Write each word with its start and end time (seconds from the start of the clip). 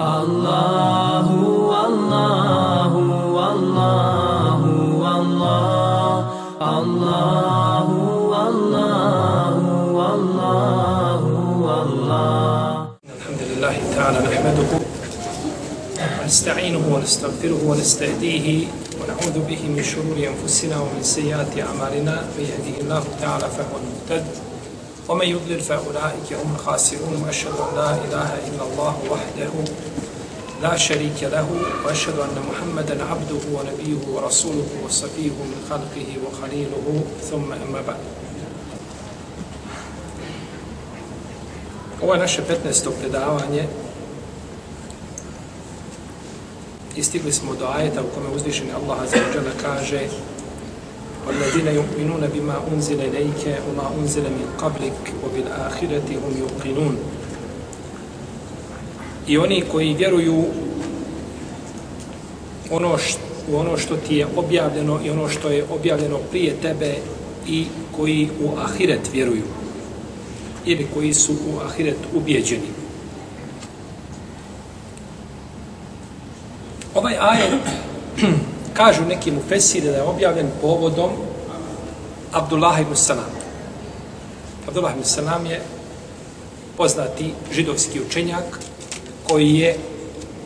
الله 0.00 1.28
والله 1.44 2.92
والله 3.36 4.60
والله 5.04 6.24
الله 6.78 7.86
والله 8.32 9.56
والله 9.98 11.20
والله 11.66 12.88
الحمد 13.16 13.40
لله 13.50 13.74
تعالى 13.96 14.18
نحمده 14.18 14.70
ونستعينه 16.22 16.82
ونستغفره 16.94 17.60
ونستهديه 17.66 18.66
ونعوذ 19.00 19.36
به 19.48 19.60
من 19.76 19.82
شرور 19.82 20.16
أنفسنا 20.32 20.76
ومن 20.80 21.02
سيئات 21.02 21.52
أعمالنا 21.60 22.14
من 22.38 22.44
يهده 22.52 22.76
الله 22.80 23.04
تعالى 23.20 23.46
فهو 23.56 23.74
المهتد 23.80 24.49
ومن 25.10 25.26
يضلل 25.26 25.60
فأولئك 25.60 26.32
هم 26.32 26.54
الخاسرون 26.54 27.22
وأشهد 27.22 27.52
أن 27.52 27.76
لا 27.76 27.90
إله 27.90 28.34
إلا 28.48 28.62
الله 28.72 28.96
وحده 29.10 29.50
لا 30.62 30.76
شريك 30.76 31.22
له 31.22 31.46
وأشهد 31.84 32.18
أن 32.18 32.36
محمدا 32.50 33.04
عبده 33.04 33.42
ونبيه 33.54 34.08
ورسوله 34.14 34.68
وصفيه 34.84 35.30
من 35.30 35.66
خلقه 35.70 36.08
وخليله 36.26 37.04
ثم 37.30 37.52
أما 37.52 37.82
بعد 37.86 38.00
Ovo 42.02 42.14
je 42.14 42.20
naše 42.20 42.42
15. 42.42 42.90
predavanje 43.00 43.68
i 46.96 47.02
stigli 47.02 47.32
smo 47.32 47.54
do 47.54 47.66
ajeta 47.66 48.02
u 48.02 48.14
kome 48.14 48.28
uzvišeni 48.36 48.72
Allah 48.72 49.02
Azza 49.02 49.16
wa 49.16 49.62
kaže 49.62 50.00
وَالَّذِينَ 51.27 51.67
يُؤْمِنُونَ 51.67 52.23
بِمَا 52.33 52.57
أُنزِلَ 52.73 52.99
إِلَيْكَ 53.01 53.43
وَمَا 53.65 53.85
أُنزِلَ 53.99 54.21
مِنْ 54.21 54.47
قَبْلِكَ 54.61 55.03
وَبِالْآخِرَةِ 55.23 56.07
هُمْ 56.21 56.33
يُقِنُونَ 56.45 56.95
I 59.27 59.37
oni 59.37 59.63
koji 59.71 59.93
vjeruju 59.93 60.45
ono 62.71 62.97
što, 62.97 63.19
u 63.51 63.57
ono 63.57 63.77
što 63.77 63.95
ti 63.95 64.15
je 64.15 64.27
objavljeno 64.35 64.99
i 65.05 65.09
ono 65.09 65.29
što 65.29 65.49
je 65.49 65.65
objavljeno 65.69 66.17
prije 66.31 66.53
tebe 66.61 66.95
i 67.47 67.65
koji 67.91 68.29
u 68.43 68.57
ahiret 68.57 69.09
vjeruju 69.13 69.43
ili 70.65 70.87
koji 70.93 71.13
su 71.13 71.33
u 71.33 71.59
ahiret 71.65 71.97
ubijeđeni. 72.13 72.67
Ovaj 76.95 77.15
ajet 77.19 77.58
kažu 78.80 79.04
neki 79.04 79.30
mu 79.30 79.40
fesire 79.48 79.90
da 79.90 79.96
je 79.96 80.02
objavljen 80.02 80.50
povodom 80.60 81.10
Abdullah 82.32 82.80
ibn 82.80 82.96
Salam. 82.96 83.32
Abdullah 84.68 84.92
ibn 84.92 85.04
Salam 85.04 85.46
je 85.46 85.60
poznati 86.76 87.32
židovski 87.52 88.00
učenjak 88.00 88.60
koji 89.28 89.54
je 89.54 89.76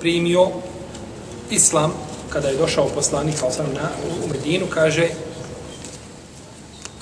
primio 0.00 0.48
islam 1.50 1.92
kada 2.28 2.48
je 2.48 2.56
došao 2.56 2.88
poslanik 2.94 3.40
kao 3.40 3.50
sam 3.50 3.66
na, 3.74 3.88
u 4.24 4.28
Medinu, 4.28 4.66
kaže 4.66 5.08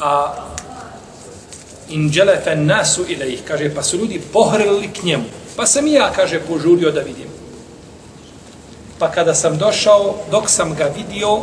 a 0.01 0.35
inđelefe 1.89 2.57
nasu 2.57 3.05
ilaih, 3.09 3.41
kaže, 3.49 3.75
pa 3.75 3.83
su 3.83 3.97
ljudi 3.97 4.21
pohrlili 4.33 4.89
k 4.89 5.03
njemu. 5.03 5.25
Pa 5.57 5.67
sam 5.67 5.87
i 5.87 5.93
ja, 5.93 6.13
kaže, 6.17 6.41
požurio 6.41 6.91
da 6.91 7.01
vidim. 7.01 7.32
Pa 9.03 9.11
kada 9.11 9.35
sam 9.35 9.59
došao, 9.59 10.15
dok 10.31 10.51
sam 10.51 10.75
ga 10.75 10.85
vidio, 10.97 11.41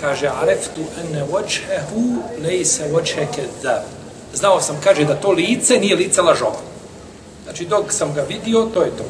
kaže, 0.00 0.30
areftu 0.42 0.80
ene 1.00 1.24
vočhehu 1.32 2.22
lejse 2.42 2.88
vočhe 2.92 3.26
da. 3.62 3.84
Znao 4.34 4.60
sam, 4.60 4.76
kaže, 4.84 5.04
da 5.04 5.14
to 5.14 5.30
lice 5.30 5.78
nije 5.80 5.96
lice 5.96 6.22
lažova. 6.22 6.60
Znači, 7.44 7.64
dok 7.64 7.92
sam 7.92 8.14
ga 8.14 8.22
vidio, 8.22 8.62
to 8.74 8.82
je 8.82 8.90
to. 8.90 9.04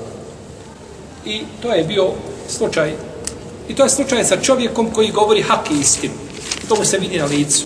I 1.25 1.43
to 1.63 1.75
je 1.75 1.85
bio 1.85 2.11
slučaj. 2.49 2.95
I 3.69 3.75
to 3.75 3.85
je 3.85 3.91
slučaj 3.91 4.25
sa 4.25 4.37
čovjekom 4.37 4.91
koji 4.91 5.11
govori 5.11 5.43
hak 5.43 5.71
i 5.71 5.81
istinu. 5.81 6.15
To 6.69 6.77
mu 6.77 6.85
se 6.85 6.99
vidi 6.99 7.19
na 7.19 7.25
licu. 7.25 7.65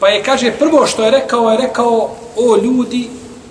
Pa 0.00 0.08
je, 0.08 0.22
kaže, 0.22 0.52
prvo 0.58 0.86
što 0.86 1.04
je 1.04 1.10
rekao, 1.10 1.50
je 1.50 1.56
rekao, 1.56 2.10
o 2.36 2.56
ljudi, 2.56 3.10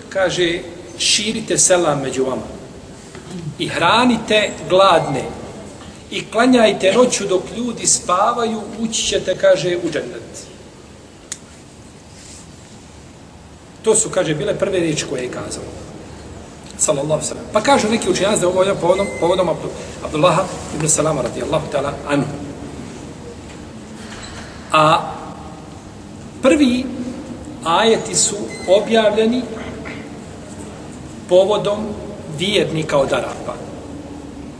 kaže, 0.09 0.59
širite 0.97 1.57
selam 1.57 2.01
među 2.01 2.23
vama. 2.23 2.54
I 3.59 3.67
hranite 3.67 4.51
gladne. 4.69 5.23
I 6.11 6.25
klanjajte 6.31 6.93
noću 6.93 7.27
dok 7.27 7.41
ljudi 7.57 7.87
spavaju, 7.87 8.61
ući 8.79 9.03
ćete, 9.03 9.37
kaže, 9.37 9.77
u 9.77 9.89
džennet. 9.91 10.47
To 13.81 13.95
su, 13.95 14.09
kaže, 14.09 14.35
bile 14.35 14.59
prve 14.59 14.79
riječi 14.79 15.05
koje 15.09 15.21
je 15.21 15.31
kazao. 15.31 15.63
Sallallahu 16.77 17.25
sallam. 17.25 17.45
Pa 17.53 17.61
kažu 17.61 17.89
neki 17.89 18.09
učenjaci 18.09 18.41
da 18.41 18.47
ovo 18.47 18.63
je 18.63 18.75
povodom, 18.75 19.07
povodom 19.19 19.49
Abdullaha 20.03 20.43
ibn 20.75 20.89
Salama 20.89 21.21
radijallahu 21.21 21.65
ta'ala 21.71 21.91
anhu. 22.07 22.27
A 24.71 25.11
prvi 26.41 26.85
ajeti 27.63 28.15
su 28.15 28.35
objavljeni 28.67 29.41
povodom 31.29 31.77
vjernika 32.37 32.97
od 32.97 33.13
Arapa. 33.13 33.55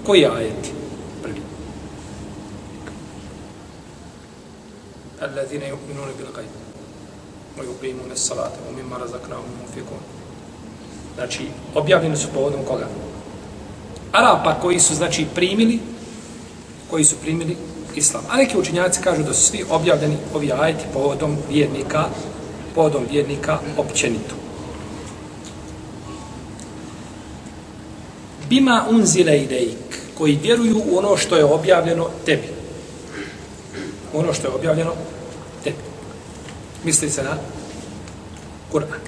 Koji 0.05 0.25
ajeti? 0.25 0.71
Prvi. 1.23 1.41
Alladine 5.21 5.65
yu'minune 5.65 6.17
bil 6.17 6.27
gajb. 6.35 6.49
Wa 7.57 7.63
yuqimune 7.63 8.15
salate. 8.15 8.59
Wa 8.69 8.75
mimma 8.75 8.97
razaknahum 8.97 9.45
mufikun. 9.61 9.97
Znači, 11.15 11.47
objavljeni 11.75 12.17
su 12.17 12.27
povodom 12.33 12.59
koga? 12.67 12.87
Arapa 14.11 14.55
koji 14.61 14.79
su, 14.79 14.95
znači, 14.95 15.25
primili 15.35 15.79
koji 16.89 17.03
su 17.03 17.15
primili 17.21 17.57
islam. 17.95 18.23
A 18.29 18.37
neki 18.37 18.57
učinjaci 18.57 19.01
kažu 19.01 19.23
da 19.23 19.33
su 19.33 19.41
svi 19.41 19.63
objavljeni 19.69 20.17
ovi 20.33 20.51
ajeti 20.51 20.85
povodom 20.93 21.37
vjernika, 21.49 22.05
povodom 22.75 23.03
vjernika 23.11 23.59
općenito. 23.77 24.44
Bima 28.49 28.85
unzile 28.89 29.37
idejk, 29.41 29.77
koji 30.17 30.39
vjeruju 30.43 30.83
u 30.91 30.97
ono 30.97 31.17
što 31.17 31.35
je 31.37 31.45
objavljeno 31.45 32.09
tebi. 32.25 32.47
Ono 34.13 34.33
što 34.33 34.47
je 34.47 34.53
objavljeno 34.53 34.93
tebi. 35.63 35.77
Misli 36.83 37.09
se 37.09 37.23
na 37.23 37.37
Kur'an. 38.71 38.99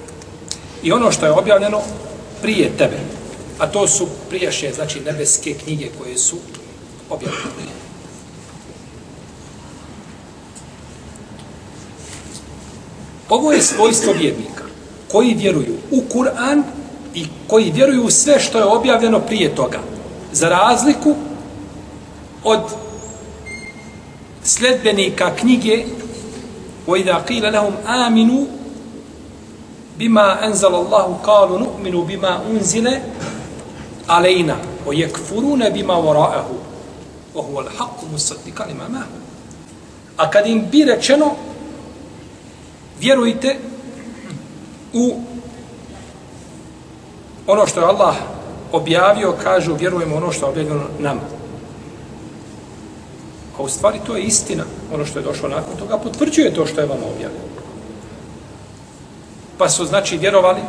I 0.84 0.92
ono 0.92 1.12
što 1.12 1.25
je 1.25 1.31
objavljeno 1.31 1.81
prije 2.42 2.72
tebe. 2.78 2.98
A 3.59 3.68
to 3.68 3.88
su 3.88 4.08
prijašnje, 4.30 4.72
znači 4.75 5.00
nebeske 5.00 5.54
knjige 5.54 5.90
koje 5.98 6.18
su 6.18 6.38
objavljene. 7.09 7.78
Ovo 13.30 13.52
je 13.52 13.62
svojstvo 13.62 14.14
vjernika 14.14 14.64
koji 15.12 15.34
vjeruju 15.34 15.75
u 15.92 16.04
Kur'an 16.14 16.64
i 17.16 17.26
koji 17.48 17.72
vjeruju 17.72 18.04
u 18.04 18.10
sve 18.10 18.41
što 18.41 18.59
je 18.59 18.65
objavljeno 18.65 19.20
prije 19.20 19.54
toga. 19.54 19.78
Za 20.32 20.48
razliku 20.48 21.15
od 22.44 22.60
sledbenika 24.44 25.31
knjige 25.37 25.84
وَإِذَا 26.87 27.22
قِيلَ 27.28 27.44
لَهُمْ 27.53 27.75
آمِنُوا 27.87 28.44
بِمَا 29.98 30.47
أَنزَلَ 30.47 30.75
اللَّهُ 30.75 31.06
قَالُوا 31.22 31.59
نُؤْمِنُوا 31.59 32.04
بِمَا 32.04 32.32
أُنزِلَ 32.50 32.87
عَلَيْنَا 34.09 34.56
وَيَكْفُرُونَ 34.87 35.69
بِمَا 35.70 35.97
وَرَاءَهُ 35.97 36.48
وَهُوَ 37.34 37.60
الْحَقُّ 37.60 37.98
مُصَدِّقًا 38.15 38.65
لِمَا 38.66 38.88
مَهُ 38.88 39.06
A 40.16 40.31
kad 40.31 40.47
im 40.47 40.70
bi 40.70 40.84
rečeno 40.84 41.34
vjerujte 43.00 43.59
u 44.93 45.20
ono 47.47 47.68
što 47.68 47.80
je 47.80 47.86
Allah 47.86 48.16
objavio, 48.71 49.36
kažu 49.44 49.75
vjerujemo 49.75 50.16
ono 50.16 50.31
što 50.31 50.45
je 50.45 50.50
objavljeno 50.50 50.83
nama. 51.00 51.21
A 53.57 53.62
u 53.62 53.69
stvari 53.69 54.00
to 54.06 54.16
je 54.16 54.24
istina, 54.24 54.63
ono 54.94 55.06
što 55.06 55.19
je 55.19 55.24
došlo 55.24 55.50
nakon 55.50 55.77
toga, 55.80 55.98
potvrđuje 55.98 56.54
to 56.54 56.66
što 56.66 56.81
je 56.81 56.88
vama 56.88 57.06
objavljeno. 57.16 57.48
Pa 59.57 59.69
su 59.69 59.86
znači 59.86 60.18
vjerovali 60.18 60.62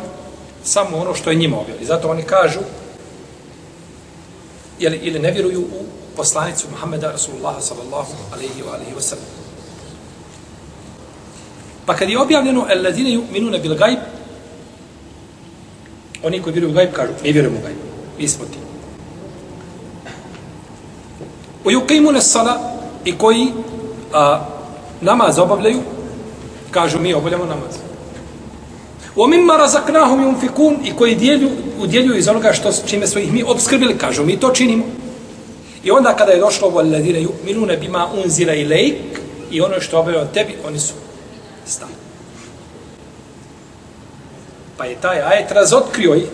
samo 0.63 0.97
ono 0.97 1.15
što 1.15 1.29
je 1.29 1.35
njima 1.35 1.59
objavljeno. 1.59 1.87
Zato 1.87 2.09
oni 2.09 2.23
kažu 2.23 2.59
ili, 4.79 4.97
ili 4.97 5.19
ne 5.19 5.31
vjeruju 5.31 5.61
u 5.61 5.83
poslanicu 6.15 6.67
Muhammeda 6.71 7.11
Rasulullah 7.11 7.55
sallallahu 7.59 8.13
alaihi 8.33 8.61
wa 8.63 8.73
alaihi 8.73 8.95
wa 8.97 9.01
sallam. 9.01 9.25
Pa 11.85 11.95
kad 11.95 12.09
je 12.09 12.19
objavljeno 12.19 12.65
alladine 12.69 13.09
yu'minuna 13.09 13.61
bil 13.61 13.75
gajb, 13.75 13.99
Oni 16.23 16.41
koji 16.41 16.53
vjeruju 16.53 16.71
u 16.71 16.75
gajb 16.75 16.89
kažu, 16.93 17.11
mi 17.23 17.31
vjerujemo 17.31 17.59
u 17.59 17.61
gajb. 17.63 17.77
Mi 18.19 18.27
smo 18.27 18.45
ti. 18.45 18.57
U 21.65 21.71
yuqimu 21.71 22.11
nesala 22.11 22.79
i 23.05 23.17
koji 23.17 23.47
a, 24.13 24.45
namaz 25.01 25.39
obavljaju, 25.39 25.79
kažu 26.71 26.99
mi 26.99 27.13
obavljamo 27.13 27.45
namaz. 27.45 27.75
U 29.15 29.27
mimma 29.27 29.57
razaknahum 29.57 30.19
yunfikun 30.23 30.75
i 30.85 30.91
koji 30.97 31.15
dijelju, 31.15 31.49
udjeljuju 31.79 32.17
iz 32.17 32.27
onoga 32.27 32.53
što, 32.53 32.71
čime 32.87 33.07
smo 33.07 33.21
ih 33.21 33.33
mi 33.33 33.43
obskrbili, 33.43 33.97
kažu 33.97 34.25
mi 34.25 34.39
to 34.39 34.49
činimo. 34.49 34.83
I 35.83 35.91
onda 35.91 36.15
kada 36.15 36.31
je 36.31 36.39
došlo 36.39 36.69
vallazina 36.69 37.19
yu'minuna 37.19 37.79
bima 37.79 38.07
unzila 38.23 38.53
ilejk 38.53 38.95
i 39.51 39.61
ono 39.61 39.79
što 39.79 39.99
obavljaju 39.99 40.27
tebi, 40.33 40.55
oni 40.67 40.79
su 40.79 40.93
stali. 41.65 41.98
Pa 44.79 44.85
je 44.85 45.01
taj 45.01 45.21
ajet 45.21 45.51
razotkrio 45.51 46.15
i 46.15 46.25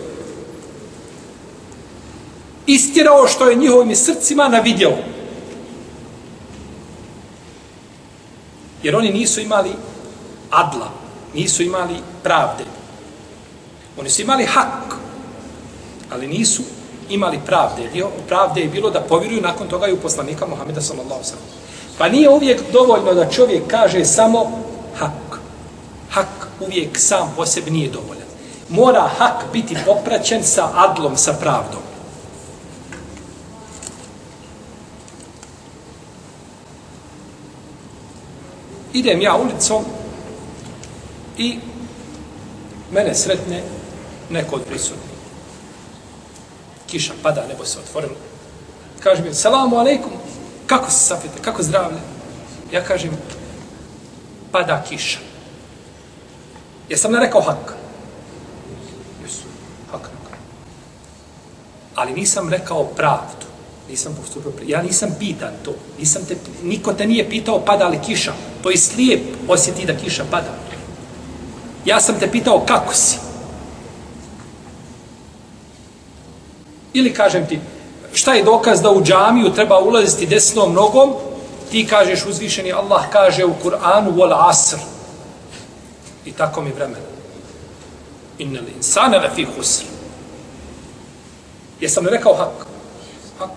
istirao 2.66 3.28
što 3.28 3.48
je 3.50 3.56
njihovim 3.56 3.96
srcima 3.96 4.48
navidjelo. 4.48 4.96
Jer 8.82 8.96
oni 8.96 9.10
nisu 9.12 9.40
imali 9.40 9.70
adla, 10.50 10.90
nisu 11.34 11.62
imali 11.62 11.94
pravde. 12.22 12.64
Oni 13.98 14.10
su 14.10 14.22
imali 14.22 14.44
hak, 14.44 14.94
ali 16.10 16.26
nisu 16.26 16.62
imali 17.10 17.40
pravde. 17.46 17.88
Dio 17.92 18.08
pravde 18.28 18.60
je 18.60 18.68
bilo 18.68 18.90
da 18.90 19.00
povjeruju 19.00 19.40
nakon 19.40 19.68
toga 19.68 19.86
i 19.86 19.92
u 19.92 20.00
poslanika 20.00 20.46
Muhameda 20.46 20.80
sallallahu 20.80 21.24
sallam. 21.24 21.44
Pa 21.98 22.08
nije 22.08 22.30
uvijek 22.30 22.60
dovoljno 22.72 23.14
da 23.14 23.30
čovjek 23.30 23.62
kaže 23.68 24.04
samo 24.04 24.62
hak. 24.98 25.40
Hak 26.10 26.48
uvijek 26.60 26.98
sam 26.98 27.32
po 27.36 27.46
sebi 27.46 27.70
nije 27.70 27.90
dovoljan. 27.90 28.25
Mora 28.68 29.08
hak 29.18 29.44
biti 29.52 29.76
popraćen 29.86 30.44
sa 30.44 30.70
adlom, 30.74 31.16
sa 31.16 31.32
pravdom. 31.32 31.82
Idem 38.92 39.20
ja 39.20 39.36
ulicom 39.36 39.84
i 41.38 41.58
mene 42.90 43.14
sretne 43.14 43.62
neko 44.30 44.56
od 44.56 44.62
prisutnih. 44.64 45.16
Kiša 46.86 47.12
pada, 47.22 47.46
nebo 47.48 47.64
se 47.64 47.78
otvorilo. 47.78 48.14
Kaže 49.00 49.22
mi, 49.22 49.34
salamu 49.34 49.76
alaikum, 49.76 50.12
kako 50.66 50.90
se 50.90 50.98
safite, 50.98 51.42
kako 51.42 51.62
zdravlje? 51.62 51.98
Ja 52.72 52.84
kažem, 52.84 53.10
pada 54.52 54.82
kiša. 54.88 55.18
Jesam 56.88 57.12
ne 57.12 57.20
rekao 57.20 57.40
hak? 57.40 57.74
Jesu, 59.22 59.42
hak 59.92 60.00
rekao. 60.00 60.38
Ali 61.96 62.12
nisam 62.12 62.48
rekao 62.48 62.84
pravdu. 62.84 63.46
Nisam 63.90 64.16
postupio, 64.20 64.66
ja 64.66 64.82
nisam 64.82 65.16
pitan 65.18 65.52
to. 65.64 65.74
Nisam 65.98 66.22
te, 66.28 66.36
niko 66.62 66.92
te 66.92 67.06
nije 67.06 67.30
pitao 67.30 67.60
pada 67.60 67.88
li 67.88 67.98
kiša. 68.06 68.32
To 68.62 68.70
je 68.70 68.76
slijep 68.76 69.20
osjeti 69.48 69.86
da 69.86 69.96
kiša 69.96 70.24
pada. 70.30 70.54
Ja 71.84 72.00
sam 72.00 72.18
te 72.20 72.30
pitao 72.30 72.64
kako 72.66 72.94
si. 72.94 73.18
Ili 76.92 77.14
kažem 77.14 77.46
ti, 77.46 77.60
šta 78.12 78.34
je 78.34 78.44
dokaz 78.44 78.82
da 78.82 78.90
u 78.90 79.02
džamiju 79.04 79.52
treba 79.52 79.80
ulaziti 79.80 80.26
desnom 80.26 80.72
nogom, 80.72 81.14
ti 81.70 81.86
kažeš 81.86 82.26
uzvišeni 82.26 82.72
Allah 82.72 83.04
kaže 83.12 83.44
u 83.44 83.54
Kur'anu 83.64 84.14
wal 84.14 84.50
asr. 84.50 84.78
I 86.24 86.32
tako 86.32 86.62
mi 86.62 86.72
vremena. 86.72 87.06
Inna 88.38 88.60
li 88.60 88.72
insana 88.76 89.16
lafi 89.16 89.44
husr. 89.44 89.95
Jesam 91.80 92.04
li 92.04 92.10
rekao 92.10 92.34
hak? 92.34 92.66
Hak. 93.38 93.50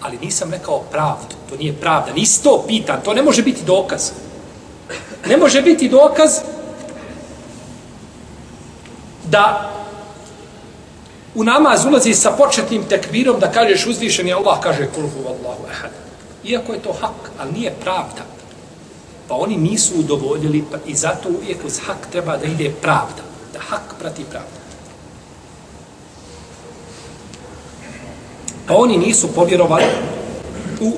Ali 0.00 0.18
nisam 0.18 0.50
rekao 0.50 0.80
pravdu. 0.80 1.34
To 1.50 1.56
nije 1.56 1.72
pravda. 1.72 2.12
Nisi 2.12 2.42
to 2.42 2.64
pitan. 2.66 3.00
To 3.04 3.14
ne 3.14 3.22
može 3.22 3.42
biti 3.42 3.64
dokaz. 3.64 4.10
Ne 5.26 5.36
može 5.36 5.62
biti 5.62 5.88
dokaz 5.88 6.38
da 9.24 9.70
u 11.34 11.44
namaz 11.44 11.84
ulazi 11.84 12.14
sa 12.14 12.30
početnim 12.30 12.84
tekbirom 12.88 13.40
da 13.40 13.50
kažeš 13.50 13.86
uzvišen 13.86 14.28
je 14.28 14.34
Allah 14.34 14.60
kaže 14.60 14.88
kulhu 14.94 15.24
vallahu 15.24 15.66
ahad. 15.70 15.90
Iako 16.44 16.72
je 16.72 16.82
to 16.82 16.92
hak, 16.92 17.30
ali 17.38 17.52
nije 17.52 17.74
pravda. 17.80 18.22
Pa 19.28 19.34
oni 19.34 19.56
nisu 19.56 19.94
udovoljili 19.98 20.64
pa 20.70 20.76
i 20.86 20.94
zato 20.94 21.28
uvijek 21.28 21.64
uz 21.64 21.78
hak 21.86 22.06
treba 22.12 22.36
da 22.36 22.46
ide 22.46 22.70
pravda. 22.82 23.22
Da 23.52 23.60
hak 23.60 23.94
prati 24.00 24.24
pravda. 24.24 24.63
Pa 28.66 28.74
oni 28.76 28.96
nisu 28.98 29.28
povjerovali 29.34 29.84
u 30.80 30.92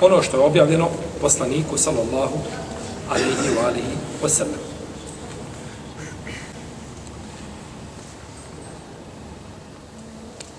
ono 0.00 0.22
što 0.22 0.36
je 0.36 0.42
objavljeno 0.42 0.88
poslaniku 1.20 1.78
sallallahu 1.78 2.38
alihi 3.10 3.56
wa 3.58 3.66
alihi 3.66 3.96
wasallam. 4.22 4.60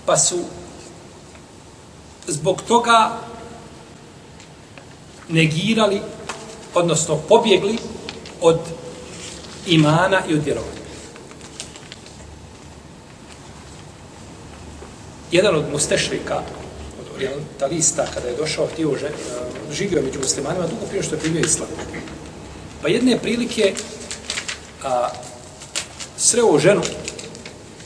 Pa 0.06 0.16
su 0.16 0.38
zbog 2.26 2.62
toga 2.62 3.10
negirali, 5.28 6.00
odnosno 6.74 7.16
pobjegli 7.28 7.78
od 8.40 8.58
imana 9.66 10.20
i 10.28 10.34
od 10.34 10.44
vjerovanja. 10.44 10.75
Jedan 15.36 15.56
od 15.56 15.64
mustešrika, 15.72 16.36
od 17.00 17.06
orientalista, 17.16 18.06
kada 18.14 18.28
je 18.28 18.36
došao, 18.36 18.66
htio, 18.72 18.96
že, 19.00 19.06
eh, 19.06 19.72
živio 19.72 20.02
među 20.02 20.18
muslimanima, 20.20 20.66
dugo 20.66 20.86
prije 20.86 21.02
što 21.02 21.14
je 21.14 21.20
primio 21.20 21.40
islam. 21.40 21.68
Pa 22.82 22.88
jedne 22.88 23.18
prilike 23.18 23.74
a, 24.84 25.08
sreo 26.16 26.58
ženu, 26.58 26.82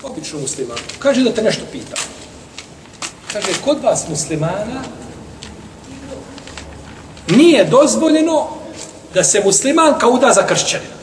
običnu 0.02 0.41
muslimanu, 0.41 0.81
kaže 0.99 1.25
da 1.25 1.32
te 1.35 1.43
nešto 1.43 1.64
pita. 1.73 1.97
Kaže, 3.32 3.47
kod 3.64 3.82
vas 3.82 4.08
muslimana 4.08 4.82
nije 7.29 7.64
dozvoljeno 7.64 8.49
da 9.14 9.25
se 9.25 9.43
muslimanka 9.44 10.08
uda 10.08 10.32
za 10.32 10.47
kršćanina. 10.47 11.00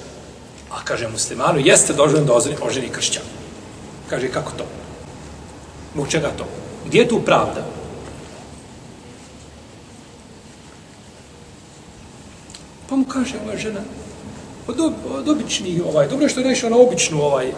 A 0.71 0.83
kaže 0.83 1.07
muslimanu, 1.07 1.59
jeste 1.59 1.93
dozvoljeno 1.93 2.27
da 2.27 2.65
oženi 2.65 2.89
kršćan. 2.89 3.23
Kaže, 4.09 4.31
kako 4.31 4.51
to? 4.51 4.76
Zbog 5.97 6.09
čega 6.09 6.29
to? 6.37 6.45
Gdje 6.85 6.99
je 6.99 7.07
tu 7.07 7.19
pravda? 7.25 7.65
Pa 12.89 12.95
mu 12.95 13.05
kaže 13.05 13.33
ova 13.41 13.57
žena, 13.57 13.81
pa 14.65 14.73
od, 14.77 14.93
od 15.09 15.29
obični 15.29 15.81
ovaj, 15.81 16.07
dobro 16.07 16.25
je 16.25 16.29
što 16.29 16.39
je 16.39 16.47
rešio 16.47 16.69
na 16.69 16.77
običnu 16.77 17.21
ovaj, 17.21 17.51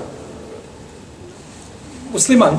musliman. 2.13 2.57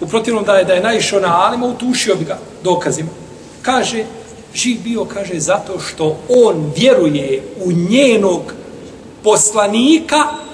U 0.00 0.06
protivnom 0.06 0.44
da 0.44 0.58
je, 0.58 0.64
da 0.64 0.72
je 0.72 0.86
naišao 0.86 1.20
na 1.20 1.40
alima, 1.46 1.66
utušio 1.66 2.14
bi 2.14 2.24
ga 2.24 2.38
dokazima. 2.62 3.10
Kaže, 3.62 4.04
živ 4.54 4.82
bio, 4.84 5.04
kaže, 5.04 5.40
zato 5.40 5.80
što 5.80 6.18
on 6.28 6.72
vjeruje 6.76 7.42
u 7.64 7.72
njenog 7.72 8.54
poslanika, 9.22 10.45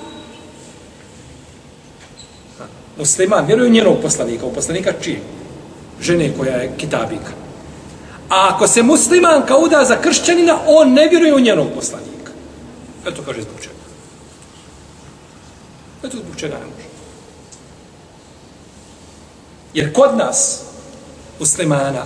musliman, 2.98 3.46
vjeruje 3.46 3.68
u 3.68 3.72
njenog 3.72 3.96
poslanika, 4.02 4.46
u 4.46 4.52
poslanika 4.52 4.92
čije? 5.02 5.20
Žene 6.00 6.32
koja 6.38 6.56
je 6.56 6.72
kitabika. 6.76 7.32
A 8.28 8.50
ako 8.54 8.68
se 8.68 8.82
muslimanka 8.82 9.56
uda 9.56 9.84
za 9.84 9.96
kršćanina, 9.96 10.58
on 10.66 10.92
ne 10.92 11.08
vjeruje 11.08 11.34
u 11.34 11.40
njenog 11.40 11.66
poslanika. 11.74 12.32
Eto 13.06 13.22
kaže 13.26 13.42
zbog 13.42 13.60
čega. 13.60 13.74
Eto 16.04 16.16
zbog 16.16 16.36
čega 16.36 16.54
ne 16.54 16.64
može. 16.64 16.88
Jer 19.74 19.92
kod 19.92 20.16
nas, 20.16 20.60
muslimana, 21.40 22.04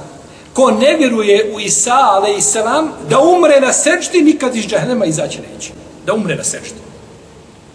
ko 0.53 0.71
ne 0.71 0.97
vjeruje 0.97 1.53
u 1.55 1.61
Isa, 1.61 1.95
ale 1.95 2.37
i 2.37 2.43
selam, 2.43 2.93
da 3.09 3.21
umre 3.21 3.61
na 3.61 3.73
sečti, 3.73 4.23
nikad 4.23 4.57
iz 4.57 4.67
džahnema 4.67 5.07
izaći 5.07 5.39
neće. 5.53 5.73
Da 6.07 6.15
umre 6.15 6.37
na 6.37 6.45
sečti. 6.45 6.86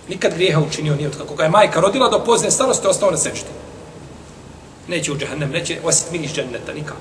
Nikad 0.10 0.34
grijeha 0.34 0.60
učinio 0.60 0.96
nije 0.96 1.08
od 1.08 1.18
kako 1.18 1.36
ga 1.36 1.44
je 1.44 1.50
majka 1.50 1.80
rodila 1.80 2.10
do 2.10 2.24
pozne 2.26 2.52
starosti, 2.52 2.88
ostao 2.88 3.12
na 3.12 3.18
sečti. 3.18 3.50
Neće 4.88 5.12
u 5.12 5.18
džahnem, 5.18 5.52
neće 5.52 5.80
osjet 5.84 6.12
mini 6.12 6.26
iz 6.26 6.34
dženneta, 6.34 6.74
nikako. 6.74 7.00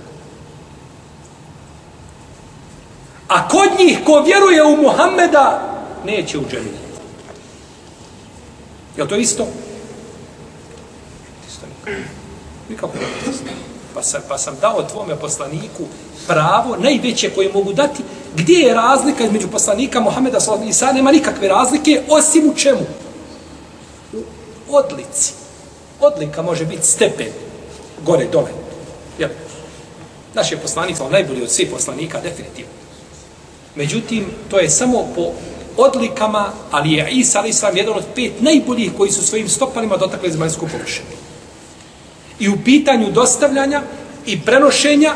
A 3.29 3.49
kod 3.49 3.69
njih, 3.79 3.99
ko 4.07 4.23
vjeruje 4.23 4.65
u 4.65 4.83
Muhammeda, 4.83 5.77
neće 6.05 6.39
u 6.39 6.43
džennet. 6.51 6.91
Je 8.97 9.09
to 9.09 9.17
isto? 9.17 9.47
Isto 11.49 11.67
nikako. 11.67 12.03
Nikako. 12.69 12.93
Pa 13.95 14.03
sam, 14.03 14.23
pa 14.29 14.39
sam 14.39 14.57
dao 14.61 14.83
tvome 14.83 15.17
poslaniku 15.17 15.85
pravo, 16.27 16.77
najveće 16.77 17.31
koje 17.35 17.53
mogu 17.53 17.73
dati, 17.73 18.03
gdje 18.37 18.59
je 18.59 18.75
razlika 18.75 19.25
između 19.25 19.49
poslanika 19.49 20.01
Mohameda 20.01 20.41
sallallahu 20.41 20.71
i 20.71 20.73
sada 20.73 20.93
nema 20.93 21.13
nikakve 21.13 21.49
razlike, 21.49 22.03
osim 22.09 22.51
u 22.51 22.55
čemu? 22.55 22.87
U 24.69 24.77
odlici. 24.77 25.33
Odlika 26.01 26.43
može 26.43 26.65
biti 26.65 26.87
stepen, 26.87 27.33
gore, 28.05 28.27
dole. 28.33 28.51
Jel? 29.19 29.31
Naš 30.35 30.53
je 30.53 30.59
poslanik, 30.59 30.97
on 31.01 31.13
najbolji 31.13 31.43
od 31.43 31.51
svih 31.51 31.69
poslanika, 31.71 32.21
definitivno. 32.21 32.73
Međutim, 33.75 34.27
to 34.51 34.59
je 34.59 34.71
samo 34.71 35.09
po 35.15 35.33
odlikama, 35.77 36.53
ali 36.71 36.93
je 36.93 37.09
Isa 37.11 37.39
ali 37.39 37.49
islam 37.49 37.77
jedan 37.77 37.95
od 37.95 38.05
pet 38.15 38.33
najboljih 38.41 38.93
koji 38.97 39.11
su 39.11 39.27
svojim 39.27 39.49
stopalima 39.49 39.97
dotakli 39.97 40.33
zemaljsku 40.33 40.69
površinu. 40.73 41.07
I 42.39 42.49
u 42.49 42.57
pitanju 42.65 43.11
dostavljanja 43.11 43.83
i 44.27 44.41
prenošenja 44.41 45.15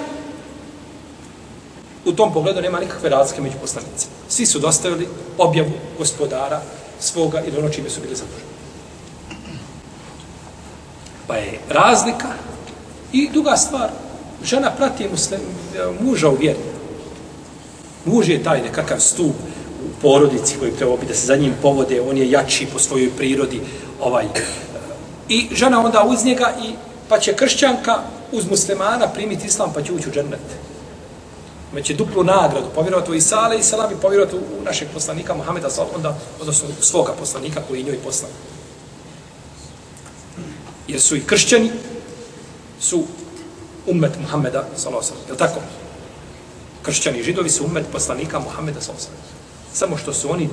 u 2.05 2.13
tom 2.13 2.33
pogledu 2.33 2.61
nema 2.61 2.81
nikakve 2.81 3.09
razlike 3.09 3.43
među 3.43 3.57
poslanicima. 3.61 4.13
Svi 4.29 4.47
su 4.47 4.59
dostavili 4.59 5.09
objavu 5.39 5.73
gospodara 5.99 6.63
svoga 7.01 7.43
ili 7.47 7.59
ono 7.59 7.69
čime 7.69 7.91
su 7.91 8.01
bili 8.01 8.17
zaduženi. 8.17 8.55
Pa 11.27 11.37
je 11.37 11.61
razlika 11.69 12.29
i 13.13 13.31
druga 13.33 13.57
stvar. 13.57 13.91
Žena 14.45 14.71
prati 14.71 15.09
muslim, 15.09 15.41
muža 16.01 16.29
u 16.29 16.37
vjeri. 16.37 16.59
Muž 18.05 18.29
je 18.29 18.43
taj 18.43 18.63
nekakav 18.63 19.01
stup 19.01 19.35
u 19.85 20.03
porodici 20.03 20.57
koji 20.59 20.73
treba 20.73 20.97
biti 20.97 21.07
da 21.07 21.15
se 21.15 21.27
za 21.27 21.37
njim 21.37 21.55
povode, 21.63 22.01
on 22.01 22.17
je 22.17 22.31
jači 22.31 22.67
po 22.73 22.79
svojoj 22.79 23.11
prirodi. 23.17 23.61
ovaj 24.01 24.25
I 25.29 25.49
žena 25.53 25.85
onda 25.85 26.05
uz 26.05 26.25
njega 26.25 26.53
i 26.63 26.73
pa 27.09 27.19
će 27.19 27.35
kršćanka 27.35 27.99
uz 28.33 28.51
muslimana 28.51 29.09
primiti 29.09 29.47
islam 29.47 29.73
pa 29.75 29.83
će 29.83 29.93
ući 29.93 30.09
u 30.09 30.13
džennet. 30.13 30.41
Imaće 31.75 31.95
duplu 31.95 32.25
nagradu, 32.25 32.67
povjerovati 32.75 33.11
u 33.11 33.15
Isa, 33.15 33.51
i 33.59 33.63
salam 33.63 33.93
i 33.93 34.01
povjerovati 34.03 34.37
u 34.37 34.65
našeg 34.65 34.89
poslanika 34.95 35.35
Muhameda, 35.35 35.69
onda, 35.97 36.19
odnosno 36.41 36.69
svoga 36.81 37.13
poslanika 37.13 37.63
koji 37.69 37.79
je 37.79 37.85
njoj 37.85 37.99
poslan. 38.05 38.31
Jer 40.89 41.01
su 41.01 41.17
i 41.17 41.25
kršćani, 41.27 41.71
su 42.81 43.05
ummet 43.87 44.13
Muhameda, 44.21 44.65
sallallahu 44.77 45.09
alejhi 45.13 45.31
ve 45.31 45.37
tako? 45.37 45.61
Kršćani 46.83 47.19
i 47.19 47.23
židovi 47.23 47.51
su 47.51 47.65
ummet 47.65 47.87
poslanika 47.93 48.39
Muhameda, 48.39 48.81
sallallahu 48.81 49.07
alejhi 49.09 49.35
Samo 49.73 49.97
što 49.97 50.13
su 50.13 50.31
oni 50.31 50.49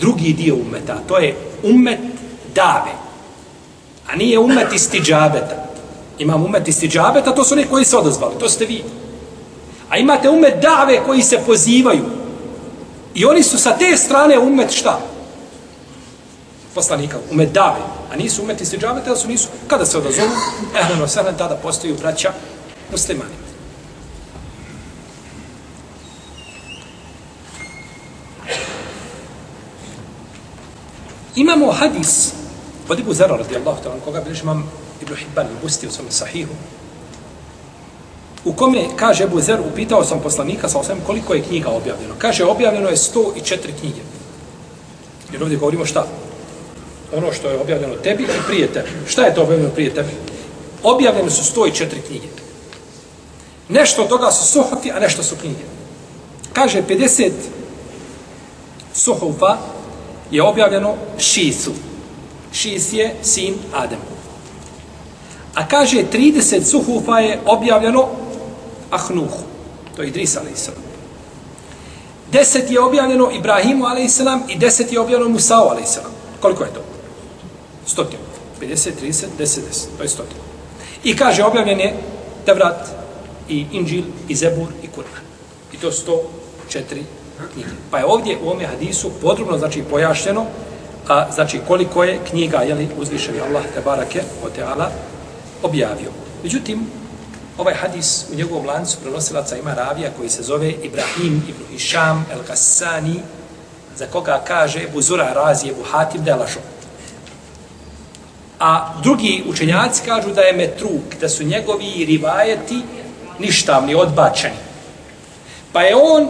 drugi 0.00 0.32
dio 0.32 0.54
ummeta, 0.54 0.98
to 1.08 1.18
je 1.18 1.36
ummet 1.62 2.00
dave. 2.54 2.92
A 4.06 4.16
nije 4.16 4.38
ummet 4.38 4.72
istiđabeta. 4.74 5.66
Imam 6.18 6.44
ummet 6.44 6.68
istiđabeta, 6.68 7.34
to 7.34 7.44
su 7.44 7.54
oni 7.54 7.66
koji 7.66 7.84
se 7.84 7.96
odazvali, 7.96 8.38
to 8.38 8.48
ste 8.48 8.66
vi. 8.66 8.84
A 9.90 9.98
imate 9.98 10.28
umet 10.30 10.54
dave 10.62 11.00
koji 11.06 11.22
se 11.22 11.38
pozivaju. 11.46 12.04
I 13.14 13.24
oni 13.24 13.42
su 13.42 13.58
sa 13.58 13.76
te 13.78 13.96
strane 13.96 14.38
ummet 14.38 14.70
šta? 14.70 15.00
Poslanika, 16.74 17.18
umet 17.30 17.52
dave. 17.52 17.80
A 18.12 18.16
nisu 18.16 18.42
ummet 18.42 18.60
istiđabeta, 18.60 19.16
su 19.16 19.28
nisu. 19.28 19.48
Kada 19.66 19.86
se 19.86 19.98
odazovu, 19.98 20.30
ehleno 20.80 21.08
sehlen, 21.08 21.34
tada 21.38 21.54
postaju 21.54 21.96
braća 22.00 22.32
muslimanima. 22.90 23.46
Imamo 31.36 31.72
hadis 31.72 32.32
od 32.88 32.98
Ibu 32.98 33.14
Zara 33.14 33.36
radijallahu 33.36 33.82
ta'ala, 33.84 34.00
koga 34.04 34.20
biliš 34.20 34.42
imam 34.42 34.70
Ibn 35.02 35.14
Hibban 35.14 35.46
i 35.46 35.62
Busti 35.62 35.86
u 35.86 35.90
svom 35.90 36.06
sahihu, 36.10 36.54
u 38.46 38.52
kome, 38.52 38.84
kaže 38.96 39.24
Ebu 39.24 39.40
Zer, 39.40 39.60
upitao 39.60 40.04
sam 40.04 40.20
poslanika 40.20 40.68
sa 40.68 40.78
osam 40.78 40.98
koliko 41.06 41.34
je 41.34 41.42
knjiga 41.42 41.68
objavljeno. 41.68 42.14
Kaže, 42.18 42.44
objavljeno 42.44 42.88
je 42.88 42.96
104 42.96 43.56
knjige. 43.80 44.00
Jer 45.32 45.42
ovdje 45.42 45.58
govorimo 45.58 45.86
šta? 45.86 46.06
Ono 47.16 47.32
što 47.32 47.48
je 47.48 47.60
objavljeno 47.60 47.94
tebi 47.94 48.22
i 48.22 48.46
prije 48.46 48.72
tebi. 48.72 48.88
Šta 49.08 49.22
je 49.22 49.34
to 49.34 49.42
objavljeno 49.42 49.70
prije 49.70 49.94
tebi? 49.94 50.10
Objavljeno 50.82 51.30
su 51.30 51.60
104 51.60 51.86
knjige. 52.06 52.26
Nešto 53.68 54.02
od 54.02 54.08
toga 54.08 54.30
su 54.30 54.46
suhofi, 54.46 54.90
a 54.90 55.00
nešto 55.00 55.22
su 55.22 55.36
knjige. 55.36 55.64
Kaže, 56.52 56.82
50 56.82 57.30
suhofa 58.94 59.56
je 60.30 60.42
objavljeno 60.42 60.94
Šisu. 61.18 61.72
Šis 62.52 62.92
je 62.92 63.14
sin 63.22 63.54
Adem. 63.74 63.98
A 65.54 65.68
kaže, 65.68 66.04
30 66.12 66.64
suhufa 66.64 67.18
je 67.18 67.40
objavljeno 67.46 68.08
Ahnuhu. 68.90 69.42
To 69.96 70.02
je 70.02 70.08
Idris, 70.08 70.36
a.s. 70.36 70.70
Deset 72.32 72.70
je 72.70 72.80
objavljeno 72.80 73.30
Ibrahimu, 73.32 73.86
a.s. 73.86 74.20
i 74.48 74.58
deset 74.58 74.92
je 74.92 75.00
objavljeno 75.00 75.30
Musao, 75.30 75.68
a.s. 75.68 75.98
Koliko 76.40 76.64
je 76.64 76.74
to? 76.74 76.80
Stotinu. 77.86 78.22
50, 78.60 78.90
30, 79.02 79.26
10, 79.38 79.60
10. 79.60 79.60
To 79.96 80.02
je 80.02 80.08
stotin. 80.08 80.36
I 81.04 81.16
kaže, 81.16 81.44
objavljen 81.44 81.80
je 81.80 81.94
Tevrat, 82.44 82.88
i 83.48 83.66
Inđil, 83.72 84.02
i 84.28 84.34
Zebur, 84.34 84.68
i 84.82 84.86
Kur'an. 84.86 85.22
I 85.72 85.76
to 85.76 85.90
104 85.90 86.82
knjige. 87.52 87.68
Pa 87.90 87.98
je 87.98 88.04
ovdje 88.04 88.38
u 88.42 88.46
ovome 88.46 88.66
hadisu 88.66 89.10
podrobno 89.22 89.58
znači, 89.58 89.82
pojašnjeno 89.90 90.46
a, 91.08 91.32
znači, 91.32 91.60
koliko 91.68 92.04
je 92.04 92.18
knjiga 92.30 92.58
jeli, 92.58 92.88
uzvišeni 93.00 93.40
Allah, 93.40 93.62
te 93.74 93.80
barake, 93.80 94.22
o 94.46 94.50
teala, 94.50 94.90
objavio. 95.62 96.10
Međutim, 96.42 96.86
ovaj 97.58 97.74
hadis 97.74 98.24
u 98.32 98.34
njegovom 98.34 98.66
lancu 98.66 98.96
prenosilaca 99.02 99.56
ima 99.56 99.74
ravija 99.74 100.10
koji 100.16 100.28
se 100.28 100.42
zove 100.42 100.70
Ibrahim 100.70 101.42
ibn 101.48 101.62
Hisham 101.72 102.26
el-Kassani, 102.32 103.20
za 103.96 104.06
koga 104.06 104.42
kaže 104.46 104.82
Ebu 104.82 105.02
Zura 105.02 105.32
Razi 105.32 105.68
Ebu 105.68 105.82
Hatim. 105.90 106.24
A 108.60 108.94
drugi 109.02 109.44
učenjaci 109.48 110.02
kažu 110.06 110.30
da 110.30 110.40
je 110.40 110.56
metruk, 110.56 111.16
da 111.20 111.28
su 111.28 111.44
njegovi 111.44 112.04
rivajeti 112.04 112.82
ništavni, 113.38 113.94
odbačeni. 113.94 114.56
Pa 115.72 115.82
je 115.82 115.96
on 115.96 116.28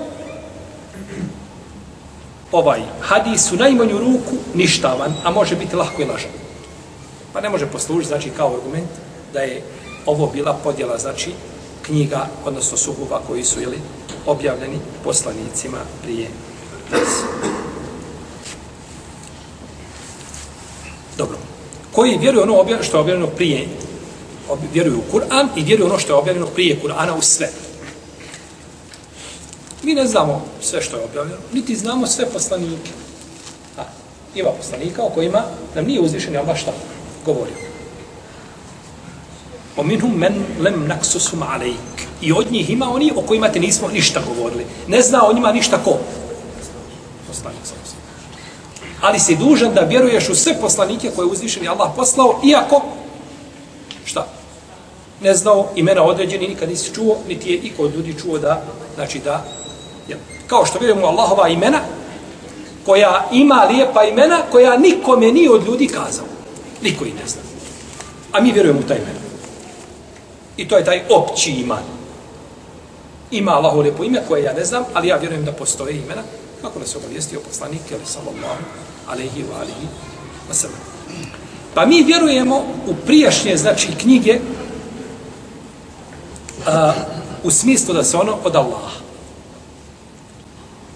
ovaj 2.53 2.81
hadis 3.01 3.53
u 3.53 3.57
najmanju 3.57 3.99
ruku 3.99 4.37
ništavan, 4.55 5.15
a 5.25 5.31
može 5.31 5.57
biti 5.57 5.77
lahko 5.77 6.03
i 6.03 6.05
lažan. 6.05 6.31
Pa 7.33 7.41
ne 7.41 7.49
može 7.49 7.67
poslužiti, 7.67 8.09
znači, 8.09 8.31
kao 8.37 8.55
argument 8.57 8.89
da 9.33 9.41
je 9.41 9.63
ovo 10.07 10.27
bila 10.27 10.55
podjela, 10.65 10.99
znači, 10.99 11.33
knjiga, 11.83 12.27
odnosno 12.45 12.77
suhuva 12.77 13.21
koji 13.27 13.45
su 13.45 13.61
jeli, 13.61 13.79
objavljeni 14.27 14.79
poslanicima 15.05 15.79
prije 16.03 16.29
nas. 16.93 17.09
Dobro. 21.19 21.37
Koji 21.93 22.19
vjeruju 22.19 22.43
ono 22.43 22.83
što 22.83 22.97
je 22.97 23.01
objavljeno 23.01 23.27
prije 23.27 23.69
vjeruju 24.73 24.99
u 24.99 25.17
Kur'an 25.17 25.49
i 25.57 25.63
vjeruju 25.63 25.87
ono 25.87 25.99
što 25.99 26.13
je 26.13 26.17
objavljeno 26.17 26.47
prije 26.47 26.81
Kur'ana 26.83 27.19
u 27.19 27.23
sve. 27.23 27.51
Mi 29.83 29.95
ne 29.95 30.07
znamo 30.07 30.45
sve 30.61 30.83
što 30.83 30.97
je 30.97 31.05
objavljeno, 31.05 31.39
niti 31.53 31.77
znamo 31.77 32.07
sve 32.07 32.27
poslanike. 32.27 32.91
A, 33.79 33.83
ima 34.35 34.51
poslanika 34.51 35.03
o 35.03 35.11
kojima 35.11 35.43
nam 35.75 35.85
nije 35.85 36.01
uzvišen 36.01 36.33
je 36.33 36.39
Allah 36.39 36.57
šta 36.57 36.73
govorio. 37.25 37.66
O 39.77 39.83
minhum 39.83 40.19
men 40.19 40.45
lem 40.61 40.87
naksusum 40.89 41.43
alejk. 41.43 42.07
I 42.23 42.33
od 42.33 42.53
njih 42.53 42.71
ima 42.71 42.91
oni 42.91 43.13
o 43.17 43.23
kojima 43.23 43.49
te 43.49 43.61
nismo 43.61 43.89
ništa 43.89 44.21
govorili. 44.29 44.67
Ne 44.89 45.03
zna 45.03 45.29
o 45.29 45.33
njima 45.33 45.53
ništa 45.53 45.79
ko? 45.85 45.99
Poslanik 47.29 47.61
sam 47.65 47.77
Ali 49.01 49.21
si 49.21 49.37
dužan 49.37 49.75
da 49.75 49.81
vjeruješ 49.81 50.29
u 50.29 50.35
sve 50.35 50.61
poslanike 50.61 51.11
koje 51.17 51.27
je 51.27 51.31
uzvišen 51.31 51.69
Allah 51.69 51.91
poslao, 51.97 52.41
iako 52.45 52.83
šta? 54.05 54.27
Ne 55.21 55.35
znao 55.35 55.69
imena 55.77 56.03
određeni, 56.03 56.49
nikad 56.49 56.69
nisi 56.69 56.95
čuo, 56.95 57.17
niti 57.29 57.51
je 57.51 57.57
iko 57.57 57.83
od 57.83 57.95
ljudi 57.95 58.15
čuo 58.23 58.39
da, 58.39 58.63
znači 58.95 59.19
da, 59.19 59.45
ja. 60.09 60.17
kao 60.47 60.67
što 60.67 60.79
vjerujemo 60.79 61.07
Allahova 61.07 61.49
imena, 61.49 61.81
koja 62.87 63.29
ima 63.33 63.67
lijepa 63.71 64.05
imena, 64.05 64.43
koja 64.51 64.79
nikome 64.79 65.33
nije 65.33 65.51
od 65.51 65.67
ljudi 65.67 65.87
kazao. 65.87 66.27
Niko 66.83 67.05
ih 67.05 67.15
ne 67.15 67.29
zna. 67.29 67.41
A 68.33 68.41
mi 68.41 68.53
vjerujemo 68.53 68.81
u 68.81 68.89
taj 68.89 68.97
imena. 68.97 69.26
I 70.57 70.69
to 70.69 70.77
je 70.77 70.85
taj 70.85 71.03
opći 71.11 71.51
iman. 71.51 71.83
Ima 73.31 73.53
Allaho 73.53 73.81
lijepo 73.81 74.05
ime 74.05 74.23
koje 74.29 74.43
ja 74.43 74.53
ne 74.53 74.65
znam, 74.65 74.85
ali 74.95 75.09
ja 75.09 75.17
vjerujem 75.17 75.45
da 75.45 75.53
postoje 75.53 75.97
imena, 75.97 76.23
kako 76.63 76.79
nas 76.79 76.97
obavijestio 76.97 77.41
poslanik, 77.41 77.81
ali 77.93 78.07
sallallahu 78.07 78.63
alaihi 79.09 79.43
wa 79.43 79.61
alihi 79.61 79.87
wa 80.51 80.55
sallam. 80.55 80.81
Pa 81.75 81.87
mi 81.87 82.03
vjerujemo 82.03 82.65
u 82.87 82.95
prijašnje, 83.07 83.57
znači, 83.57 83.89
knjige 84.01 84.39
a, 86.67 86.93
u 87.45 87.51
smislu 87.51 87.95
da 87.95 88.05
se 88.05 88.17
ono 88.17 88.37
od 88.45 88.57
Allaha. 88.57 88.97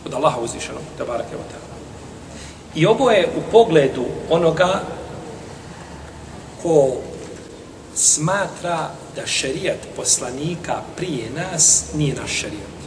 Od 0.07 0.15
Allaha 0.15 0.41
uzvišenog, 0.41 0.83
da 0.99 1.05
barake 1.05 1.37
o 1.37 1.49
tebe. 1.51 1.71
I 2.75 2.87
ovo 2.87 3.11
je 3.11 3.29
u 3.37 3.51
pogledu 3.51 4.05
onoga 4.31 4.83
ko 6.63 6.97
smatra 7.95 8.91
da 9.17 9.27
šerijat 9.27 9.79
poslanika 9.97 10.83
prije 10.97 11.31
nas 11.31 11.85
nije 11.95 12.15
naš 12.15 12.33
šerijat. 12.33 12.81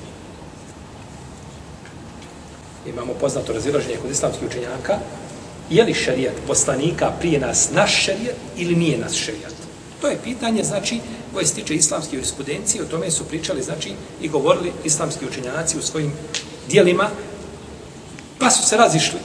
Imamo 2.85 3.13
poznato 3.13 3.53
razilaženje 3.53 3.97
kod 4.01 4.11
islamskih 4.11 4.47
učenjaka. 4.47 4.97
Je 5.69 5.83
li 5.83 5.93
šerijat 5.93 6.33
poslanika 6.47 7.11
prije 7.19 7.39
nas 7.39 7.69
naš 7.71 8.03
šerijat 8.03 8.35
ili 8.57 8.75
nije 8.75 8.97
naš 8.97 9.13
šerijat? 9.13 9.53
To 10.01 10.07
je 10.07 10.19
pitanje, 10.23 10.63
znači, 10.63 10.99
koje 11.33 11.45
se 11.45 11.53
tiče 11.53 11.75
islamske 11.75 12.15
jurisprudencije, 12.15 12.83
o 12.83 12.87
tome 12.87 13.11
su 13.11 13.23
pričali, 13.23 13.63
znači, 13.63 13.93
i 14.21 14.29
govorili 14.29 14.73
islamski 14.83 15.25
učenjaci 15.25 15.77
u 15.77 15.81
svojim 15.81 16.13
dijelima, 16.69 17.09
pa 18.39 18.49
su 18.49 18.67
se 18.67 18.77
razišli. 18.77 19.19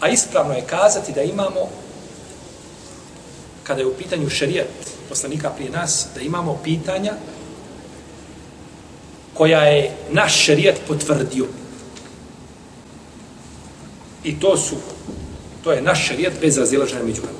A 0.00 0.08
ispravno 0.08 0.54
je 0.54 0.66
kazati 0.66 1.12
da 1.12 1.22
imamo, 1.22 1.68
kada 3.66 3.80
je 3.80 3.86
u 3.86 3.94
pitanju 3.94 4.30
šerijat 4.30 4.66
poslanika 5.08 5.50
prije 5.50 5.70
nas, 5.70 6.06
da 6.14 6.20
imamo 6.20 6.58
pitanja 6.64 7.12
koja 9.34 9.60
je 9.60 9.90
naš 10.10 10.44
šerijat 10.44 10.76
potvrdio. 10.88 11.46
I 14.24 14.40
to 14.40 14.56
su, 14.56 14.76
to 15.64 15.72
je 15.72 15.82
naš 15.82 16.06
šerijat 16.06 16.32
bez 16.40 16.58
razilaženja 16.58 17.02
među 17.04 17.22
nama. 17.22 17.38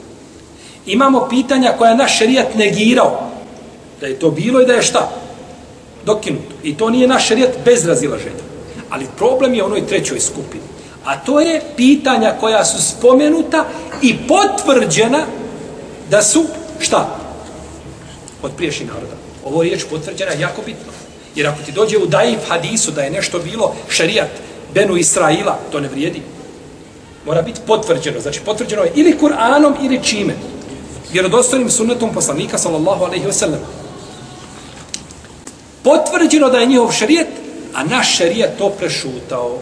Imamo 0.87 1.27
pitanja 1.29 1.75
koja 1.79 1.91
je 1.91 1.97
naš 1.97 2.19
šerijat 2.19 2.55
negirao. 2.55 3.31
Da 4.01 4.07
je 4.07 4.19
to 4.19 4.31
bilo 4.31 4.61
i 4.61 4.67
da 4.67 4.73
je 4.73 4.83
šta? 4.83 5.11
Dokinuto. 6.05 6.55
I 6.63 6.77
to 6.77 6.91
nije 6.91 7.09
naš 7.09 7.27
šerijat 7.27 7.51
bez 7.65 7.87
razilaženja. 7.87 8.45
Ali 8.91 9.07
problem 9.17 9.55
je 9.55 9.63
u 9.63 9.67
onoj 9.67 9.87
trećoj 9.87 10.21
skupini. 10.21 10.65
A 11.05 11.17
to 11.17 11.41
je 11.41 11.63
pitanja 11.77 12.35
koja 12.41 12.65
su 12.65 12.83
spomenuta 12.83 13.65
i 14.03 14.17
potvrđena 14.29 15.27
da 16.11 16.23
su 16.23 16.45
šta? 16.81 17.19
Od 18.43 18.53
priješnjih 18.57 18.89
naroda. 18.89 19.15
Ovo 19.45 19.63
riječ 19.63 19.85
potvrđena 19.91 20.31
je 20.31 20.41
jako 20.41 20.63
bitno. 20.67 20.93
Jer 21.35 21.47
ako 21.47 21.63
ti 21.63 21.73
dođe 21.73 21.99
u 21.99 22.07
daif 22.07 22.49
hadisu 22.49 22.91
da 22.91 23.03
je 23.03 23.11
nešto 23.11 23.39
bilo 23.39 23.75
šarijat 23.89 24.31
Benu 24.75 24.97
Israila, 24.97 25.59
to 25.73 25.81
ne 25.81 25.89
vrijedi. 25.89 26.23
Mora 27.27 27.43
biti 27.43 27.61
potvrđeno. 27.67 28.21
Znači 28.21 28.41
potvrđeno 28.41 28.83
je 28.83 28.93
ili 28.95 29.19
Kur'anom 29.21 29.73
ili 29.83 30.03
čime. 30.03 30.35
Vjerodostojnim 31.13 31.71
sunnetom 31.71 32.15
poslanika 32.15 32.59
sallallahu 32.59 33.05
alaihi 33.05 33.27
wasallam. 33.27 33.59
Potvrđeno 35.83 36.51
da 36.51 36.59
je 36.59 36.67
njihov 36.67 36.93
šarijat, 36.93 37.27
a 37.75 37.85
naš 37.85 38.17
šarijat 38.17 38.59
to 38.59 38.71
prešutao. 38.71 39.59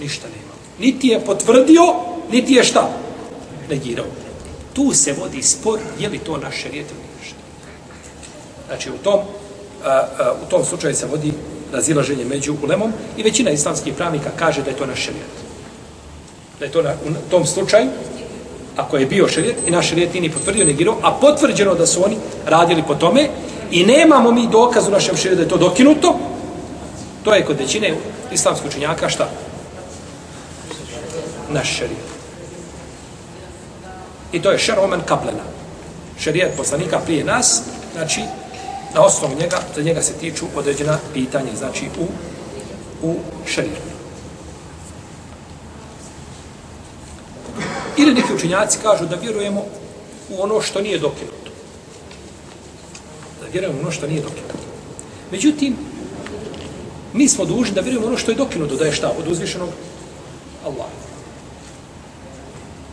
Ništa 0.00 0.28
nema. 0.28 0.52
Niti 0.78 1.08
je 1.08 1.20
potvrdio, 1.20 1.82
niti 2.30 2.54
je 2.54 2.64
šta? 2.64 2.90
Negirao. 3.70 4.21
Tu 4.72 4.94
se 4.94 5.12
vodi 5.12 5.42
spor, 5.42 5.78
je 5.98 6.08
li 6.08 6.18
to 6.18 6.36
naš 6.36 6.56
šerijet 6.56 6.86
ili 6.90 7.00
naš. 7.18 7.34
Znači, 8.66 8.90
u 8.90 8.98
tom 9.04 9.20
a, 9.84 9.88
a, 9.88 10.32
u 10.46 10.50
tom 10.50 10.64
slučaju 10.64 10.94
se 10.94 11.06
vodi 11.06 11.32
razilaženje 11.72 12.24
među 12.24 12.54
ulemom 12.62 12.92
i 13.16 13.22
većina 13.22 13.50
islamskih 13.50 13.94
pravnika 13.94 14.30
kaže 14.36 14.62
da 14.62 14.70
je 14.70 14.76
to 14.76 14.86
naš 14.86 14.98
šerijet. 14.98 15.32
Da 16.58 16.64
je 16.64 16.70
to 16.72 16.82
na, 16.82 16.94
u 17.26 17.30
tom 17.30 17.46
slučaju, 17.46 17.88
ako 18.76 18.96
je 18.96 19.06
bio 19.06 19.28
šerijet 19.28 19.56
i 19.66 19.70
naš 19.70 19.88
šerijet 19.88 20.14
nije 20.14 20.32
potvrdio 20.32 20.64
negirao, 20.64 20.96
a 21.02 21.12
potvrđeno 21.20 21.74
da 21.74 21.86
su 21.86 22.04
oni 22.04 22.16
radili 22.46 22.82
po 22.86 22.94
tome 22.94 23.28
i 23.70 23.86
nemamo 23.86 24.32
mi 24.32 24.48
dokaz 24.48 24.88
u 24.88 24.90
našem 24.90 25.16
šerijetu 25.16 25.36
da 25.36 25.42
je 25.42 25.48
to 25.48 25.68
dokinuto, 25.68 26.18
to 27.24 27.34
je 27.34 27.44
kod 27.44 27.58
većine 27.58 27.94
islamskih 28.32 28.70
učenjaka 28.70 29.08
šta? 29.08 29.28
Naš 31.50 31.76
šerijet. 31.76 32.11
I 34.32 34.42
to 34.42 34.50
je 34.50 34.58
šeromen 34.58 35.00
kaplena. 35.06 35.44
Šerijat 36.18 36.56
poslanika 36.56 36.98
prije 36.98 37.24
nas, 37.24 37.62
znači 37.92 38.20
na 38.94 39.04
osnovu 39.04 39.34
njega, 39.40 39.60
za 39.76 39.82
njega 39.82 40.02
se 40.02 40.12
tiču 40.12 40.46
određena 40.56 40.98
pitanja, 41.14 41.56
znači 41.58 41.84
u, 41.98 42.06
u 43.02 43.16
šerijetu. 43.46 43.92
Ili 47.96 48.14
neki 48.14 48.34
učinjaci 48.34 48.78
kažu 48.82 49.06
da 49.06 49.16
vjerujemo 49.16 49.64
u 50.30 50.42
ono 50.42 50.60
što 50.60 50.80
nije 50.80 50.98
dokinuto. 50.98 51.50
Da 53.40 53.46
vjerujemo 53.52 53.78
u 53.78 53.82
ono 53.82 53.90
što 53.90 54.06
nije 54.06 54.22
dokinuto. 54.22 54.54
Međutim, 55.30 55.76
mi 57.12 57.28
smo 57.28 57.44
dužni 57.44 57.74
da 57.74 57.80
vjerujemo 57.80 58.06
ono 58.06 58.18
što 58.18 58.30
je 58.30 58.36
dokinuto, 58.36 58.76
da 58.76 58.84
je 58.84 58.92
šta? 58.92 59.12
Od 59.18 59.32
uzvišenog 59.32 59.68
Allah. 60.64 60.88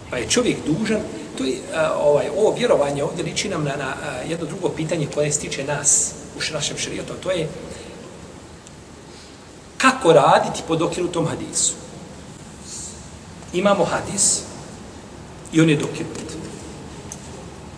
Pa 0.10 0.18
je 0.18 0.30
čovjek 0.30 0.58
dužan 0.66 1.02
to 1.40 1.46
je, 1.46 1.58
a, 1.76 1.94
ovaj, 1.94 2.30
ovo 2.38 2.54
vjerovanje 2.58 3.04
ovdje 3.04 3.24
liči 3.24 3.50
nam 3.50 3.64
na, 3.64 3.76
na 3.76 3.94
a, 4.04 4.22
jedno 4.30 4.46
drugo 4.46 4.70
pitanje 4.70 5.08
koje 5.14 5.32
stiče 5.32 5.64
nas 5.64 6.12
u 6.36 6.54
našem 6.54 6.78
šarijetu, 6.78 7.14
to 7.24 7.32
je 7.32 7.48
kako 9.78 10.14
raditi 10.14 10.62
pod 10.68 10.80
dokinutom 10.80 11.28
hadisu. 11.28 11.74
Imamo 13.54 13.86
hadis 13.86 14.42
i 15.54 15.62
on 15.62 15.70
je 15.70 15.76
dokinut. 15.76 16.20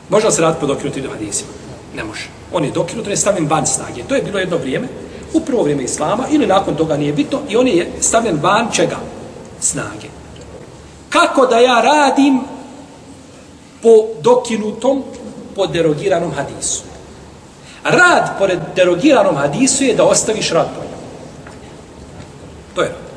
Može 0.09 0.27
li 0.27 0.33
se 0.33 0.41
raditi 0.41 0.59
pod 0.59 0.69
dokinutim 0.69 1.11
hadisima? 1.11 1.49
Ne 1.95 2.03
može. 2.03 2.29
On 2.53 2.65
je 2.65 2.71
dokinut, 2.71 3.05
on 3.05 3.11
je 3.11 3.17
stavljen 3.17 3.47
van 3.47 3.65
snage. 3.67 4.03
To 4.03 4.15
je 4.15 4.21
bilo 4.21 4.39
jedno 4.39 4.57
vrijeme, 4.57 4.87
u 5.33 5.39
prvo 5.39 5.63
vrijeme 5.63 5.83
Islama, 5.83 6.27
ili 6.31 6.47
nakon 6.47 6.75
toga 6.75 6.97
nije 6.97 7.13
bitno, 7.13 7.39
i 7.49 7.57
on 7.57 7.67
je 7.67 7.91
stavljen 8.01 8.39
van 8.41 8.71
čega? 8.71 8.97
Snage. 9.59 10.07
Kako 11.09 11.45
da 11.45 11.59
ja 11.59 11.81
radim 11.81 12.41
po 13.81 14.07
dokinutom, 14.21 15.03
po 15.55 15.67
derogiranom 15.67 16.31
hadisu. 16.31 16.83
Rad 17.83 18.37
pored 18.39 18.59
derogiranom 18.75 19.35
hadisu 19.35 19.83
je 19.83 19.95
da 19.95 20.03
ostaviš 20.03 20.49
rad 20.51 20.67
po 20.75 20.81
njemu. 20.81 21.01
To 22.75 22.81
je 22.81 22.87
rad. 22.87 23.11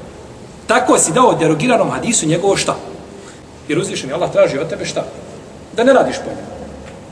Tako 0.66 0.98
si 0.98 1.12
dao 1.12 1.34
derogiranom 1.34 1.90
hadisu 1.90 2.26
njegovo 2.26 2.56
šta? 2.56 2.76
Jer 3.68 3.78
uzvišen 3.78 4.08
je 4.08 4.14
Allah 4.14 4.32
traži 4.32 4.58
od 4.58 4.68
tebe 4.68 4.84
šta? 4.84 5.04
Da 5.76 5.84
ne 5.84 5.92
radiš 5.92 6.16
po 6.16 6.30
njemu. 6.30 6.54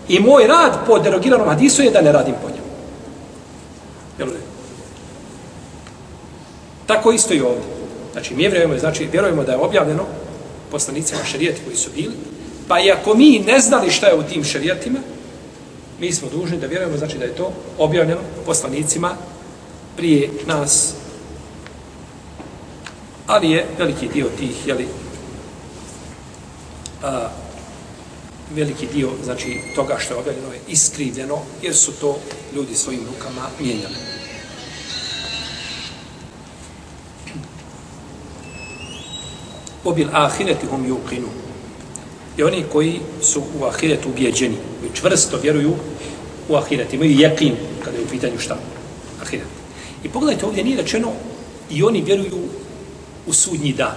I 0.09 0.21
moj 0.21 0.47
rad 0.47 0.79
po 0.87 0.99
derogiranom 0.99 1.49
hadisu 1.49 1.83
je 1.83 1.91
da 1.91 2.01
ne 2.01 2.13
radim 2.13 2.35
po 2.43 2.49
njemu. 2.49 2.73
Jel 4.19 4.29
ne? 4.29 4.41
Tako 6.87 7.13
isto 7.13 7.35
i 7.35 7.41
ovdje. 7.41 7.63
Znači, 8.13 8.35
mi 8.35 8.49
vjerujemo, 8.49 8.79
znači, 8.79 9.09
vjerujemo 9.13 9.45
da 9.45 9.53
je 9.53 9.59
objavljeno 9.59 10.03
poslanicima 10.71 11.25
šarijeti 11.25 11.61
koji 11.65 11.77
su 11.77 11.91
bili, 11.95 12.15
Pa 12.73 12.81
i 12.81 12.91
ako 12.91 13.15
mi 13.15 13.39
ne 13.39 13.61
znali 13.61 13.91
šta 13.91 14.07
je 14.07 14.15
u 14.15 14.23
tim 14.23 14.45
šerijatima, 14.45 14.99
mi 16.01 16.13
smo 16.13 16.29
dužni 16.29 16.59
da 16.59 16.67
vjerujemo, 16.67 16.97
znači 16.97 17.19
da 17.19 17.25
je 17.25 17.37
to 17.37 17.53
objavljeno 17.79 18.21
poslanicima 18.47 19.17
prije 19.97 20.31
nas. 20.47 20.95
Ali 23.27 23.51
je 23.51 23.67
veliki 23.79 24.09
dio 24.09 24.27
tih, 24.39 24.67
jeli, 24.67 24.89
a, 27.03 27.29
veliki 28.55 28.87
dio, 28.87 29.11
znači, 29.25 29.61
toga 29.75 29.97
što 29.99 30.15
je 30.15 30.21
objavljeno 30.21 30.53
je 30.53 30.61
iskrivljeno, 30.69 31.39
jer 31.63 31.77
su 31.77 31.93
to 31.93 32.19
ljudi 32.55 32.75
svojim 32.75 33.01
rukama 33.07 33.49
mijenjali. 33.61 33.97
Obil 39.85 40.09
ahireti 40.13 40.67
hum 40.67 40.87
yuqinu 40.87 41.42
i 42.37 42.43
oni 42.43 42.65
koji 42.73 43.01
su 43.23 43.43
u 43.61 43.65
ahiretu 43.65 44.09
ubijeđeni, 44.09 44.57
koji 44.81 44.93
čvrsto 44.95 45.39
vjeruju 45.43 45.75
u 46.49 46.57
ahiret, 46.57 46.93
imaju 46.95 47.11
jekin 47.11 47.57
kada 47.85 47.97
je 47.97 48.05
u 48.05 48.09
pitanju 48.09 48.39
šta? 48.39 48.57
Ahiret. 49.23 49.47
I 50.05 50.09
pogledajte, 50.09 50.47
ovdje 50.47 50.65
nije 50.65 50.77
rečeno 50.77 51.13
i 51.71 51.83
oni 51.83 52.03
vjeruju 52.03 52.39
u 53.27 53.33
sudnji 53.33 53.73
dan. 53.73 53.97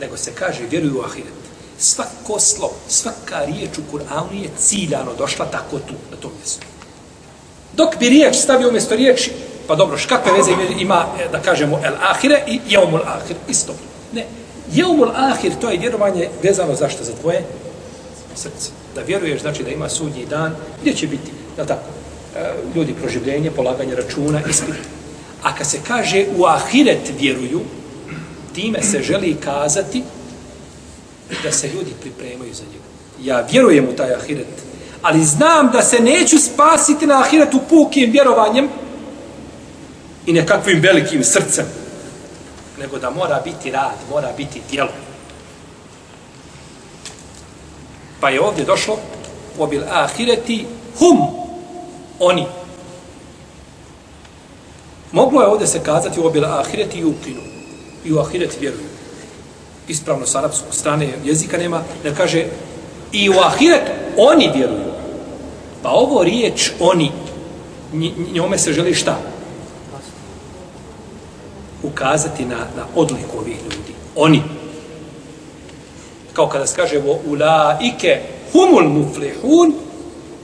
Nego 0.00 0.16
se 0.16 0.32
kaže 0.34 0.66
vjeruju 0.70 0.98
u 0.98 1.02
ahiret. 1.02 1.38
Svako 1.78 2.40
slovo, 2.40 2.74
svaka 2.88 3.44
riječ 3.44 3.78
u 3.78 3.96
Kur'anu 3.96 4.42
je 4.42 4.50
ciljano 4.58 5.14
došla 5.18 5.46
tako 5.46 5.78
tu, 5.78 5.94
na 6.10 6.16
tom 6.16 6.30
mjestu. 6.38 6.66
Dok 7.76 7.98
bi 7.98 8.08
riječ 8.08 8.36
stavio 8.36 8.68
umjesto 8.68 8.96
riječi, 8.96 9.32
pa 9.66 9.74
dobro, 9.74 9.98
kakve 10.08 10.32
veze 10.32 10.50
ima, 10.78 11.06
da 11.32 11.42
kažemo, 11.42 11.80
el 11.84 11.94
ahire 12.10 12.44
i 12.46 12.60
jeumul 12.68 13.00
ahir, 13.04 13.36
isto. 13.48 13.74
Ne, 14.12 14.26
Jeumul 14.72 15.10
ahir, 15.14 15.52
to 15.60 15.70
je 15.70 15.78
vjerovanje 15.78 16.28
vezano 16.42 16.74
zašto? 16.74 17.04
Za 17.04 17.12
tvoje 17.20 17.44
srce. 18.34 18.70
Da 18.94 19.00
vjeruješ, 19.02 19.40
znači 19.40 19.62
da 19.62 19.70
ima 19.70 19.88
sudnji 19.88 20.26
dan, 20.26 20.56
gdje 20.80 20.94
će 20.94 21.06
biti, 21.06 21.30
da 21.56 21.66
tako, 21.66 21.90
e, 22.36 22.52
ljudi 22.74 22.94
proživljenje, 22.94 23.50
polaganje 23.50 23.94
računa, 23.94 24.40
ispit. 24.50 24.74
A 25.42 25.54
kad 25.54 25.66
se 25.66 25.78
kaže 25.88 26.26
u 26.36 26.44
ahiret 26.44 27.12
vjeruju, 27.20 27.60
time 28.54 28.82
se 28.82 29.02
želi 29.02 29.36
kazati 29.44 30.02
da 31.42 31.52
se 31.52 31.68
ljudi 31.68 31.90
pripremaju 32.00 32.54
za 32.54 32.62
njega. 32.62 32.84
Ja 33.22 33.46
vjerujem 33.52 33.88
u 33.88 33.96
taj 33.96 34.14
ahiret, 34.14 34.46
ali 35.02 35.24
znam 35.24 35.70
da 35.72 35.82
se 35.82 36.00
neću 36.00 36.38
spasiti 36.38 37.06
na 37.06 37.20
ahiretu 37.20 37.60
pukim 37.68 38.10
vjerovanjem 38.10 38.68
i 40.26 40.32
nekakvim 40.32 40.80
velikim 40.80 41.24
srcem, 41.24 41.64
nego 42.78 42.98
da 42.98 43.10
mora 43.10 43.40
biti 43.44 43.70
rad, 43.70 43.96
mora 44.10 44.32
biti 44.36 44.62
djelo. 44.70 44.90
Pa 48.20 48.30
je 48.30 48.40
ovdje 48.40 48.64
došlo 48.64 48.98
obil 49.58 49.82
ahireti 49.90 50.66
hum, 50.98 51.18
oni. 52.18 52.46
Moglo 55.12 55.40
je 55.40 55.48
ovdje 55.48 55.66
se 55.66 55.82
kazati 55.82 56.20
obil 56.20 56.44
ahireti 56.44 57.04
i. 57.04 57.40
I 58.04 58.12
u 58.12 58.18
ahireti 58.18 58.56
vjeruju. 58.60 58.88
Ispravno 59.88 60.26
s 60.26 60.34
arapskog 60.34 60.74
strane 60.74 61.08
jezika 61.24 61.58
nema, 61.58 61.82
da 62.02 62.14
kaže 62.14 62.46
i 63.12 63.30
u 63.30 63.32
ahiret 63.32 63.90
oni 64.16 64.50
vjeruju. 64.54 64.92
Pa 65.82 65.90
ovo 65.90 66.24
riječ 66.24 66.70
oni, 66.80 67.12
njome 68.32 68.58
se 68.58 68.72
želi 68.72 68.94
šta? 68.94 69.18
Ukazati 71.82 72.44
na, 72.44 72.56
na 72.56 72.86
odliku 72.94 73.38
ovih 73.38 73.56
ljudi. 73.62 73.94
Oni. 74.16 74.42
kao 76.32 76.48
kada 76.48 76.66
se 76.66 76.76
kaže 76.76 77.00
ulaike 77.26 78.20
humul 78.52 78.88
muflihun 78.88 79.74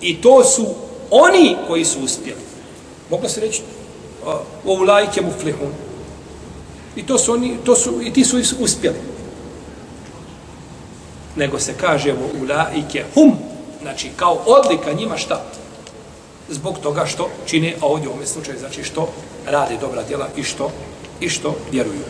i 0.01 0.23
to 0.23 0.45
su 0.45 0.67
oni 1.11 1.57
koji 1.67 1.85
su 1.85 2.01
uspjeli. 2.05 2.41
Moglo 3.11 3.29
se 3.29 3.41
reći 3.41 3.63
vo 4.65 4.75
ulaike 4.75 5.23
muflihun. 5.23 5.73
I 6.97 7.07
to 7.07 7.19
su 7.19 7.33
oni, 7.33 7.57
to 7.65 7.75
su, 7.75 8.03
i 8.03 8.13
ti 8.13 8.25
su 8.25 8.37
uspjeli. 8.61 8.97
Nego 11.37 11.59
se 11.59 11.75
kaže 11.81 12.15
ulaike 12.43 13.05
hum, 13.15 13.37
znači 13.83 14.11
kao 14.17 14.39
odlika 14.47 14.93
njima 14.93 15.17
šta? 15.17 15.43
Zbog 16.49 16.79
toga 16.79 17.07
što 17.07 17.29
čine, 17.47 17.75
a 17.81 17.87
ovdje 17.87 18.09
u 18.09 18.13
ovom 18.13 18.27
slučaju, 18.27 18.59
znači 18.59 18.85
što 18.85 19.09
rade 19.47 19.77
dobra 19.81 20.03
djela 20.03 20.29
i 20.37 20.43
što, 20.43 20.71
i 21.25 21.29
što 21.29 21.57
vjeruju. 21.73 22.05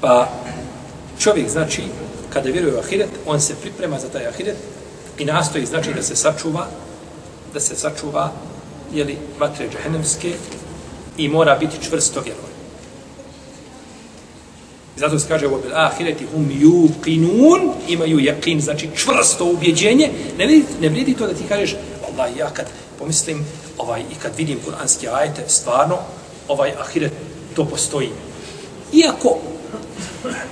Pa 0.00 0.28
čovjek, 1.20 1.48
znači, 1.48 1.82
kada 2.32 2.50
vjeruje 2.50 2.74
u 2.74 2.78
ahiret, 2.78 3.10
on 3.26 3.40
se 3.40 3.54
priprema 3.54 3.98
za 3.98 4.08
taj 4.08 4.26
ahiret 4.26 4.56
i 5.18 5.24
nastoji, 5.24 5.66
znači, 5.66 5.94
da 5.94 6.02
se 6.02 6.16
sačuva, 6.16 6.66
da 7.54 7.60
se 7.60 7.76
sačuva, 7.76 8.32
jeli, 8.92 9.18
vatre 9.38 9.68
džahenemske 9.72 10.34
i 11.16 11.28
mora 11.28 11.54
biti 11.54 11.82
čvrsto 11.82 12.20
vjerovan. 12.20 12.52
Zato 14.96 15.18
se 15.18 15.28
kaže 15.28 15.46
u 15.46 15.54
obil 15.54 15.70
ahireti 15.74 16.26
hum 16.32 16.50
yuqinun, 16.60 17.72
imaju 17.88 18.18
yakin, 18.18 18.60
znači 18.60 18.88
čvrsto 18.96 19.44
ubjeđenje. 19.44 20.10
Ne 20.38 20.46
vrijedi, 20.46 20.66
ne 20.80 20.88
vrijedi 20.88 21.14
to 21.14 21.26
da 21.26 21.34
ti 21.34 21.44
kažeš, 21.48 21.76
Allah, 22.08 22.36
ja 22.36 22.50
kad 22.50 22.66
pomislim, 22.98 23.46
ovaj, 23.78 24.00
i 24.00 24.14
kad 24.22 24.32
vidim 24.36 24.60
kuranski 24.64 25.08
ajete, 25.08 25.44
stvarno, 25.48 25.98
ovaj 26.48 26.72
ahiret, 26.80 27.12
to 27.56 27.64
postoji. 27.64 28.10
Iako 28.92 29.38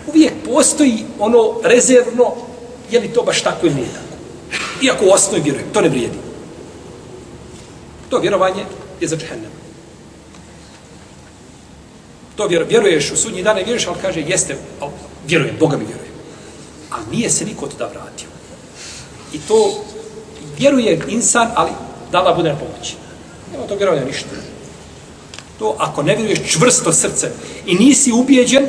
uvijek 0.07 0.33
postoji 0.45 1.05
ono 1.19 1.61
rezervno, 1.65 2.33
je 2.91 3.01
li 3.01 3.13
to 3.13 3.23
baš 3.23 3.43
tako 3.43 3.67
ili 3.67 3.75
nije 3.75 3.89
tako. 3.89 4.11
Iako 4.83 5.05
u 5.05 5.11
osnovi 5.11 5.43
vjerujem, 5.43 5.67
to 5.73 5.81
ne 5.81 5.89
vrijedi. 5.89 6.19
To 8.09 8.19
vjerovanje 8.19 8.65
je 9.01 9.09
za 9.09 9.17
džehennem. 9.17 9.51
To 12.37 12.47
vjer, 12.47 12.65
vjeruješ 12.69 13.11
u 13.11 13.17
sudnji 13.17 13.43
dan, 13.43 13.57
ne 13.57 13.65
vjeruješ, 13.65 13.87
ali 13.87 13.99
kaže, 14.03 14.21
jeste, 14.21 14.57
ali 14.81 14.93
vjerujem, 15.27 15.57
Boga 15.61 15.77
mi 15.77 15.85
vjerujem. 15.85 16.15
Ali 16.91 17.05
nije 17.11 17.31
se 17.31 17.45
niko 17.45 17.69
da 17.79 17.87
vratio. 17.87 18.29
I 19.33 19.39
to 19.39 19.85
vjeruje 20.59 21.01
insan, 21.09 21.49
ali 21.55 21.71
da 22.13 22.19
Allah 22.19 22.37
bude 22.37 22.49
na 22.49 22.59
pomoći. 22.59 22.95
Nema 23.53 23.67
to 23.67 23.77
vjerovanja 23.77 24.05
ništa. 24.05 24.29
To 25.59 25.75
ako 25.79 26.03
ne 26.03 26.17
vjeruješ 26.17 26.53
čvrsto 26.53 26.93
srce 26.93 27.31
i 27.67 27.75
nisi 27.75 28.13
ubijeđen, 28.13 28.69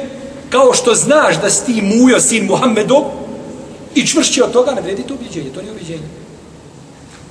kao 0.49 0.73
što 0.73 0.95
znaš 0.95 1.41
da 1.41 1.49
si 1.49 1.65
ti 1.65 1.81
mujo 1.81 2.19
sin 2.19 2.45
Muhammedov 2.45 3.03
i 3.95 4.07
čvršći 4.07 4.41
od 4.41 4.51
toga, 4.51 4.71
ne 4.71 4.81
vredi 4.81 5.03
to 5.03 5.13
ubijeđenje, 5.13 5.49
to 5.53 5.61
nije 5.61 5.71
ubijeđenje. 5.71 6.07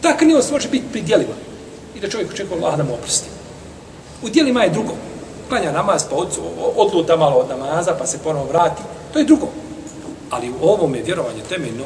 Tako 0.00 0.24
nije 0.24 0.42
može 0.52 0.68
biti 0.68 0.84
pridjeliva. 0.92 1.34
I 1.96 2.00
da 2.00 2.08
čovjek 2.08 2.30
očekuje 2.30 2.58
Allah 2.58 2.76
da 2.76 2.84
mu 2.84 2.94
oprosti. 2.94 3.28
U 4.22 4.28
dijelima 4.28 4.62
je 4.62 4.70
drugo. 4.70 4.92
Klanja 5.48 5.72
namaz, 5.72 6.04
pa 6.10 6.16
od, 6.16 6.28
odluta 6.76 7.16
malo 7.16 7.36
od 7.36 7.48
namaza, 7.48 7.94
pa 7.98 8.06
se 8.06 8.18
ponovo 8.18 8.46
vrati. 8.46 8.82
To 9.12 9.18
je 9.18 9.24
drugo. 9.24 9.48
Ali 10.30 10.50
u 10.50 10.68
ovom 10.68 10.94
je 10.94 11.02
vjerovanje 11.02 11.42
temeljno, 11.48 11.84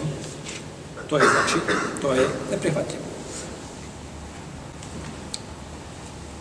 to 1.11 1.17
je 1.17 1.25
znači, 1.25 1.67
to 2.03 2.13
je 2.13 2.29
neprihvatljivo. 2.51 3.04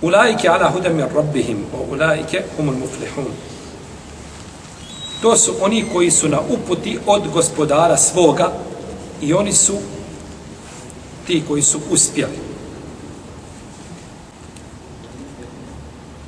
Ulaike 0.03 0.49
ala 0.49 0.69
hudem 0.71 0.95
mir 0.95 1.07
rabbihim, 1.15 1.63
o 1.73 1.93
ulaike 1.93 2.43
humul 2.57 2.75
muflihun. 2.75 3.31
To 5.21 5.37
su 5.37 5.53
oni 5.61 5.85
koji 5.93 6.11
su 6.11 6.29
na 6.29 6.39
uputi 6.49 6.99
od 7.05 7.29
gospodara 7.33 7.97
svoga 7.97 8.51
i 9.21 9.33
oni 9.33 9.53
su 9.53 9.73
ti 11.27 11.43
koji 11.47 11.61
su 11.61 11.79
uspjeli. 11.91 12.39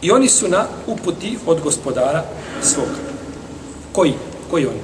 I 0.01 0.11
oni 0.11 0.29
su 0.29 0.47
na 0.47 0.65
uputi 0.87 1.37
od 1.45 1.61
gospodara 1.61 2.23
svoga. 2.61 2.99
Koji? 3.91 4.13
Koji 4.51 4.65
oni? 4.65 4.79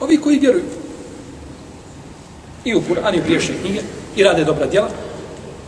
Ovi 0.00 0.16
koji 0.16 0.38
vjeruju. 0.38 0.64
I 2.64 2.74
u 2.74 2.82
Kur'an 2.88 3.14
i 3.14 3.20
u 3.20 3.22
priješnje 3.22 3.54
knjige 3.62 3.80
i 4.16 4.22
rade 4.22 4.44
dobra 4.44 4.66
djela. 4.66 4.88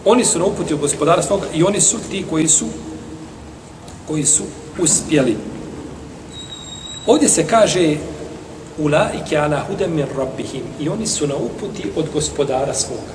Oni 0.05 0.25
su 0.25 0.38
na 0.38 0.45
uputi 0.45 0.75
u 0.75 0.79
gospodara 0.79 1.23
svoga 1.23 1.47
i 1.55 1.62
oni 1.62 1.81
su 1.81 1.99
ti 2.11 2.25
koji 2.31 2.49
su 2.49 2.67
koji 4.09 4.25
su 4.25 4.43
uspjeli. 4.79 5.37
Ovdje 7.07 7.29
se 7.29 7.47
kaže 7.47 7.97
ulaike 8.79 9.38
ala 9.38 9.64
hudem 9.69 9.95
min 9.95 10.07
rabbihim 10.17 10.62
i 10.81 10.88
oni 10.88 11.07
su 11.07 11.27
na 11.27 11.35
uputi 11.37 11.90
od 11.97 12.07
gospodara 12.12 12.75
svoga. 12.75 13.14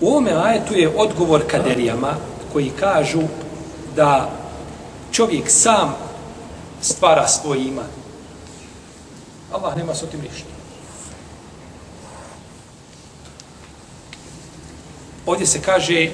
U 0.00 0.08
ovome 0.08 0.32
ajetu 0.32 0.74
je 0.74 0.92
odgovor 0.96 1.42
kaderijama 1.46 2.14
koji 2.52 2.70
kažu 2.80 3.22
da 3.96 4.30
čovjek 5.12 5.50
sam 5.50 5.96
stvara 6.80 7.28
svoj 7.28 7.58
iman. 7.58 7.88
Allah 9.52 9.76
nema 9.76 9.94
s 9.94 10.02
otim 10.02 10.20
ništa. 10.20 10.55
Ovdje 15.26 15.46
se 15.46 15.60
kaže 15.62 16.10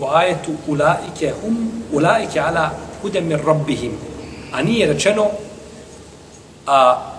u 0.00 0.04
ajetu 0.06 0.52
ulaike 0.66 1.32
hum 1.42 1.82
ulaike 1.92 2.40
ala 2.40 2.70
hudem 3.02 3.26
min 3.26 3.38
rabbihim. 3.46 3.92
A 4.52 4.62
nije 4.62 4.86
rečeno 4.86 5.30
a 6.66 7.12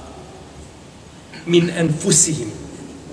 min 1.45 1.69
enfusihim. 1.77 2.51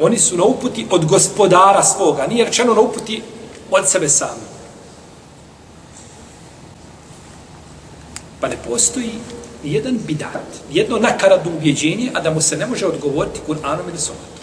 Oni 0.01 0.19
su 0.19 0.37
na 0.37 0.45
uputi 0.45 0.87
od 0.91 1.05
gospodara 1.05 1.83
svoga. 1.83 2.27
Nije 2.27 2.45
rečeno 2.45 2.75
na 2.75 2.81
uputi 2.81 3.23
od 3.71 3.89
sebe 3.89 4.09
sami. 4.09 4.47
Pa 8.41 8.49
ne 8.49 8.57
postoji 8.69 9.11
jedan 9.65 9.99
bidat, 10.07 10.47
jedno 10.71 10.99
nakaradno 10.99 11.53
ubjeđenje, 11.57 12.11
a 12.15 12.21
da 12.21 12.31
mu 12.31 12.41
se 12.41 12.57
ne 12.57 12.67
može 12.67 12.87
odgovoriti 12.87 13.41
Kur'anom 13.49 13.89
ili 13.89 13.99
Sunnetom. 13.99 14.36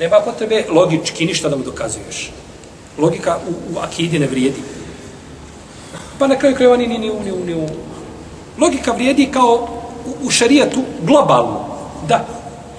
Nema 0.00 0.20
potrebe 0.20 0.64
logički 0.68 1.26
ništa 1.26 1.48
da 1.48 1.56
mu 1.56 1.64
dokazuješ. 1.64 2.32
Logika 2.98 3.38
u, 3.48 3.74
u 3.74 3.78
akidi 3.78 4.18
ne 4.18 4.26
vrijedi. 4.26 4.60
Pa 6.18 6.26
na 6.26 6.38
kraju 6.38 6.56
krajeva 6.56 6.76
ni, 6.76 6.86
ni, 6.86 6.98
ni, 6.98 7.10
ni, 7.10 7.54
ni, 7.54 7.68
Logika 8.58 8.92
vrijedi 8.92 9.28
kao 9.32 9.68
u, 10.06 10.26
u 10.26 10.30
šarijetu 10.30 10.80
globalno. 11.02 11.64
Da, 12.08 12.26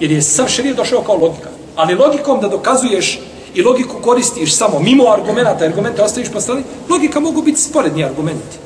jer 0.00 0.12
je 0.12 0.22
sam 0.22 0.48
šarijet 0.48 0.76
došao 0.76 1.02
kao 1.02 1.16
logika. 1.16 1.48
Ali 1.76 1.94
logikom 1.94 2.40
da 2.40 2.48
dokazuješ 2.48 3.20
i 3.54 3.62
logiku 3.62 4.02
koristiš 4.02 4.56
samo 4.56 4.80
mimo 4.80 5.04
argumenta, 5.08 5.64
argumente 5.64 6.02
ostaviš 6.02 6.28
po 6.32 6.40
strani, 6.40 6.62
logika 6.88 7.20
mogu 7.20 7.42
biti 7.42 7.60
sporedni 7.60 8.04
argumenti. 8.04 8.58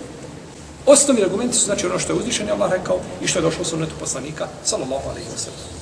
Osnovni 0.87 1.23
argumenti 1.23 1.57
su 1.57 1.65
znači 1.65 1.87
ono 1.87 1.99
što 1.99 2.13
je 2.13 2.19
uzvišen, 2.19 2.51
Allah 2.51 2.73
rekao, 2.73 2.99
i 3.23 3.27
što 3.27 3.39
je 3.39 3.43
došlo 3.43 3.63
u 3.63 3.65
sunnetu 3.65 3.93
poslanika, 4.01 4.49
sallallahu 4.65 5.09
alaihi 5.09 5.29
wa 5.29 5.39
sallam. 5.39 5.77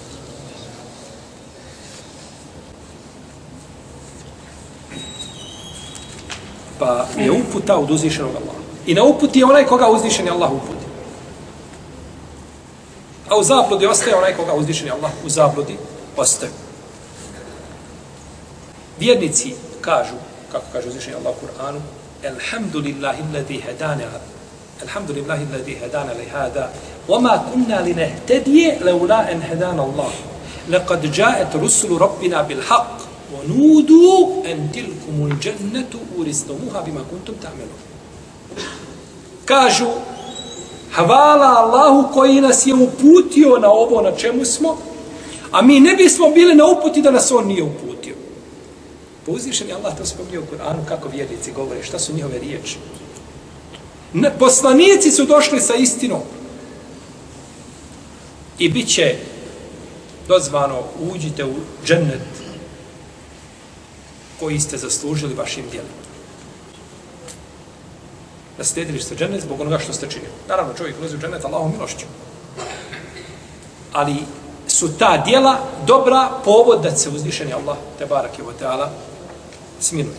Pa 6.80 7.08
je 7.17 7.32
uputa 7.32 7.78
od 7.78 7.91
uzvišenog 7.91 8.32
Allaha. 8.36 8.60
I 8.86 8.93
na 8.93 9.04
uputi 9.04 9.39
je 9.39 9.45
onaj 9.45 9.65
koga 9.65 9.89
uzvišen 9.89 10.25
je 10.25 10.32
Allah 10.32 10.52
uputi. 10.52 10.86
A 13.30 13.38
u 13.38 13.43
zabludi 13.43 13.86
ostaje 13.86 14.15
onaj 14.15 14.36
koga 14.36 14.54
uzvišen 14.54 14.88
je 14.88 14.91
Allah 14.91 15.12
u 15.25 15.30
zabludi 15.30 15.78
ostaje. 16.17 16.52
Vjernici 18.99 19.54
kažu, 19.82 20.15
kako 20.52 20.65
kaže 20.73 20.88
uzvišen 20.88 21.13
je 21.13 21.17
Allah 21.17 21.34
u 21.38 21.45
Kur'anu, 21.45 21.82
Alhamdulillahi 22.25 23.23
alladhi 23.23 23.62
hadana 23.67 24.04
Alhamdulillahi 24.82 25.45
alladhi 25.45 25.75
hadana 25.75 26.13
li 26.13 26.25
hada 26.34 26.69
وما 27.10 27.43
كنا 27.54 27.82
لنهتدي 27.82 28.71
لولا 28.71 29.32
أن 29.32 29.41
هدانا 29.41 29.84
الله 29.84 30.12
لقد 30.69 31.12
جاءت 31.12 31.56
رسل 31.56 31.97
ربنا 31.97 32.41
بالحق 32.41 32.97
ونودوا 33.34 34.45
أن 34.45 34.71
تلكم 34.73 35.32
الجنة 35.32 35.91
أورثتموها 36.17 36.82
بما 36.82 37.02
كنتم 37.12 37.34
تعملون 37.41 37.80
kažu 39.49 39.88
hvala 40.95 41.47
Allahu 41.58 42.13
koji 42.13 42.41
nas 42.41 42.67
je 42.67 42.73
uputio 42.73 43.58
na 43.60 43.71
ovo 43.71 44.02
na 44.02 44.12
čemu 44.12 44.45
smo, 44.45 44.78
a 45.52 45.62
mi 45.62 45.80
ne 45.80 45.95
bismo 45.95 46.30
bili 46.30 46.56
na 46.56 46.65
uputi 46.65 47.02
da 47.02 47.12
nas 47.12 47.32
on 47.32 47.47
nije 47.47 47.63
uputio. 47.63 48.15
Pouzvišen 49.25 49.67
je 49.67 49.73
Allah 49.73 49.97
to 49.97 50.06
spomnio 50.06 50.41
u 50.41 50.56
Kur'anu 50.56 50.86
kako 50.88 51.10
vjernici 51.10 51.52
govore, 51.52 51.84
šta 51.84 51.99
su 51.99 52.13
njihove 52.13 52.39
riječi. 52.39 52.78
Ne, 54.13 54.32
poslanici 54.39 55.12
su 55.12 55.25
došli 55.25 55.62
sa 55.62 55.75
istinom. 55.75 56.21
I 58.60 58.69
bit 58.69 58.88
će 58.88 59.15
dozvano 60.28 60.84
uđite 61.12 61.45
u 61.45 61.54
džennet 61.86 62.33
koji 64.40 64.61
ste 64.61 64.79
zaslužili 64.79 65.35
vašim 65.35 65.64
djelima. 65.70 66.05
naslijedili 68.59 69.01
ste 69.01 69.16
džennet 69.16 69.42
zbog 69.42 69.61
onoga 69.61 69.79
što 69.79 69.92
ste 69.92 70.11
činili. 70.11 70.33
Naravno, 70.49 70.75
čovjek 70.75 70.97
ulazi 70.99 71.16
u 71.16 71.18
džennet 71.18 71.44
Allahom 71.44 71.73
milošću. 71.73 72.07
Ali 73.92 74.16
su 74.66 74.99
ta 74.99 75.23
djela 75.27 75.59
dobra 75.87 76.31
povod 76.44 76.83
da 76.83 76.97
se 76.97 77.11
uzvišeni 77.11 77.53
Allah, 77.53 77.77
te 77.99 78.07
barak 78.07 78.38
je 78.38 78.44
o 78.44 78.53
teala, 78.53 78.90
smiluje. 79.81 80.16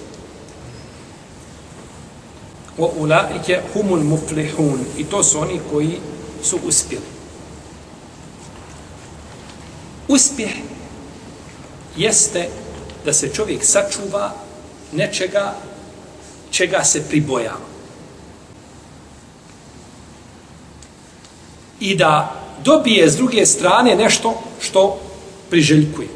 Wa 2.78 2.90
ulaike 2.98 3.62
humul 3.74 4.04
muflihun. 4.04 4.80
I 4.98 5.04
to 5.04 5.24
su 5.24 5.40
oni 5.40 5.60
koji 5.72 6.00
su 6.44 6.60
uspjeli. 6.68 7.06
Uspjeh 10.08 10.52
jeste 11.98 12.50
da 13.05 13.13
se 13.13 13.29
čovjek 13.35 13.65
sačuva 13.65 14.33
nečega 14.93 15.55
čega 16.51 16.85
se 16.85 17.03
pribojava. 17.09 17.71
I 21.81 21.97
da 21.97 22.35
dobije 22.65 23.11
s 23.11 23.17
druge 23.17 23.47
strane 23.47 23.97
nešto 23.97 24.43
što 24.61 25.01
priželjkuje. 25.51 26.09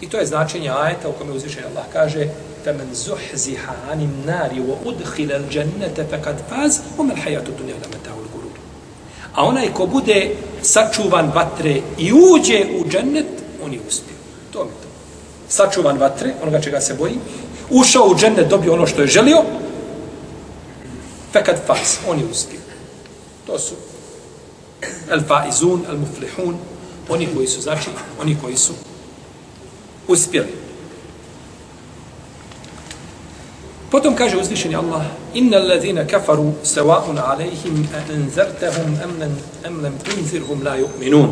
I 0.00 0.08
to 0.08 0.18
je 0.18 0.26
značenje 0.26 0.70
ajeta 0.70 1.08
u 1.08 1.12
kome 1.12 1.32
uzvišen 1.32 1.64
Allah 1.64 1.84
kaže 1.92 2.28
فَمَنْ 2.64 2.92
زُحْزِحَ 2.92 3.62
عَنِ 3.88 4.00
النَّارِ 4.00 4.52
وَأُدْخِلَ 4.68 5.32
الْجَنَّةَ 5.32 5.96
فَقَدْ 6.12 6.36
فَازْ 6.50 6.80
وَمَا 6.98 7.12
الْحَيَاتُ 7.12 7.48
الدُّنْيَا 7.48 7.74
لَمَتَعُ 7.74 8.12
الْغُرُورِ 8.12 8.33
A 9.35 9.45
onaj 9.45 9.73
ko 9.73 9.85
bude 9.85 10.35
sačuvan 10.61 11.31
vatre 11.35 11.81
i 11.97 12.13
uđe 12.13 12.65
u 12.79 12.89
džennet, 12.89 13.27
on 13.65 13.73
je 13.73 13.79
uspio. 13.87 14.15
To 14.53 14.63
mi 14.63 14.71
to. 14.71 14.87
Sačuvan 15.49 15.97
vatre, 15.97 16.33
onoga 16.41 16.61
čega 16.61 16.81
se 16.81 16.93
boji, 16.93 17.15
ušao 17.69 18.07
u 18.07 18.15
džennet, 18.15 18.47
dobio 18.47 18.73
ono 18.73 18.87
što 18.87 19.01
je 19.01 19.07
želio, 19.07 19.43
fekad 21.33 21.55
faz, 21.67 21.97
on 22.07 22.19
je 22.19 22.25
uspio. 22.31 22.59
To 23.47 23.59
su 23.59 23.75
el 25.11 25.21
faizun, 25.27 25.85
el 25.89 25.97
muflihun, 25.97 26.57
oni 27.09 27.27
koji 27.35 27.47
su, 27.47 27.61
znači, 27.61 27.89
oni 28.21 28.37
koji 28.41 28.57
su 28.57 28.73
uspjeli. 30.07 30.64
Potom 33.95 34.11
kaže 34.11 34.35
uzvišeni 34.35 34.75
Allah 34.75 35.07
Inna 35.39 35.57
allazina 35.57 36.03
kafaru 36.03 36.51
sawa'un 36.63 37.15
alaihim 37.15 37.87
a 37.95 38.03
anzartahum 38.11 38.99
am 38.99 39.19
lam 39.19 39.31
am 39.63 39.83
lam 39.83 39.93
tunzirhum 40.03 40.63
la 40.63 40.75
yu'minun 40.75 41.31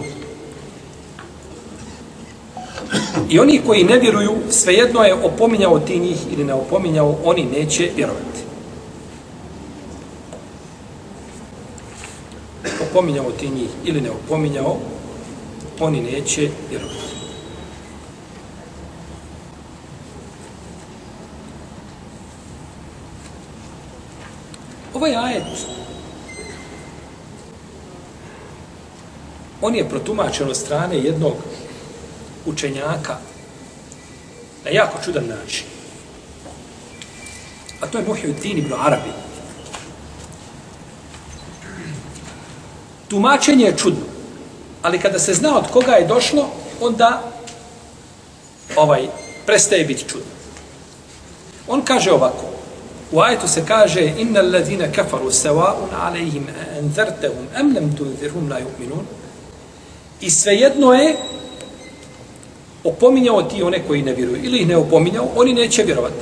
I 3.29 3.39
oni 3.39 3.61
koji 3.65 3.83
ne 3.83 3.99
vjeruju, 3.99 4.31
svejedno 4.49 5.03
je 5.03 5.13
opominjao 5.13 5.79
ti 5.79 5.99
njih 5.99 6.17
ili 6.31 6.43
ne 6.43 6.53
opominjao, 6.53 7.15
oni 7.23 7.45
neće 7.45 7.89
vjerovati. 7.95 8.41
Opominjao 12.89 13.31
ti 13.31 13.49
njih 13.49 13.69
ili 13.85 14.01
ne 14.01 14.11
opominjao, 14.11 14.77
oni 15.79 16.01
neće 16.01 16.49
vjerovati. 16.69 17.12
Ovaj 25.03 25.15
ajet 25.15 25.43
on 29.61 29.75
je 29.75 29.89
protumačen 29.89 30.49
od 30.49 30.57
strane 30.57 30.97
jednog 30.97 31.33
učenjaka 32.45 33.17
na 34.65 34.71
jako 34.71 34.97
čudan 35.05 35.25
način. 35.27 35.65
A 37.81 37.87
to 37.87 37.97
je 37.97 38.05
Muhyiddin 38.05 38.57
ibn 38.57 38.73
Arabi. 38.73 39.11
Tumačenje 43.07 43.65
je 43.65 43.77
čudno, 43.77 44.05
ali 44.81 44.99
kada 44.99 45.19
se 45.19 45.33
zna 45.33 45.57
od 45.57 45.67
koga 45.71 45.91
je 45.91 46.07
došlo, 46.07 46.49
onda 46.81 47.31
ovaj 48.75 49.07
prestaje 49.45 49.85
biti 49.85 50.09
čudno. 50.09 50.31
On 51.67 51.81
kaže 51.81 52.11
ovako, 52.11 52.52
U 53.13 53.21
ajetu 53.21 53.47
se 53.47 53.65
kaže 53.65 54.13
inna 54.17 54.39
alladhina 54.39 54.91
kafaru 54.91 55.31
sawa'un 55.31 55.89
alayhim 56.01 56.43
anzartahum 56.79 57.47
am 57.59 57.75
lam 57.75 57.95
tunzirhum 57.97 58.49
la 58.49 58.57
yu'minun. 58.59 59.03
I 60.21 60.29
svejedno 60.29 60.93
je 60.93 61.15
opominjao 62.83 63.43
ti 63.43 63.63
one 63.63 63.83
koji 63.87 64.01
ne 64.01 64.13
vjeruju 64.13 64.43
ili 64.43 64.57
ih 64.57 64.67
ne 64.67 64.77
opominjao, 64.77 65.27
oni 65.35 65.53
neće 65.53 65.83
vjerovati. 65.83 66.15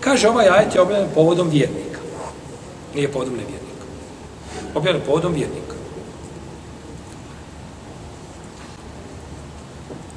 Kaže 0.00 0.28
ovaj 0.28 0.48
ajet 0.48 0.74
je 0.74 0.80
objavljen 0.80 1.08
povodom 1.14 1.50
vjernika. 1.50 1.98
Nije 2.94 3.12
povodom 3.12 3.34
nevjernika. 3.34 3.84
Objavljen 4.74 5.04
povodom 5.06 5.32
vjernika. 5.32 5.74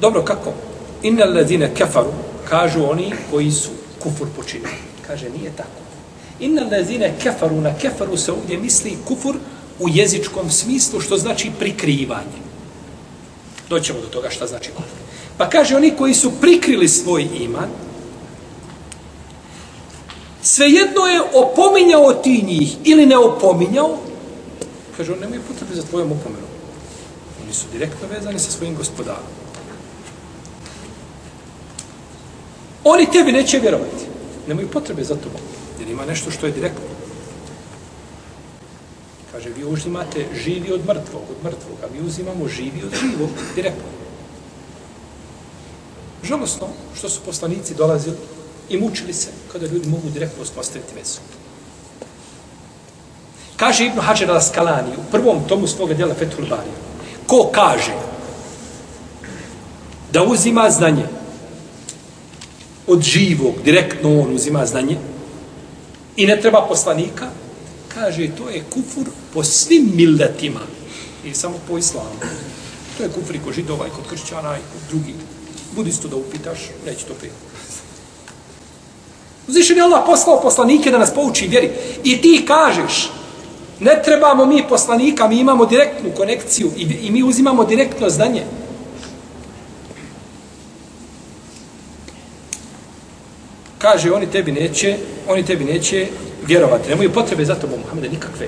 Dobro, 0.02 0.22
kako? 0.22 0.54
Inna 1.04 1.24
alladhina 1.24 1.68
kafaru 1.78 2.12
kažu 2.50 2.84
oni 2.84 3.14
koji 3.32 3.52
su 3.52 3.70
kufur 4.04 4.28
počinili. 4.36 4.72
Kaže, 5.08 5.30
nije 5.30 5.52
tako. 5.58 5.81
Inna 6.42 6.64
lezine 6.72 7.14
kefaru 7.24 7.62
na 7.62 7.74
kefaru 7.78 8.18
se 8.18 8.32
ovdje 8.32 8.58
misli 8.58 8.98
kufur 9.08 9.36
u 9.80 9.90
jezičkom 9.90 10.52
smislu, 10.52 11.02
što 11.02 11.18
znači 11.18 11.52
prikrivanje. 11.60 12.42
Doćemo 13.70 14.00
do 14.02 14.08
toga 14.08 14.30
šta 14.30 14.48
znači 14.48 14.70
kufur. 14.70 14.98
Pa 15.38 15.50
kaže, 15.50 15.76
oni 15.76 15.92
koji 15.98 16.14
su 16.14 16.32
prikrili 16.42 16.88
svoj 16.88 17.28
iman, 17.40 17.70
svejedno 20.42 21.06
je 21.06 21.22
opominjao 21.34 22.14
ti 22.14 22.44
njih 22.48 22.76
ili 22.84 23.06
ne 23.06 23.18
opominjao, 23.18 23.98
kaže, 24.98 25.14
on 25.14 25.20
nemoj 25.20 25.40
potrebe 25.48 25.76
za 25.76 25.84
tvojom 25.84 26.12
opomenom. 26.12 26.50
Oni 27.44 27.54
su 27.54 27.66
direktno 27.74 28.08
vezani 28.08 28.40
sa 28.40 28.52
svojim 28.52 28.76
gospodarom. 28.76 29.30
Oni 32.84 33.12
tebi 33.12 33.32
neće 33.32 33.60
vjerovati. 33.60 34.06
Nemoj 34.48 34.68
potrebe 34.68 35.04
za 35.04 35.16
tobom. 35.16 35.42
Jer 35.82 35.90
ima 35.90 36.06
nešto 36.06 36.32
što 36.32 36.46
je 36.46 36.52
direktno. 36.52 36.86
Kaže, 39.32 39.50
vi 39.50 39.64
uzimate 39.64 40.26
živi 40.44 40.72
od 40.72 40.86
mrtvog, 40.86 41.24
od 41.30 41.44
mrtvog, 41.44 41.78
a 41.84 41.88
mi 41.94 42.08
uzimamo 42.08 42.48
živi 42.48 42.84
od 42.86 42.94
živog, 43.02 43.30
direktno. 43.56 43.90
Žalostno 46.24 46.68
što 46.98 47.10
su 47.10 47.22
poslanici 47.26 47.76
dolazili 47.76 48.16
i 48.70 48.78
mučili 48.78 49.14
se 49.14 49.30
kada 49.52 49.68
ljudi 49.68 49.90
mogu 49.90 50.10
direktno 50.10 50.44
uspostaviti 50.44 50.96
vezu. 50.96 51.20
Kaže 53.58 53.86
Ibn 53.86 54.00
Hajar 54.00 54.30
al-Skalani 54.30 54.94
u 54.98 55.12
prvom 55.12 55.48
tomu 55.48 55.68
svoga 55.68 55.94
djela 55.94 56.14
Fethul 56.14 56.46
Bari, 56.50 56.70
ko 57.28 57.50
kaže 57.54 57.94
da 60.14 60.24
uzima 60.24 60.70
znanje 60.70 61.06
od 62.88 63.02
živog, 63.02 63.54
direktno 63.66 64.22
on 64.22 64.36
uzima 64.36 64.66
znanje, 64.66 64.98
i 66.22 66.26
ne 66.26 66.42
treba 66.42 66.66
poslanika, 66.70 67.26
kaže 67.94 68.30
to 68.38 68.50
je 68.50 68.64
kufur 68.70 69.06
po 69.34 69.44
svim 69.44 69.92
milletima 69.96 70.60
i 71.26 71.34
samo 71.34 71.56
po 71.68 71.78
islamu. 71.78 72.16
To 72.98 73.04
je 73.04 73.10
kufur 73.10 73.36
i 73.36 73.40
kod 73.40 73.54
židova 73.54 73.88
i 73.88 73.90
kod 73.90 74.08
kršćana 74.10 74.58
i 74.58 74.62
kod 74.74 74.82
drugih. 74.90 75.16
Budistu 75.76 76.08
da 76.08 76.16
upitaš, 76.16 76.60
neće 76.86 77.06
to 77.06 77.14
prije. 77.14 77.34
Uzvišen 79.48 79.78
je 79.78 79.84
Allah 79.84 80.04
poslao 80.06 80.42
poslanike 80.42 80.92
da 80.92 80.98
nas 80.98 81.14
pouči 81.14 81.48
vjeri. 81.48 81.72
I 82.04 82.22
ti 82.22 82.46
kažeš, 82.48 83.12
ne 83.80 84.02
trebamo 84.06 84.46
mi 84.46 84.64
poslanika, 84.70 85.28
mi 85.28 85.40
imamo 85.40 85.66
direktnu 85.66 86.12
konekciju 86.18 86.72
i, 86.78 86.82
i 86.82 87.12
mi 87.12 87.24
uzimamo 87.24 87.64
direktno 87.64 88.10
znanje. 88.10 88.44
Kaže 93.82 94.14
oni 94.14 94.28
tebi 94.28 94.52
neće, 94.52 94.98
oni 95.28 95.46
tebi 95.46 95.66
neće 95.66 96.08
vjerovati. 96.48 96.90
Nemaju 96.90 97.14
potrebe 97.14 97.46
za 97.46 97.56
tobom, 97.56 97.80
Muhammede, 97.80 98.10
nikakve. 98.10 98.48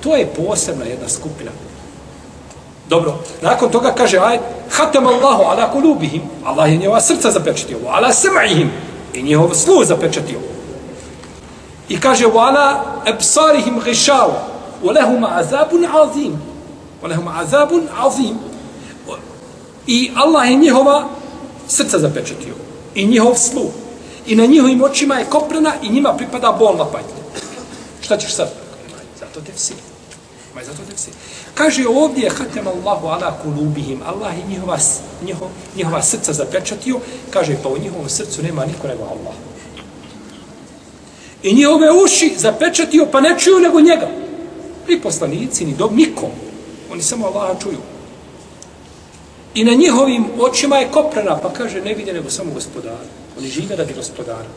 To 0.00 0.16
je 0.16 0.26
posebna 0.26 0.84
jedna 0.84 1.08
skupina. 1.08 1.50
Dobro, 2.88 3.18
nakon 3.42 3.70
toga 3.70 3.94
kaže 3.96 4.18
aj 4.18 4.38
hatem 4.70 5.06
Allahu 5.06 5.42
ala 5.42 5.72
kulubihim. 5.72 6.22
Allah 6.44 6.70
je 6.72 6.76
njeva 6.76 7.00
srca 7.00 7.30
zapečatio, 7.30 7.78
ala 7.88 8.08
sam'ihim. 8.12 8.68
I 9.14 9.22
njihov 9.22 9.54
sluh 9.54 9.84
zapečatio. 9.84 10.38
I 11.88 12.00
kaže 12.00 12.24
ala 12.24 12.84
ebsarihim 13.06 13.80
ghishaw 13.84 14.30
wa 14.84 14.94
lahum 14.94 15.24
azabun 15.24 15.84
azim. 15.84 16.32
u 17.02 17.06
lahum 17.06 17.28
azabun 17.28 17.88
azim. 17.98 18.38
I 19.86 20.10
Allah 20.14 20.50
je 20.50 20.56
njihova 20.56 21.08
srca 21.68 21.98
zapečatio. 21.98 22.54
I 22.94 23.06
njihov 23.06 23.34
sluh 23.34 23.81
i 24.26 24.36
na 24.36 24.46
njihovim 24.46 24.82
očima 24.82 25.14
je 25.14 25.24
koprena 25.24 25.72
i 25.82 25.88
njima 25.88 26.16
pripada 26.16 26.52
bolna 26.52 26.84
patnja. 26.84 27.22
Šta 28.00 28.16
ćeš 28.16 28.34
sad? 28.34 28.52
Zato 29.20 29.40
te 29.40 29.52
vsi. 29.52 29.74
Ma 30.54 30.60
zato 30.64 30.82
te 30.88 30.94
vsi. 30.94 31.10
Kaže 31.54 31.88
ovdje 31.88 32.30
hatem 32.30 32.66
Allahu 32.66 33.06
ala 33.06 33.38
kulubihim. 33.42 34.00
Allah 34.06 34.38
je 34.38 34.44
njihova, 34.48 34.78
njiho, 35.24 35.48
njihova 35.76 36.02
srca 36.02 36.32
zapečatio. 36.32 37.00
Kaže 37.30 37.56
pa 37.62 37.68
u 37.68 37.78
njihovom 37.78 38.08
srcu 38.08 38.42
nema 38.42 38.66
niko 38.66 38.88
nego 38.88 39.02
Allah. 39.02 39.34
I 41.42 41.54
njihove 41.54 41.86
uši 42.04 42.34
zapečatio, 42.36 43.06
pa 43.12 43.20
ne 43.20 43.38
čuju 43.38 43.60
nego 43.60 43.80
njega. 43.80 44.08
Ni 44.88 45.00
poslanici, 45.00 45.64
ni 45.64 45.72
dob, 45.72 45.92
nikom. 45.92 46.30
Oni 46.92 47.02
samo 47.02 47.26
Allaha 47.26 47.54
čuju. 47.62 47.78
I 49.54 49.64
na 49.64 49.72
njihovim 49.72 50.24
očima 50.38 50.76
je 50.76 50.90
koprena, 50.90 51.38
pa 51.38 51.52
kaže, 51.52 51.80
ne 51.80 51.94
vide 51.94 52.12
nego 52.12 52.30
samo 52.30 52.52
gospodara. 52.54 53.04
Oni 53.38 53.48
žive 53.48 53.76
radi 53.76 53.94
gospodara. 53.94 54.48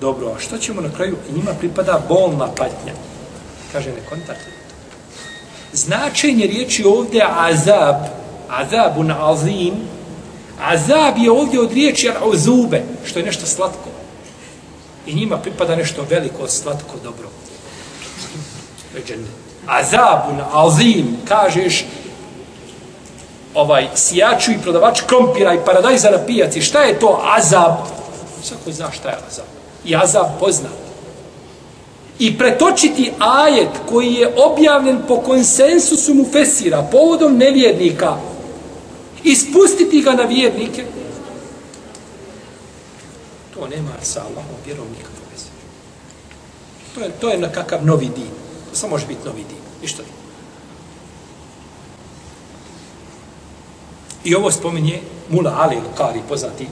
Dobro, 0.00 0.32
a 0.36 0.40
što 0.40 0.58
ćemo 0.58 0.80
na 0.80 0.88
kraju? 0.96 1.16
I 1.30 1.32
njima 1.32 1.54
pripada 1.54 2.02
bolna 2.08 2.46
patnja. 2.46 2.92
Kaže, 3.72 3.90
ne 3.90 4.00
kontakt. 4.08 4.40
Značenje 5.72 6.46
riječi 6.46 6.84
ovdje 6.84 7.26
azab, 7.28 7.96
azabun 8.48 9.10
azim, 9.10 9.74
azab 10.60 11.18
je 11.18 11.30
ovdje 11.30 11.60
od 11.60 11.72
riječi 11.72 12.10
azube, 12.32 12.82
što 13.04 13.18
je 13.18 13.24
nešto 13.24 13.46
slatko. 13.46 13.88
I 15.06 15.14
njima 15.14 15.36
pripada 15.36 15.76
nešto 15.76 16.06
veliko, 16.10 16.48
slatko, 16.48 16.94
dobro. 17.04 17.28
Azabun 19.66 20.40
azim, 20.52 21.16
kažeš, 21.28 21.84
ovaj 23.58 23.88
sijaču 23.94 24.52
i 24.52 24.58
prodavač 24.62 25.00
krompira 25.00 25.54
i 25.54 25.64
paradajza 25.64 26.10
na 26.10 26.18
pijaci. 26.26 26.60
Šta 26.60 26.82
je 26.82 26.98
to 26.98 27.20
azab? 27.24 27.72
Svako 28.42 28.72
zna 28.72 28.90
šta 28.90 29.08
je 29.08 29.16
azab. 29.28 29.44
I 29.84 29.96
azab 29.96 30.26
pozna. 30.40 30.68
I 32.18 32.38
pretočiti 32.38 33.12
ajet 33.18 33.68
koji 33.88 34.14
je 34.14 34.34
objavljen 34.36 34.98
po 35.08 35.20
konsensusu 35.20 36.14
mu 36.14 36.24
fesira, 36.32 36.88
povodom 36.92 37.36
nevjernika, 37.36 38.16
i 39.24 39.36
spustiti 39.36 40.00
ga 40.00 40.12
na 40.12 40.22
vjernike, 40.22 40.84
to 43.54 43.66
nema 43.66 43.90
sa 44.02 44.20
Allahom 44.20 44.56
vjerom 44.66 44.86
nikakve 44.90 45.24
veze. 45.32 45.50
To 46.94 47.00
je, 47.00 47.10
to 47.20 47.28
je 47.28 47.38
na 47.38 47.48
kakav 47.48 47.86
novi 47.86 48.06
din. 48.06 48.30
To 48.70 48.76
samo 48.76 48.90
može 48.90 49.06
biti 49.06 49.20
novi 49.24 49.44
din. 49.48 49.58
Ništa 49.82 50.02
drugo. 50.02 50.17
I 54.24 54.34
ovo 54.34 54.50
spominje 54.50 55.00
Mula 55.28 55.54
Ali 55.58 55.76
Al-Qari, 55.76 56.20
poznati 56.28 56.66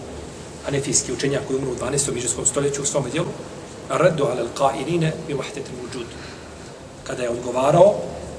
anefijski 0.68 1.12
učenjak 1.12 1.42
koji 1.46 1.58
umru 1.58 1.72
u 1.72 1.74
12. 1.74 2.14
mižarskom 2.14 2.46
stoljeću 2.46 2.82
u 2.82 2.86
svome 2.86 3.10
dijelu, 3.10 3.28
Raddu 3.88 4.24
ala 4.24 4.42
al-qairine 4.42 5.10
bi 5.26 5.34
vahdete 5.34 5.70
muđud. 5.82 6.06
Kada 7.04 7.22
je 7.22 7.30
odgovarao, 7.30 7.94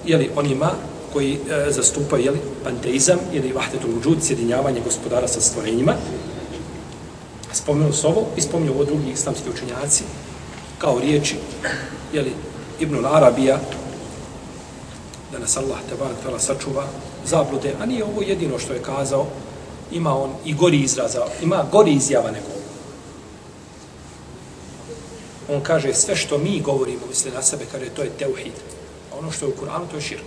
jeli, 0.05 0.29
onima 0.35 0.71
koji 1.13 1.33
e, 1.33 1.71
zastupaju 1.71 2.23
jeli, 2.23 2.39
panteizam 2.63 3.19
ili 3.33 3.51
vahdetu 3.51 3.87
muđud, 3.87 4.23
sjedinjavanje 4.23 4.81
gospodara 4.81 5.27
sa 5.27 5.41
stvorenjima, 5.41 5.93
spomenuo 7.53 7.93
s 7.93 8.03
ovo 8.03 8.25
i 8.37 8.41
spomenuo 8.41 8.75
ovo 8.75 8.85
drugi 8.85 9.11
islamski 9.11 9.49
učenjaci, 9.49 10.03
kao 10.77 10.99
riječi, 10.99 11.35
jeli, 12.13 12.33
Ibn 12.79 13.05
Arabija, 13.05 13.59
da 15.31 15.39
nas 15.39 15.57
Allah 15.57 15.77
te 15.89 15.95
tala 16.23 16.39
sačuva 16.39 16.83
zablude, 17.27 17.75
a 17.81 17.85
nije 17.85 18.03
ovo 18.03 18.21
jedino 18.21 18.59
što 18.59 18.73
je 18.73 18.81
kazao, 18.81 19.25
ima 19.91 20.17
on 20.17 20.29
i 20.45 20.53
gori 20.53 20.79
izraza, 20.79 21.25
ima 21.43 21.65
gori 21.71 21.91
izjava 21.91 22.31
nego 22.31 22.57
On 25.49 25.61
kaže 25.61 25.93
sve 25.93 26.15
što 26.15 26.37
mi 26.37 26.61
govorimo, 26.61 27.07
misle 27.07 27.31
na 27.31 27.41
sebe, 27.41 27.65
kaže 27.71 27.89
to 27.89 28.03
je 28.03 28.09
teuhid. 28.09 28.53
A 29.13 29.17
ono 29.19 29.31
što 29.31 29.45
je 29.45 29.51
u 29.51 29.55
Kur'anu, 29.55 29.87
to 29.91 29.95
je 29.95 30.01
širk. 30.01 30.23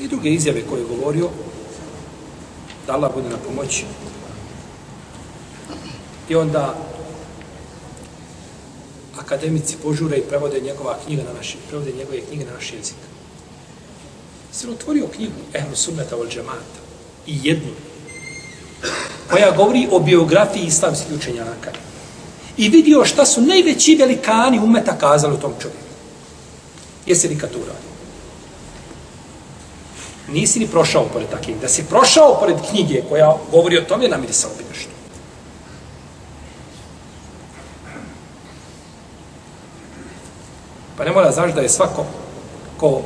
I 0.00 0.08
druge 0.08 0.30
izjave 0.30 0.62
koje 0.66 0.80
je 0.80 0.86
govorio, 0.86 1.28
da 2.86 2.92
Allah 2.92 3.14
bude 3.14 3.28
na 3.28 3.36
pomoći. 3.36 3.84
I 6.28 6.34
onda 6.34 6.74
akademici 9.18 9.76
požure 9.82 10.16
i 10.16 10.22
prevode 10.28 10.60
njegova 10.60 10.98
knjiga 11.06 11.22
na 11.22 11.32
naš, 11.32 11.56
prevode 11.68 11.92
njegove 11.92 12.20
knjige 12.20 12.44
na 12.44 12.52
naš 12.52 12.72
jezik 12.72 12.96
se 14.60 14.70
otvorio 14.70 15.06
knjigu 15.06 15.40
Ehlu 15.54 15.76
Sunnata 15.76 16.16
od 16.16 16.30
Džemata 16.30 16.80
i 17.26 17.38
jednu 17.42 17.70
koja 19.30 19.50
govori 19.56 19.88
o 19.90 20.00
biografiji 20.00 20.62
islamskih 20.62 21.16
učenjaka 21.16 21.70
i 22.56 22.68
vidio 22.68 23.04
šta 23.04 23.26
su 23.26 23.40
najveći 23.40 23.94
velikani 23.94 24.58
umeta 24.58 24.98
kazali 24.98 25.34
o 25.34 25.36
tom 25.36 25.52
čovjeku. 25.60 25.82
Jesi 27.06 27.28
li 27.28 27.38
kad 27.38 27.50
to 27.50 27.58
uradio? 27.58 27.90
Nisi 30.28 30.58
ni 30.58 30.66
prošao 30.66 31.08
pored 31.12 31.28
takvih. 31.28 31.56
Da 31.60 31.68
si 31.68 31.84
prošao 31.84 32.36
pored 32.40 32.56
knjige 32.70 33.02
koja 33.08 33.36
govori 33.50 33.78
o 33.78 33.82
tome, 33.82 34.08
namirisao 34.08 34.50
bi 34.58 34.64
nešto. 34.70 34.90
Pa 40.96 41.04
ne 41.04 41.12
mora 41.12 41.32
znaš 41.32 41.54
da 41.54 41.60
je 41.60 41.68
svako 41.68 42.06
ko 42.76 43.02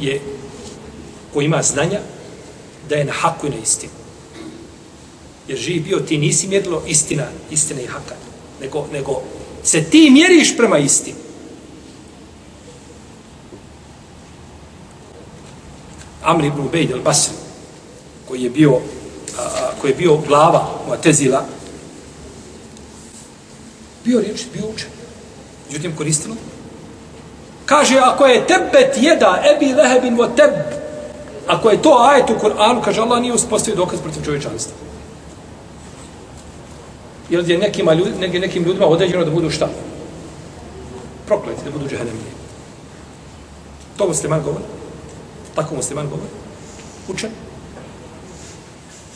je 0.00 0.20
ko 1.34 1.40
ima 1.40 1.62
znanja, 1.62 2.00
da 2.88 2.94
je 2.94 3.04
na 3.04 3.12
haku 3.12 3.46
i 3.46 3.50
na 3.50 3.56
istinu. 3.56 3.92
Jer 5.48 5.58
živi 5.58 5.80
bio, 5.80 6.00
ti 6.00 6.18
nisi 6.18 6.48
mjerilo 6.48 6.82
istina, 6.86 7.26
istina 7.50 7.80
i 7.80 7.86
haka. 7.86 8.14
Nego, 8.60 8.86
nego 8.92 9.22
se 9.64 9.84
ti 9.84 10.10
mjeriš 10.10 10.56
prema 10.56 10.78
istini. 10.78 11.16
Amr 16.22 16.44
ibn 16.44 16.60
Ubejd 16.60 16.90
al-Basri, 16.90 17.32
koji 18.28 18.42
je 18.42 18.50
bio, 18.50 18.80
a, 19.38 19.70
koji 19.80 19.90
je 19.90 19.96
bio 19.96 20.16
glava 20.16 20.70
Mu'tezila, 20.88 21.40
bio 24.04 24.20
riječ, 24.20 24.40
bio 24.52 24.66
učen. 24.74 24.88
Međutim, 25.66 25.96
koristilo. 25.96 26.36
Kaže, 27.66 27.98
ako 27.98 28.26
je 28.26 28.46
tebet 28.46 28.96
jeda, 28.96 29.42
ebi 29.56 29.72
lehebin 29.72 30.16
vo 30.16 30.26
teb, 30.26 30.83
Ako 31.46 31.70
je 31.70 31.82
to 31.82 31.98
ajet 32.10 32.30
u 32.30 32.38
Kur'anu, 32.46 32.82
kaže 32.84 33.00
Allah 33.00 33.20
nije 33.20 33.34
uspostavio 33.34 33.76
dokaz 33.76 34.00
protiv 34.00 34.24
čovječanstva. 34.24 34.74
Jer 37.30 37.50
je 37.50 37.58
nekima 37.58 37.94
ljudi, 37.94 38.10
nekim, 38.20 38.40
nekim 38.40 38.64
ljudima 38.64 38.86
određeno 38.86 39.24
da 39.24 39.30
budu 39.30 39.50
šta? 39.50 39.68
Prokleti, 41.26 41.64
da 41.64 41.70
budu 41.70 41.88
džehennemlije. 41.88 42.32
To 43.96 44.08
musliman 44.08 44.42
govori. 44.42 44.64
Tako 45.54 45.74
musliman 45.74 46.08
govori. 46.08 46.30
Učen. 47.08 47.30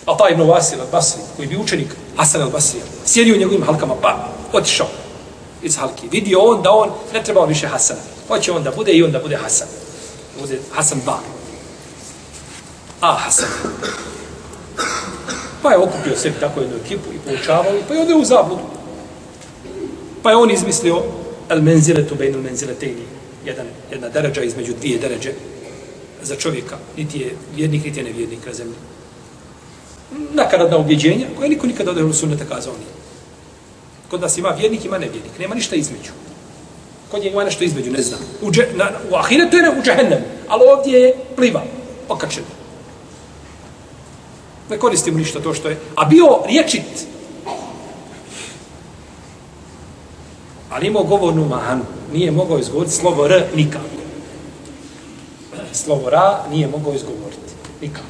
A 0.07 0.17
taj 0.17 0.33
Ibn 0.33 0.43
Vasil 0.43 0.79
al-Basri, 0.79 1.21
koji 1.37 1.49
bi 1.49 1.57
učenik 1.57 1.89
Hasan 2.17 2.43
al-Basri, 2.43 2.81
sjedio 3.07 3.35
u 3.35 3.39
njegovim 3.39 3.63
halkama, 3.63 3.95
pa 4.03 4.29
otišao 4.53 4.87
iz 5.63 5.77
halki. 5.77 6.09
Vidio 6.09 6.41
on 6.41 6.63
da 6.63 6.73
on 6.73 6.91
ne 7.13 7.23
treba 7.23 7.45
više 7.45 7.67
Hasana. 7.67 8.01
Hoće 8.29 8.53
on 8.53 8.63
da 8.63 8.71
bude 8.71 8.93
i 8.93 9.03
on 9.03 9.13
da 9.13 9.19
bude 9.19 9.37
Hasan. 9.37 9.69
Bude 10.41 10.61
Hasan 10.73 11.01
2. 11.07 11.38
A 13.01 13.15
Hasan. 13.15 13.49
Pa 15.63 15.71
je 15.71 15.79
okupio 15.79 16.17
sve 16.17 16.33
tako 16.41 16.61
jednu 16.61 16.77
ekipu 16.85 17.13
i 17.15 17.19
poučavao, 17.29 17.73
pa 17.89 17.95
je 17.95 18.03
ode 18.03 18.15
u 18.15 18.25
zabludu. 18.25 18.63
Pa 20.23 20.31
je 20.31 20.37
on 20.37 20.51
izmislio 20.51 21.03
el 21.49 21.63
menziletu 21.63 22.15
bejn 22.15 22.35
el 22.35 22.43
menziletejni, 22.43 23.03
jedan, 23.45 23.67
jedna 23.91 24.09
deređa 24.09 24.43
između 24.43 24.75
dvije 24.81 24.99
deređe 24.99 25.33
za 26.23 26.37
čovjeka, 26.37 26.77
niti 26.97 27.19
je 27.19 27.37
vjernik, 27.57 27.85
niti 27.85 28.01
je 28.01 28.05
nevjernik 28.05 28.47
na 28.47 28.53
zemlji. 28.53 28.75
Nakaradna 30.35 30.79
ubjeđenja, 30.79 31.27
koje 31.37 31.49
niko 31.49 31.67
nikada 31.67 31.91
od 31.91 32.17
sunneta 32.17 32.45
kazao 32.45 32.73
nije. 32.73 32.93
Kod 34.11 34.21
nas 34.21 34.39
ima 34.39 34.49
vjernik, 34.49 34.85
ima 34.85 34.99
nevjernik, 34.99 35.39
nema 35.39 35.55
ništa 35.55 35.77
između. 35.77 36.11
Kod 37.11 37.23
njega 37.23 37.33
ima 37.33 37.45
nešto 37.45 37.65
između, 37.65 37.91
ne 37.91 38.03
znam. 38.03 38.21
U, 38.43 38.51
dže, 38.51 38.67
na, 38.75 38.91
u 39.11 39.15
ahiretu 39.15 39.57
je 39.57 39.71
u 39.71 39.83
džehennemu, 39.83 40.25
ali 40.49 40.63
ovdje 40.77 41.01
je 41.01 41.15
pliva, 41.37 41.63
okačeno. 42.09 42.58
Ne 44.71 44.79
koristim 44.79 45.17
ništa 45.17 45.41
to 45.41 45.55
što 45.55 45.69
je. 45.69 45.81
A 45.97 46.05
bio 46.05 46.27
riječit. 46.47 47.07
Ali 50.71 50.87
imao 50.87 51.05
govornu 51.05 51.45
mahanu. 51.45 51.85
Nije 52.13 52.31
mogao 52.31 52.59
izgovoriti 52.59 52.95
slovo 52.95 53.27
R 53.27 53.45
nikako. 53.55 53.85
Slovo 55.73 56.09
R 56.09 56.17
nije 56.51 56.69
mogao 56.69 56.95
izgovoriti. 56.95 57.39
Nikako. 57.81 58.07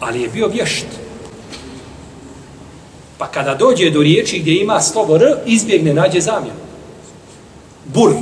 Ali 0.00 0.20
je 0.20 0.28
bio 0.28 0.48
vješt. 0.48 0.86
Pa 3.18 3.26
kada 3.26 3.54
dođe 3.54 3.90
do 3.90 4.00
riječi 4.00 4.38
gdje 4.38 4.60
ima 4.60 4.80
slovo 4.80 5.16
R, 5.16 5.36
izbjegne, 5.46 5.94
nađe 5.94 6.20
zamjenu. 6.20 6.60
Bur. 7.84 8.12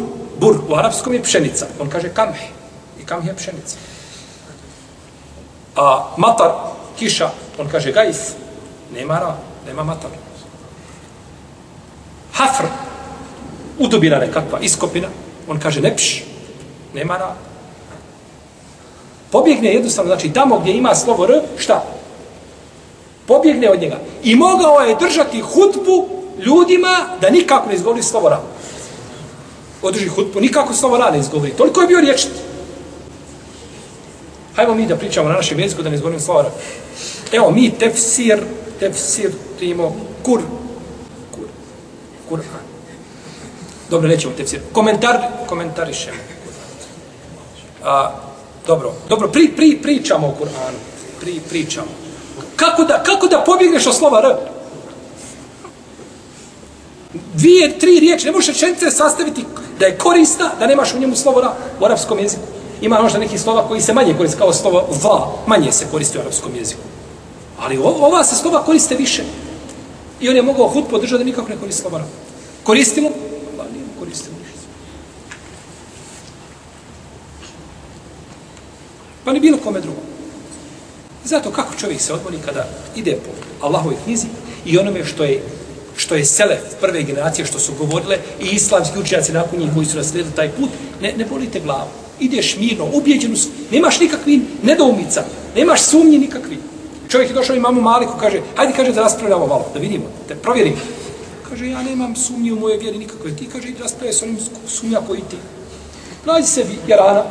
Bur 0.40 0.57
u 0.68 0.74
arapskom 0.74 1.14
je 1.14 1.22
pšenica. 1.22 1.66
On 1.80 1.90
kaže 1.90 2.09
kamh. 2.09 2.36
I 3.02 3.07
kamh 3.07 3.26
je 3.26 3.36
pšenica 3.36 3.76
a 5.76 6.14
matar, 6.16 6.50
kiša, 6.98 7.30
on 7.58 7.68
kaže 7.68 7.92
gajs, 7.92 8.32
nema 8.94 9.18
ra, 9.18 9.36
nema 9.66 9.84
matar. 9.84 10.10
Hafr, 12.32 12.64
udubina 13.78 14.18
nekakva, 14.18 14.58
iskopina, 14.60 15.08
on 15.48 15.60
kaže 15.60 15.80
nepš, 15.80 16.22
nema 16.94 17.16
ra. 17.16 17.34
Pobjegne 19.30 19.74
jednostavno, 19.74 20.08
znači 20.08 20.32
tamo 20.32 20.58
gdje 20.58 20.72
ima 20.72 20.94
slovo 20.94 21.24
R, 21.24 21.40
šta? 21.58 21.84
Pobjegne 23.26 23.70
od 23.70 23.80
njega. 23.80 23.98
I 24.22 24.36
mogao 24.36 24.80
je 24.80 24.96
držati 25.00 25.40
hutbu 25.40 26.08
ljudima 26.38 26.96
da 27.20 27.30
nikako 27.30 27.68
ne 27.68 27.74
izgovori 27.74 28.02
slovo 28.02 28.28
ra. 28.28 28.40
Održi 29.82 30.08
hutbu, 30.08 30.40
nikako 30.40 30.74
slovo 30.74 30.96
ra 30.96 31.10
ne 31.10 31.18
izgovori. 31.18 31.52
Toliko 31.52 31.80
je 31.80 31.86
bio 31.86 32.00
riječiti. 32.00 32.49
Hajmo 34.57 34.74
mi 34.74 34.86
da 34.86 34.96
pričamo 34.96 35.28
na 35.28 35.34
našem 35.34 35.61
jeziku 35.61 35.82
da 35.82 35.90
ne 35.90 35.94
izgovorim 35.94 36.20
slova 36.20 36.42
ra. 36.42 36.51
Evo 37.32 37.51
mi 37.51 37.70
tefsir, 37.78 38.42
tefsir, 38.80 39.30
timo, 39.59 39.96
kur, 40.22 40.40
kur, 41.30 41.46
Kur'an. 42.28 42.64
Dobro, 43.90 44.09
nećemo 44.09 44.34
tefsir. 44.36 44.61
Komentar, 44.72 45.18
komentarišemo. 45.46 46.16
A, 47.84 48.12
dobro, 48.66 48.92
dobro, 49.09 49.28
pri, 49.28 49.48
pri, 49.57 49.78
pričamo 49.82 50.26
o 50.26 50.44
Kur'anu. 50.44 50.78
Pri, 51.20 51.40
pričamo. 51.48 51.88
Kako 52.57 52.84
da, 52.84 53.03
kako 53.03 53.26
da 53.26 53.44
pobjegneš 53.46 53.86
od 53.86 53.96
slova 53.96 54.22
R? 54.24 54.36
Dvije, 57.34 57.78
tri 57.78 58.01
riječi, 58.01 58.26
ne 58.26 58.32
možeš 58.32 58.48
rečenice 58.48 58.90
sastaviti 58.90 59.44
da 59.78 59.86
je 59.86 59.98
korista, 59.98 60.51
da 60.59 60.66
nemaš 60.66 60.94
u 60.94 60.98
njemu 60.98 61.16
slovo 61.16 61.40
R 61.40 61.46
u 61.80 61.84
arapskom 61.84 62.18
jeziku. 62.18 62.42
Ima 62.81 63.03
možda 63.03 63.18
neki 63.18 63.39
slova 63.39 63.68
koji 63.68 63.81
se 63.81 63.95
manje 63.95 64.14
koriste, 64.14 64.39
kao 64.39 64.53
slovo 64.53 64.89
va, 65.03 65.33
manje 65.47 65.72
se 65.72 65.87
koristi 65.91 66.18
u 66.18 66.20
arapskom 66.20 66.53
jeziku. 66.57 66.81
Ali 67.59 67.78
ova 67.78 68.24
se 68.24 68.37
slova 68.37 68.64
koriste 68.64 68.95
više. 68.95 69.22
I 70.20 70.28
on 70.28 70.37
je 70.37 70.43
mogao 70.43 70.68
hud 70.68 70.85
podržati 70.91 71.24
da 71.24 71.24
nikako 71.24 71.49
ne 71.49 71.57
koristi 71.57 71.83
slova 71.83 72.05
Koristimo? 72.62 73.11
Pa 73.57 73.62
nije 73.62 73.85
koristimo 73.99 74.37
ništa. 74.39 74.61
Pa 79.24 79.33
ni 79.33 79.41
bilo 79.41 79.59
kome 79.59 79.81
drugom. 79.81 80.03
Zato 81.24 81.51
kako 81.51 81.74
čovjek 81.74 82.01
se 82.01 82.12
odmoni 82.12 82.39
kada 82.45 82.66
ide 82.97 83.12
po 83.12 83.66
Allahovoj 83.66 83.97
knjizi 84.05 84.26
i 84.64 84.78
onome 84.78 85.05
što 85.05 85.24
je 85.24 85.43
što 85.97 86.14
je 86.14 86.24
sele 86.24 86.59
prve 86.81 87.03
generacije 87.03 87.47
što 87.47 87.59
su 87.59 87.72
govorile 87.78 88.18
i 88.41 88.45
islamski 88.45 88.99
učenjaci 88.99 89.33
nakon 89.33 89.59
njih 89.59 89.70
koji 89.74 89.87
su 89.87 89.97
naslijedili 89.97 90.37
taj 90.37 90.51
put, 90.51 90.70
ne, 91.01 91.12
ne 91.12 91.24
bolite 91.24 91.61
glavu. 91.61 91.89
Ideš 92.20 92.56
mirno, 92.60 92.88
ubjeđenu, 92.92 93.36
nemaš 93.70 94.00
nikakvi 94.00 94.40
nedoumica, 94.62 95.24
nemaš 95.56 95.82
sumnji 95.82 96.18
nikakvi. 96.18 96.58
Čovjek 97.08 97.30
je 97.30 97.34
došao 97.34 97.56
i 97.56 97.60
Maliku, 97.60 98.12
kaže, 98.20 98.40
hajde, 98.56 98.72
kaže, 98.76 98.92
da 98.92 99.00
raspravljamo 99.00 99.46
malo, 99.46 99.66
da 99.74 99.80
vidimo, 99.80 100.04
da 100.28 100.34
provjerimo. 100.34 100.76
Kaže, 101.48 101.68
ja 101.68 101.82
nemam 101.82 102.16
sumnji 102.16 102.52
u 102.52 102.60
moje 102.60 102.78
vjeri 102.78 102.98
nikakve. 102.98 103.36
Ti, 103.36 103.48
kaže, 103.52 103.68
idi 103.68 103.82
raspravljaj 103.82 104.14
s 104.14 104.22
onim 104.22 104.38
sumnja 104.68 105.00
koji 105.06 105.20
ti. 105.20 105.36
Nađi 106.26 106.46
se 106.46 106.64
jarana 106.88 107.24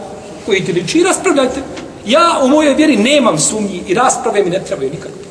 koji 0.46 0.66
ti 0.66 0.74
liči 0.74 1.00
i 1.00 1.04
raspravljajte. 1.04 1.62
Ja 2.06 2.40
u 2.44 2.48
mojoj 2.48 2.74
vjeri 2.74 2.98
nemam 2.98 3.40
sumnji 3.40 3.84
i 3.88 3.94
rasprave 3.94 4.44
mi 4.44 4.50
ne 4.50 4.64
trebaju 4.68 4.90
nikakve. 4.90 5.24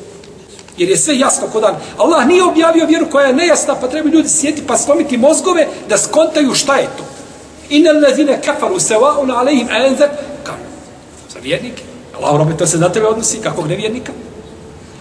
Jer 0.77 0.89
je 0.89 0.97
sve 0.97 1.19
jasno 1.19 1.47
kodan. 1.47 1.75
Allah 1.97 2.27
nije 2.27 2.43
objavio 2.43 2.85
vjeru 2.85 3.05
koja 3.11 3.27
je 3.27 3.33
nejasna, 3.33 3.75
pa 3.75 3.87
treba 3.87 4.09
ljudi 4.09 4.29
sjeti 4.29 4.61
pa 4.67 4.77
slomiti 4.77 5.17
mozgove 5.17 5.67
da 5.89 5.97
skontaju 5.97 6.53
šta 6.53 6.75
je 6.75 6.87
to. 6.97 7.03
Inel 7.69 7.99
lezine 7.99 8.41
kafaru 8.41 8.79
se 8.79 8.95
wa'un 8.95 9.31
alejim 9.31 9.67
enzak. 9.69 10.11
Kao? 10.43 10.55
Za 11.33 11.39
vjernike. 11.39 11.83
Allah 12.17 12.37
robe, 12.37 12.57
to 12.57 12.67
se 12.67 12.77
na 12.77 12.89
tebe 12.89 13.07
odnosi, 13.07 13.41
kakvog 13.41 13.67
nevjernika. 13.67 14.11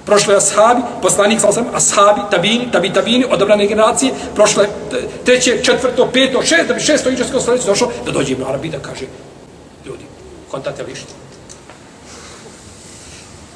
Prošle 0.07 0.37
ashabi, 0.37 0.83
poslanik 1.03 1.41
sam 1.41 1.67
ashabi, 1.75 2.21
tabini, 2.31 2.69
tabi 2.73 2.93
tabini, 2.93 3.25
odobrane 3.31 3.67
generacije, 3.67 4.13
prošle 4.35 4.69
treće, 5.25 5.61
četvrto, 5.63 6.09
peto, 6.13 6.43
šest, 6.43 6.69
da 6.69 6.75
bi 6.75 6.81
šesto 6.81 7.11
iđarsko 7.11 7.41
stoljeće 7.41 7.67
došlo, 7.67 7.91
da 8.07 8.13
dođe 8.13 8.33
Ibn 8.33 8.43
Arabi 8.43 8.69
da 8.69 8.79
kaže, 8.79 9.05
ljudi, 9.87 10.05
kontate 10.51 10.83
lišti. 10.83 11.13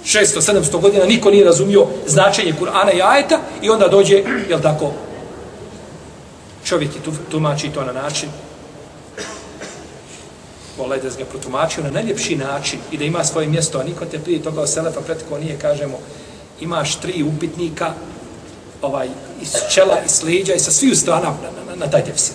600-700 0.05 0.81
godina 0.81 1.05
niko 1.05 1.31
nije 1.31 1.45
razumio 1.45 1.87
značenje 2.07 2.55
Kur'ana 2.61 2.97
i 2.97 3.03
ajeta 3.03 3.39
i 3.63 3.71
onda 3.71 3.89
dođe, 3.89 4.23
jel 4.49 4.61
tako, 4.61 4.93
čovjek 6.65 6.91
je 6.95 7.01
tumači 7.31 7.69
to 7.69 7.85
na 7.85 7.93
način, 7.93 8.29
volaj 10.79 11.01
da 11.01 11.09
ga 11.09 11.25
protumačio 11.25 11.85
na 11.85 11.91
najljepši 11.91 12.37
način 12.37 12.79
i 12.91 12.99
da 12.99 13.05
ima 13.05 13.25
svoje 13.25 13.47
mjesto, 13.47 13.79
a 13.79 13.85
niko 13.85 14.05
te 14.05 14.18
prije 14.18 14.43
toga 14.43 14.61
o 14.61 14.66
Selefa 14.66 15.01
pretko 15.01 15.39
nije, 15.39 15.59
kažemo, 15.59 15.99
imaš 16.61 17.01
tri 17.01 17.23
upitnika 17.23 17.95
ovaj, 18.83 19.09
iz 19.43 19.53
čela, 19.75 19.99
iz 20.07 20.23
leđa 20.23 20.55
i 20.55 20.61
sa 20.61 20.70
sviju 20.70 20.97
strana 20.97 21.35
na, 21.43 21.70
na, 21.70 21.77
na 21.77 21.91
taj 21.91 22.05
tefsir. 22.05 22.35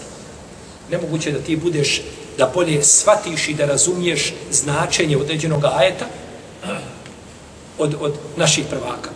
Nemoguće 0.91 1.31
da 1.31 1.39
ti 1.39 1.55
budeš, 1.55 2.01
da 2.37 2.51
bolje 2.53 2.83
shvatiš 2.83 3.49
i 3.49 3.53
da 3.53 3.65
razumiješ 3.65 4.33
značenje 4.51 5.17
određenog 5.17 5.65
ajeta 5.65 6.05
od, 7.77 7.95
od 7.99 8.13
naših 8.37 8.65
prvaka. 8.69 9.09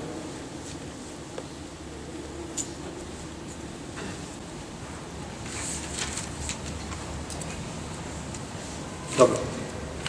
Dobro. 9.22 9.38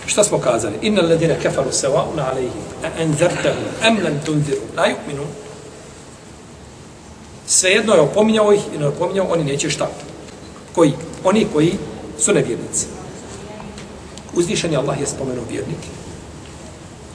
Šta 0.07 0.25
smo 0.25 0.39
kazali? 0.39 0.75
Inna 0.83 1.03
ladina 1.03 1.35
kafaru 1.43 1.71
sawa'un 1.71 2.17
alayhim 2.17 2.65
a 2.85 2.89
anzartahum 3.03 3.65
am 3.83 3.97
lam 4.05 4.21
tunziru 4.25 4.61
la 4.77 4.87
yu'minun. 4.87 5.29
Svejedno 7.47 7.95
je 7.95 8.01
opominjao 8.01 8.53
ih 8.53 8.61
i 8.75 8.79
ne 8.79 8.87
opominjao, 8.87 9.27
oni 9.27 9.45
neće 9.45 9.71
šta. 9.71 9.91
Koji? 10.75 10.93
Oni 11.25 11.47
koji 11.53 11.73
su 12.19 12.35
nevjernici. 12.35 12.87
Uzvišeni 14.35 14.77
Allah 14.77 15.01
je 15.01 15.07
spomenuo 15.07 15.45
vjernike 15.51 15.89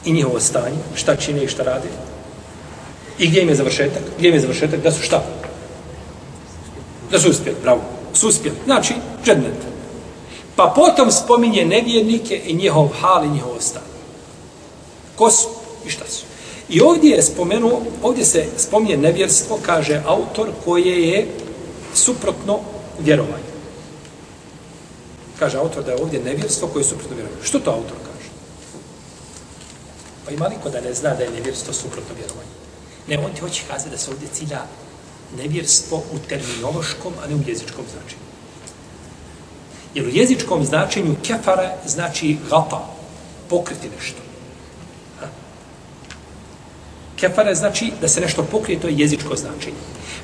i 0.04 0.12
njihovo 0.12 0.40
stanje, 0.40 0.78
šta 0.94 1.16
čine 1.16 1.44
i 1.44 1.48
šta 1.48 1.62
rade. 1.62 1.88
I 3.18 3.26
gdje 3.28 3.42
im 3.42 3.48
je 3.48 3.54
završetak? 3.54 4.02
Gdje 4.18 4.28
im 4.28 4.34
je 4.34 4.40
završetak? 4.40 4.80
Da 4.80 4.92
su 4.92 5.02
šta? 5.02 5.24
Da 7.10 7.18
su 7.18 7.30
uspjeli, 7.30 7.58
bravo. 7.62 7.80
Su 8.14 8.28
uspjeli. 8.28 8.56
Znači, 8.64 8.94
džennet. 9.24 9.77
Pa 10.58 10.72
potom 10.74 11.10
spominje 11.10 11.64
nevjernike 11.64 12.42
i 12.46 12.54
njihov 12.54 12.88
hal 13.00 13.24
i 13.24 13.28
njihov 13.28 13.60
stan. 13.60 13.82
Ko 15.16 15.30
su 15.30 15.48
i 15.86 15.90
šta 15.90 16.04
su? 16.10 16.24
I 16.68 16.80
ovdje 16.80 17.10
je 17.10 17.22
spomenuo, 17.22 17.82
ovdje 18.02 18.24
se 18.24 18.46
spominje 18.56 18.96
nevjerstvo, 18.96 19.58
kaže 19.66 20.02
autor, 20.06 20.48
koje 20.64 21.08
je 21.08 21.28
suprotno 21.94 22.58
vjerovanju. 22.98 23.52
Kaže 25.38 25.58
autor 25.58 25.84
da 25.84 25.92
je 25.92 26.02
ovdje 26.02 26.20
nevjerstvo 26.24 26.68
koje 26.68 26.80
je 26.80 26.88
suprotno 26.88 27.16
vjerovanju. 27.16 27.44
Što 27.44 27.58
to 27.58 27.70
autor 27.70 27.96
kaže? 28.06 28.30
Pa 30.24 30.30
ima 30.30 30.48
liko 30.48 30.70
da 30.70 30.80
ne 30.80 30.94
zna 30.94 31.14
da 31.14 31.22
je 31.22 31.30
nevjerstvo 31.30 31.72
suprotno 31.72 32.14
vjerovanju? 32.18 32.54
Ne, 33.06 33.18
on 33.18 33.34
ti 33.34 33.40
hoće 33.40 33.62
kazati 33.70 33.90
da 33.90 33.98
se 33.98 34.10
ovdje 34.10 34.28
cilja 34.32 34.60
nevjerstvo 35.36 35.98
u 35.98 36.18
terminološkom, 36.28 37.12
a 37.24 37.28
ne 37.28 37.34
u 37.34 37.42
jezičkom 37.46 37.84
značenju. 37.92 38.27
Jer 39.94 40.06
u 40.06 40.08
jezičkom 40.08 40.64
značenju 40.64 41.16
kefara 41.22 41.70
znači 41.86 42.36
gata, 42.50 42.84
pokriti 43.48 43.88
nešto. 43.96 44.18
Kefara 47.16 47.54
znači 47.54 47.92
da 48.00 48.08
se 48.08 48.20
nešto 48.20 48.42
pokrije, 48.42 48.80
to 48.80 48.88
je 48.88 48.98
jezičko 48.98 49.36
značenje. 49.36 49.76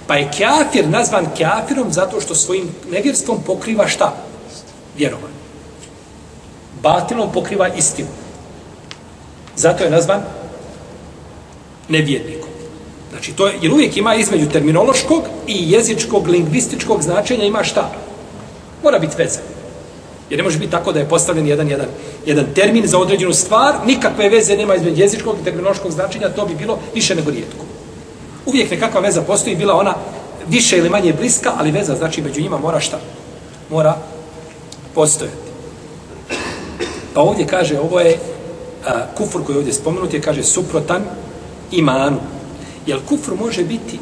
Pa 0.06 0.16
je 0.16 0.30
kafir 0.38 0.88
nazvan 0.88 1.26
kafirom 1.38 1.92
zato 1.92 2.20
što 2.20 2.34
svojim 2.34 2.68
nevjerstvom 2.90 3.42
pokriva 3.46 3.88
šta? 3.88 4.14
Vjerovanje. 4.96 5.34
Batilom 6.82 7.32
pokriva 7.32 7.68
istinu. 7.68 8.08
Zato 9.56 9.84
je 9.84 9.90
nazvan 9.90 10.22
nevjernikom. 11.88 12.48
Znači, 13.10 13.32
to 13.32 13.46
je, 13.46 13.58
jer 13.62 13.72
uvijek 13.72 13.96
ima 13.96 14.14
između 14.14 14.48
terminološkog 14.48 15.22
i 15.46 15.72
jezičkog, 15.72 16.28
lingvističkog 16.28 17.02
značenja 17.02 17.44
ima 17.44 17.64
šta? 17.64 17.90
Mora 18.82 18.98
biti 18.98 19.16
vezano. 19.16 19.53
Jer 20.30 20.38
ne 20.38 20.44
može 20.44 20.58
biti 20.58 20.70
tako 20.70 20.92
da 20.92 20.98
je 20.98 21.08
postavljen 21.08 21.46
jedan, 21.46 21.68
jedan, 21.68 21.86
jedan 22.26 22.46
termin 22.54 22.86
za 22.86 22.98
određenu 22.98 23.32
stvar, 23.32 23.74
nikakve 23.86 24.28
veze 24.28 24.56
nema 24.56 24.74
između 24.74 25.00
jezičkog 25.00 25.36
i 25.40 25.44
terminološkog 25.44 25.92
značenja, 25.92 26.28
to 26.28 26.46
bi 26.46 26.54
bilo 26.54 26.78
više 26.94 27.14
nego 27.14 27.30
rijetko. 27.30 27.64
Uvijek 28.46 28.70
nekakva 28.70 29.00
veza 29.00 29.22
postoji, 29.22 29.56
bila 29.56 29.74
ona 29.74 29.94
više 30.48 30.78
ili 30.78 30.90
manje 30.90 31.12
bliska, 31.12 31.52
ali 31.56 31.70
veza 31.70 31.94
znači 31.94 32.22
među 32.22 32.40
njima 32.40 32.58
mora 32.58 32.80
šta? 32.80 33.00
Mora 33.70 33.96
postojati. 34.94 35.36
Pa 37.14 37.20
ovdje 37.20 37.46
kaže, 37.46 37.78
ovo 37.78 38.00
je 38.00 38.18
a, 38.86 39.06
kufur 39.16 39.44
koji 39.44 39.54
je 39.54 39.58
ovdje 39.58 39.72
spomenut, 39.72 40.14
je 40.14 40.20
kaže 40.20 40.42
suprotan 40.42 41.04
imanu. 41.70 42.20
Jer 42.86 42.98
kufur 43.08 43.34
može 43.34 43.64
biti, 43.64 43.98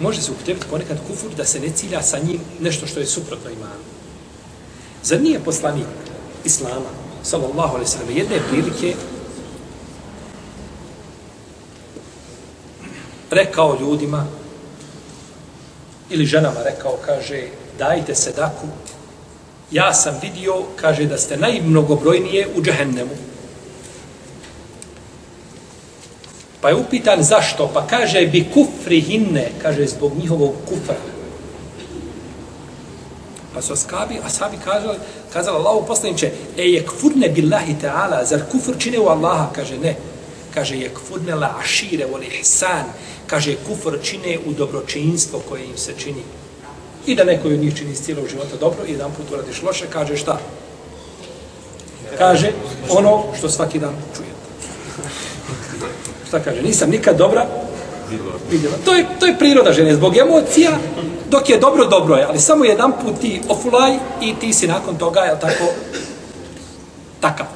može 0.00 0.22
se 0.22 0.30
upotrebiti 0.30 0.66
ponekad 0.70 0.98
kufur 1.08 1.30
da 1.36 1.44
se 1.44 1.60
ne 1.60 1.68
cilja 1.70 2.02
sa 2.02 2.18
njim 2.18 2.40
nešto 2.60 2.86
što 2.86 3.00
je 3.00 3.06
suprotno 3.06 3.50
imanu. 3.50 3.93
Zar 5.04 5.20
nije 5.20 5.44
poslanik 5.44 5.86
Islama, 6.44 6.90
sallallahu 7.22 7.74
alaihi 7.74 7.90
sallam, 7.90 8.16
jedne 8.16 8.38
prilike 8.50 8.94
rekao 13.30 13.78
ljudima 13.80 14.26
ili 16.10 16.26
ženama 16.26 16.62
rekao, 16.64 16.96
kaže, 17.06 17.42
dajte 17.78 18.14
sedaku, 18.14 18.66
ja 19.70 19.94
sam 19.94 20.14
vidio, 20.22 20.54
kaže, 20.76 21.04
da 21.04 21.18
ste 21.18 21.36
najmnogobrojnije 21.36 22.48
u 22.56 22.62
džehennemu. 22.62 23.16
Pa 26.60 26.68
je 26.68 26.74
upitan 26.74 27.22
zašto, 27.22 27.70
pa 27.74 27.86
kaže, 27.86 28.26
bi 28.26 28.46
kufri 28.54 29.00
hinne, 29.00 29.50
kaže, 29.62 29.86
zbog 29.86 30.12
njihovog 30.16 30.54
kufra. 30.68 31.13
Pa 33.54 33.62
su 33.62 33.72
ashabi, 33.72 34.18
ashabi 34.24 34.56
kazali, 34.64 34.98
kazali 35.32 35.56
Allahu 35.56 35.86
poslaniče, 35.86 36.30
e 36.56 36.62
je 36.62 36.86
kfurne 36.86 37.28
billahi 37.28 37.76
ta'ala, 37.82 38.24
zar 38.24 38.40
kufr 38.52 38.72
čine 38.78 38.98
u 38.98 39.06
Allaha? 39.08 39.52
Kaže, 39.54 39.78
ne. 39.78 39.96
Kaže, 40.54 40.76
je 40.76 40.90
kfurne 40.94 41.34
la 41.34 41.54
ašire, 41.60 42.06
voli 42.12 42.26
ihsan. 42.40 42.84
Kaže, 43.26 43.56
kufr 43.66 43.98
čine 44.02 44.38
u 44.46 44.52
dobročinstvo 44.52 45.40
koje 45.48 45.64
im 45.64 45.76
se 45.76 45.92
čini. 45.98 46.22
I 47.06 47.14
da 47.14 47.24
neko 47.24 47.48
od 47.48 47.58
njih 47.58 47.76
čini 47.76 47.92
iz 47.92 48.02
cijelog 48.02 48.28
života 48.28 48.56
dobro 48.60 48.84
i 48.86 48.92
jedan 48.92 49.12
put 49.12 49.30
uradiš 49.32 49.62
loše, 49.62 49.86
kaže 49.92 50.16
šta? 50.16 50.38
Kaže 52.18 52.52
ono 52.88 53.24
što 53.38 53.50
svaki 53.50 53.78
dan 53.78 53.94
čujete. 54.16 54.34
Šta 56.28 56.40
kaže? 56.40 56.62
Nisam 56.62 56.90
nikad 56.90 57.16
dobra 57.16 57.46
vidjela. 58.50 58.74
To 58.84 58.94
je, 58.94 59.06
to 59.20 59.26
je 59.26 59.38
priroda 59.38 59.72
žene. 59.72 59.94
Zbog 59.94 60.16
emocija, 60.16 60.70
dok 61.30 61.50
je 61.50 61.58
dobro, 61.58 61.86
dobro 61.86 62.16
je. 62.16 62.24
Ali 62.24 62.40
samo 62.40 62.64
jedan 62.64 62.92
put 63.02 63.20
ti 63.20 63.40
ofulaj 63.48 63.98
i 64.22 64.34
ti 64.40 64.52
si 64.52 64.66
nakon 64.66 64.96
toga, 64.96 65.20
je 65.20 65.40
tako, 65.40 65.64
takav. 67.20 67.46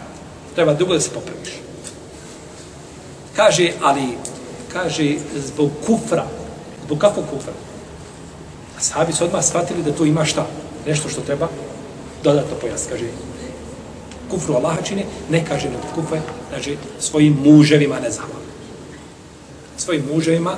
Treba 0.54 0.74
dugo 0.74 0.94
da 0.94 1.00
se 1.00 1.10
popraviš. 1.10 1.48
Kaže, 3.36 3.72
ali, 3.82 4.18
kaže, 4.72 5.16
zbog 5.36 5.70
kufra. 5.86 6.24
Zbog 6.84 6.98
kakvog 6.98 7.24
kufra? 7.30 7.52
A 8.78 8.80
sahabi 8.80 9.12
su 9.12 9.24
odmah 9.24 9.44
shvatili 9.44 9.82
da 9.82 9.94
tu 9.94 10.06
ima 10.06 10.24
šta? 10.24 10.46
Nešto 10.86 11.08
što 11.08 11.20
treba 11.20 11.48
dodatno 12.24 12.56
pojasniti. 12.60 12.92
Kaže, 12.92 13.06
kufru 14.30 14.54
Allaha 14.54 14.82
čine, 14.82 15.04
ne 15.30 15.44
kaže 15.44 15.68
nego 15.68 15.82
kufre, 15.94 16.20
znači 16.48 16.76
svojim 17.00 17.38
muževima 17.44 18.00
ne 18.00 18.10
zahvala. 18.10 18.44
Svojim 19.76 20.04
muževima 20.12 20.56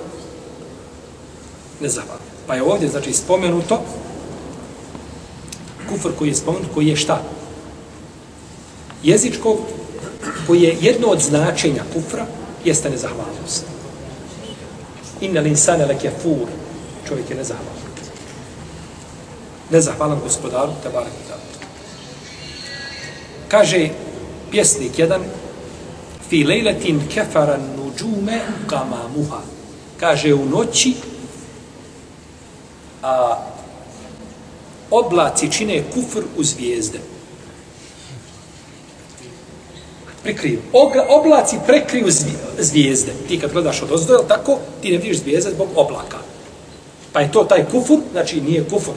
ne 1.81 1.89
zahvala. 1.89 2.30
Pa 2.51 2.55
je 2.55 2.63
ovdje, 2.63 2.89
znači, 2.89 3.13
spomenuto 3.13 3.83
kufr 5.89 6.09
koji 6.19 6.29
je 6.29 6.35
spomenut, 6.35 6.69
koji 6.75 6.87
je 6.87 6.97
šta? 6.97 7.23
Jezičkog, 9.03 9.59
koji 10.47 10.63
je 10.63 10.77
jedno 10.81 11.09
od 11.09 11.21
značenja 11.21 11.83
kufra, 11.95 12.27
jeste 12.65 12.91
nezahvalnost. 12.91 13.65
Inna 15.21 15.41
linsane 15.41 15.87
leke 15.87 16.11
fur, 16.23 16.49
čovjek 17.09 17.31
je 17.31 17.37
nezahvalan. 17.37 17.83
Nezahvalan 19.71 20.21
gospodaru, 20.23 20.73
te 20.83 20.89
barek 20.89 21.13
Kaže 23.49 23.89
pjesnik 24.51 24.99
jedan, 24.99 25.23
fi 26.29 26.45
lejletin 26.45 27.01
kefaran 27.15 27.63
nuđume 27.77 28.41
gamamuha. 28.69 29.41
Kaže 30.01 30.35
u 30.35 30.45
noći, 30.47 30.95
a 33.03 33.37
oblaci 34.91 35.53
čine 35.53 35.83
kufr 35.95 36.23
u 36.37 36.45
zvijezde. 36.45 36.99
Prikriju. 40.23 40.59
Oblaci 41.09 41.57
prekriju 41.67 42.07
zvijezde. 42.59 43.13
Ti 43.29 43.41
kad 43.41 43.53
gledaš 43.53 43.83
od 43.83 43.93
ozdo, 43.93 44.25
tako, 44.29 44.59
ti 44.83 44.91
ne 44.91 44.97
vidiš 44.97 45.19
zvijezde 45.19 45.51
zbog 45.51 45.69
oblaka. 45.77 46.19
Pa 47.13 47.21
je 47.21 47.33
to 47.33 47.45
taj 47.45 47.65
kufur, 47.65 47.99
znači 48.13 48.41
nije 48.41 48.65
kufur 48.65 48.95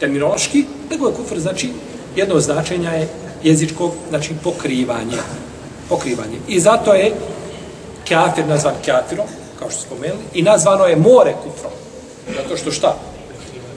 terminološki, 0.00 0.64
nego 0.90 1.08
je 1.08 1.14
kufr, 1.14 1.38
znači 1.40 1.70
jedno 2.16 2.40
značenja 2.40 2.90
je 2.90 3.08
jezičkog, 3.42 3.92
znači 4.08 4.34
pokrivanje. 4.44 5.16
Pokrivanje. 5.88 6.38
I 6.48 6.60
zato 6.60 6.94
je 6.94 7.14
kafir 8.08 8.46
nazvan 8.46 8.74
kafirom, 8.86 9.26
kao 9.58 9.70
što 9.70 9.80
spomenuli, 9.80 10.22
i 10.34 10.42
nazvano 10.42 10.84
je 10.84 10.96
more 10.96 11.32
kufrom. 11.32 11.72
Zato 12.36 12.56
što 12.56 12.70
šta? 12.70 12.96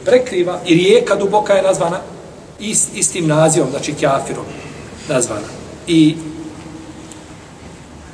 Prekriva 0.06 0.60
i 0.66 0.76
rijeka 0.76 1.16
duboka 1.16 1.54
je 1.54 1.62
nazvana 1.62 2.00
ist, 2.60 2.90
istim 2.96 3.28
nazivom, 3.28 3.70
znači 3.70 3.94
kjafirom 3.94 4.46
nazvana. 5.10 5.48
I 5.88 6.16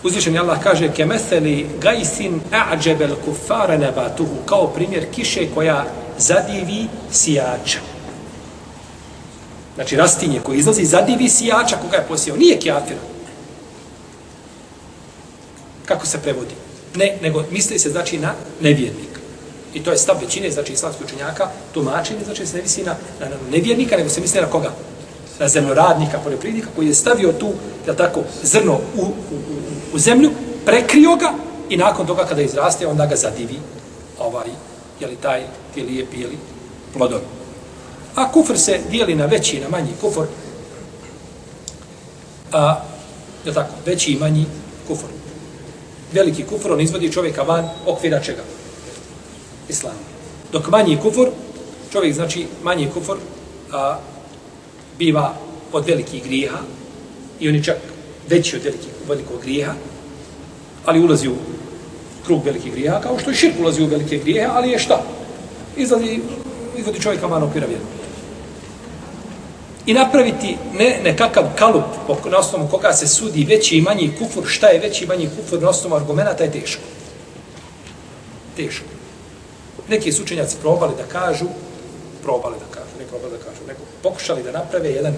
uzvišen 0.04 0.38
Allah 0.38 0.64
kaže 0.64 0.94
kemetheli 0.94 1.68
gajsin 1.82 2.42
a'đebel 2.52 3.16
kufara 3.26 3.78
nebatuhu 3.78 4.36
kao 4.46 4.68
primjer 4.68 5.06
kiše 5.16 5.48
koja 5.54 5.86
zadivi 6.18 6.88
sijača. 7.12 7.80
Znači 9.76 9.96
rastinje 9.96 10.40
koje 10.44 10.58
izlazi 10.58 10.86
zadivi 10.86 11.30
sijača 11.30 11.78
koga 11.78 11.98
je 11.98 12.06
posijao. 12.08 12.38
Nije 12.38 12.60
kjafir. 12.60 12.98
Kako 15.86 16.06
se 16.06 16.22
prevodi? 16.22 16.54
Ne, 16.96 17.18
nego 17.22 17.44
misli 17.52 17.80
se 17.80 17.90
znači 17.90 18.18
na 18.18 18.34
nevjernika. 18.62 19.15
I 19.76 19.84
to 19.84 19.92
je 19.92 19.98
stav 19.98 20.16
većine, 20.22 20.52
znači 20.52 20.74
islamskih 20.74 21.06
učenjaka, 21.06 21.50
tumačenje, 21.74 22.20
znači 22.26 22.46
se 22.46 22.58
ne 22.58 22.62
visi 22.62 22.84
na, 22.84 22.96
na, 23.20 23.26
na 23.30 23.36
nevjernika, 23.52 23.98
nego 23.98 24.10
se 24.10 24.22
misli 24.22 24.42
na 24.42 24.48
koga? 24.48 24.72
Na 25.40 25.48
zemljoradnika, 25.48 26.20
poljoprivrednika, 26.24 26.70
koji 26.76 26.88
je 26.88 26.94
stavio 26.94 27.34
tu, 27.34 27.54
ja 27.88 27.94
tako, 27.94 28.24
zrno 28.44 28.74
u, 28.74 29.02
u, 29.02 29.06
u, 29.06 29.94
u 29.94 30.00
zemlju, 30.00 30.32
prekrio 30.66 31.16
ga 31.16 31.34
i 31.70 31.78
nakon 31.78 32.08
toga 32.08 32.26
kada 32.26 32.42
izraste, 32.42 32.88
onda 32.88 33.06
ga 33.06 33.16
zadivi 33.16 33.60
ovaj, 34.20 34.48
je 35.00 35.08
li 35.08 35.16
taj, 35.16 35.44
ti 35.74 35.82
lijepi, 35.82 36.22
je 36.22 36.28
li 36.28 36.38
plodovi. 36.94 37.24
A 38.16 38.32
kufr 38.32 38.58
se 38.58 38.80
dijeli 38.92 39.16
na 39.16 39.26
veći 39.26 39.58
i 39.58 39.60
na 39.60 39.70
manji 39.70 39.92
kufr. 40.02 40.26
A, 42.52 42.82
je 43.46 43.54
tako, 43.54 43.74
veći 43.86 44.12
i 44.12 44.20
manji 44.20 44.46
kufr. 44.88 45.08
Veliki 46.14 46.44
kufr, 46.44 46.72
on 46.72 46.82
izvodi 46.82 47.12
čovjeka 47.12 47.42
van 47.42 47.70
okvira 47.86 48.20
čega? 48.20 48.42
Islam. 49.70 49.96
Dok 50.52 50.68
manji 50.70 50.98
kufur, 51.02 51.30
čovjek 51.92 52.16
znači 52.16 52.48
manji 52.64 52.90
kufur 52.94 53.18
a, 53.72 54.00
biva 54.98 55.34
od 55.72 55.86
velikih 55.88 56.24
grijeha 56.24 56.60
i 57.40 57.50
on 57.50 57.56
je 57.56 57.64
čak 57.64 57.78
veći 58.30 58.56
od 58.56 58.64
velikih, 58.64 58.90
velikog 59.08 59.42
griha, 59.42 59.74
ali 60.86 61.04
ulazi 61.04 61.28
u 61.28 61.36
krug 62.26 62.46
velikih 62.46 62.74
griha, 62.74 63.02
kao 63.02 63.20
što 63.20 63.32
i 63.32 63.36
širk 63.36 63.60
ulazi 63.60 63.84
u 63.84 63.88
velike 63.88 64.18
grijehe, 64.18 64.48
ali 64.52 64.70
je 64.70 64.80
šta? 64.80 65.02
Izlazi, 65.78 66.20
izvodi 66.78 67.02
čovjeka 67.02 67.28
van 67.28 67.44
okvira 67.44 67.68
vjeru. 67.68 67.84
i 69.86 69.94
napraviti 69.94 70.58
ne 70.74 71.00
nekakav 71.04 71.44
kalup 71.56 71.84
na 72.32 72.38
osnovu 72.38 72.68
koga 72.68 72.94
se 72.94 73.08
sudi 73.08 73.46
veći 73.46 73.78
i 73.78 73.82
manji 73.82 74.12
kufur, 74.20 74.44
šta 74.48 74.68
je 74.68 74.80
veći 74.80 75.04
i 75.04 75.08
manji 75.08 75.30
kufur 75.38 75.62
na 75.62 75.70
osnovu 75.70 75.96
argumenta 75.96 76.44
je 76.44 76.52
teško. 76.52 76.82
Teško. 78.56 78.95
Neki 79.90 80.12
su 80.12 80.24
učenjaci 80.24 80.58
probali 80.62 80.94
da 80.98 81.20
kažu, 81.20 81.46
probali 82.24 82.56
da 82.60 82.76
kažu, 82.76 82.92
ne 83.00 83.06
probali 83.06 83.32
da 83.32 83.38
kažu, 83.38 83.68
neko 83.68 83.82
pokušali 84.04 84.44
da 84.44 84.52
naprave 84.52 84.90
jedan, 84.90 85.14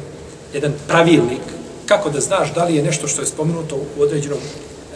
jedan 0.54 0.74
pravilnik 0.88 1.42
kako 1.86 2.10
da 2.10 2.20
znaš 2.20 2.54
da 2.54 2.66
li 2.66 2.76
je 2.76 2.84
nešto 2.84 3.08
što 3.08 3.22
je 3.22 3.28
spomenuto 3.28 3.76
u 3.76 4.02
određenom 4.02 4.40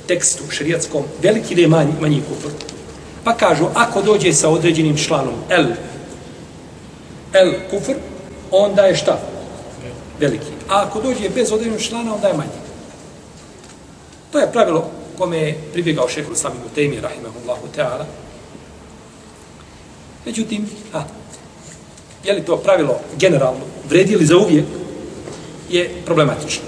tekstu 0.07 0.43
šerijatskom 0.49 1.03
veliki 1.22 1.53
ili 1.53 1.67
manji, 1.67 1.93
manji 2.01 2.24
kufr. 2.30 2.49
Pa 3.24 3.34
kažu, 3.34 3.65
ako 3.74 4.01
dođe 4.01 4.34
sa 4.34 4.49
određenim 4.49 4.97
članom 4.97 5.34
L, 5.49 5.65
L 7.34 7.51
kufr, 7.69 7.93
onda 8.51 8.82
je 8.82 8.95
šta? 8.95 9.19
veliki. 10.22 10.53
A 10.69 10.86
ako 10.86 11.01
dođe 11.01 11.30
bez 11.30 11.51
određenog 11.51 11.82
člana, 11.82 12.15
onda 12.15 12.28
je 12.28 12.34
manji. 12.34 12.59
To 14.32 14.39
je 14.39 14.51
pravilo 14.51 14.89
kome 15.17 15.38
je 15.38 15.57
pribjegao 15.74 16.09
šehol 16.09 16.36
sami 16.36 16.55
u 16.65 16.76
temi, 16.76 17.01
rahimahullahu 17.01 17.67
teala. 17.76 18.05
Međutim, 20.26 20.69
a, 20.93 21.03
je 22.24 22.34
li 22.34 22.45
to 22.45 22.57
pravilo 22.57 22.99
generalno 23.19 23.65
vredi 23.89 24.15
li 24.15 24.26
za 24.26 24.38
uvijek, 24.38 24.65
je 25.69 26.01
problematično. 26.05 26.63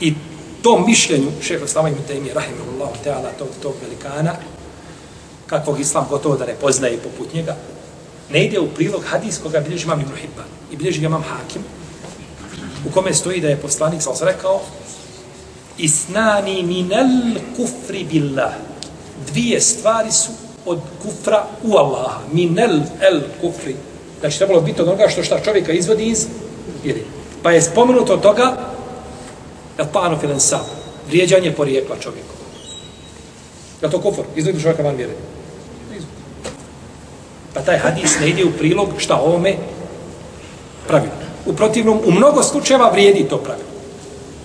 I 0.00 0.14
to 0.62 0.78
mišljenju 0.86 1.30
šehol 1.42 1.68
sami 1.68 1.90
u 1.90 2.08
temi, 2.08 2.32
rahimahullahu 2.34 2.94
teala, 3.04 3.30
tog, 3.38 3.48
tog 3.62 3.74
velikana, 3.82 4.34
kakvog 5.46 5.80
islam 5.80 6.06
gotovo 6.10 6.36
da 6.36 6.46
ne 6.46 6.54
poznaje 6.54 6.98
poput 6.98 7.34
njega, 7.34 7.56
ne 8.30 8.44
ide 8.44 8.60
u 8.60 8.68
prilog 8.68 9.04
hadis 9.04 9.38
koga 9.42 9.60
bilježi 9.60 9.84
imam 9.84 10.00
Ibn 10.00 10.16
Hibban 10.16 10.46
i 10.72 10.76
bilježi 10.76 11.00
ga 11.00 11.06
imam 11.06 11.22
Hakim, 11.22 11.62
u 12.86 12.90
kome 12.90 13.14
stoji 13.14 13.40
da 13.40 13.48
je 13.48 13.56
poslanik 13.56 14.02
sa 14.02 14.24
rekao 14.24 14.60
isnani 15.78 16.62
minel 16.62 17.08
kufri 17.56 18.04
billah 18.04 18.52
dvije 19.26 19.60
stvari 19.60 20.12
su 20.12 20.30
od 20.68 20.78
kufra 21.02 21.44
u 21.62 21.76
Allaha. 21.76 22.20
Minel 22.32 22.80
el 23.00 23.20
kufri. 23.40 23.76
Znači 24.20 24.38
trebalo 24.38 24.60
biti 24.60 24.82
od 24.82 24.88
onoga 24.88 25.08
što 25.08 25.22
šta 25.22 25.40
čovjeka 25.40 25.72
izvodi 25.72 26.04
iz 26.04 26.26
vjeri 26.84 27.04
pa 27.42 27.50
je 27.50 27.62
spomenuto 27.62 28.14
od 28.14 28.20
toga 28.20 28.56
el 29.78 29.86
pano 29.92 30.18
filen 30.18 30.40
sam 30.40 30.60
vrijeđanje 31.08 31.52
porijekla 31.52 31.96
čovjeku. 32.00 32.34
Je 33.82 33.90
to 33.90 34.00
kufr? 34.00 34.22
Izvodi 34.36 34.62
čovjeka 34.62 34.82
van 34.82 34.96
vjeri 34.96 35.12
pa 37.54 37.60
taj 37.60 37.78
hadis 37.78 38.20
ne 38.20 38.28
ide 38.28 38.44
u 38.44 38.52
prilog 38.58 38.88
šta 38.98 39.16
ovome 39.16 39.54
pravilno 40.88 41.14
U 41.46 41.52
protivnom, 41.52 42.00
u 42.06 42.10
mnogo 42.10 42.42
slučajeva 42.42 42.90
vrijedi 42.90 43.28
to 43.28 43.38
pravilo. 43.38 43.68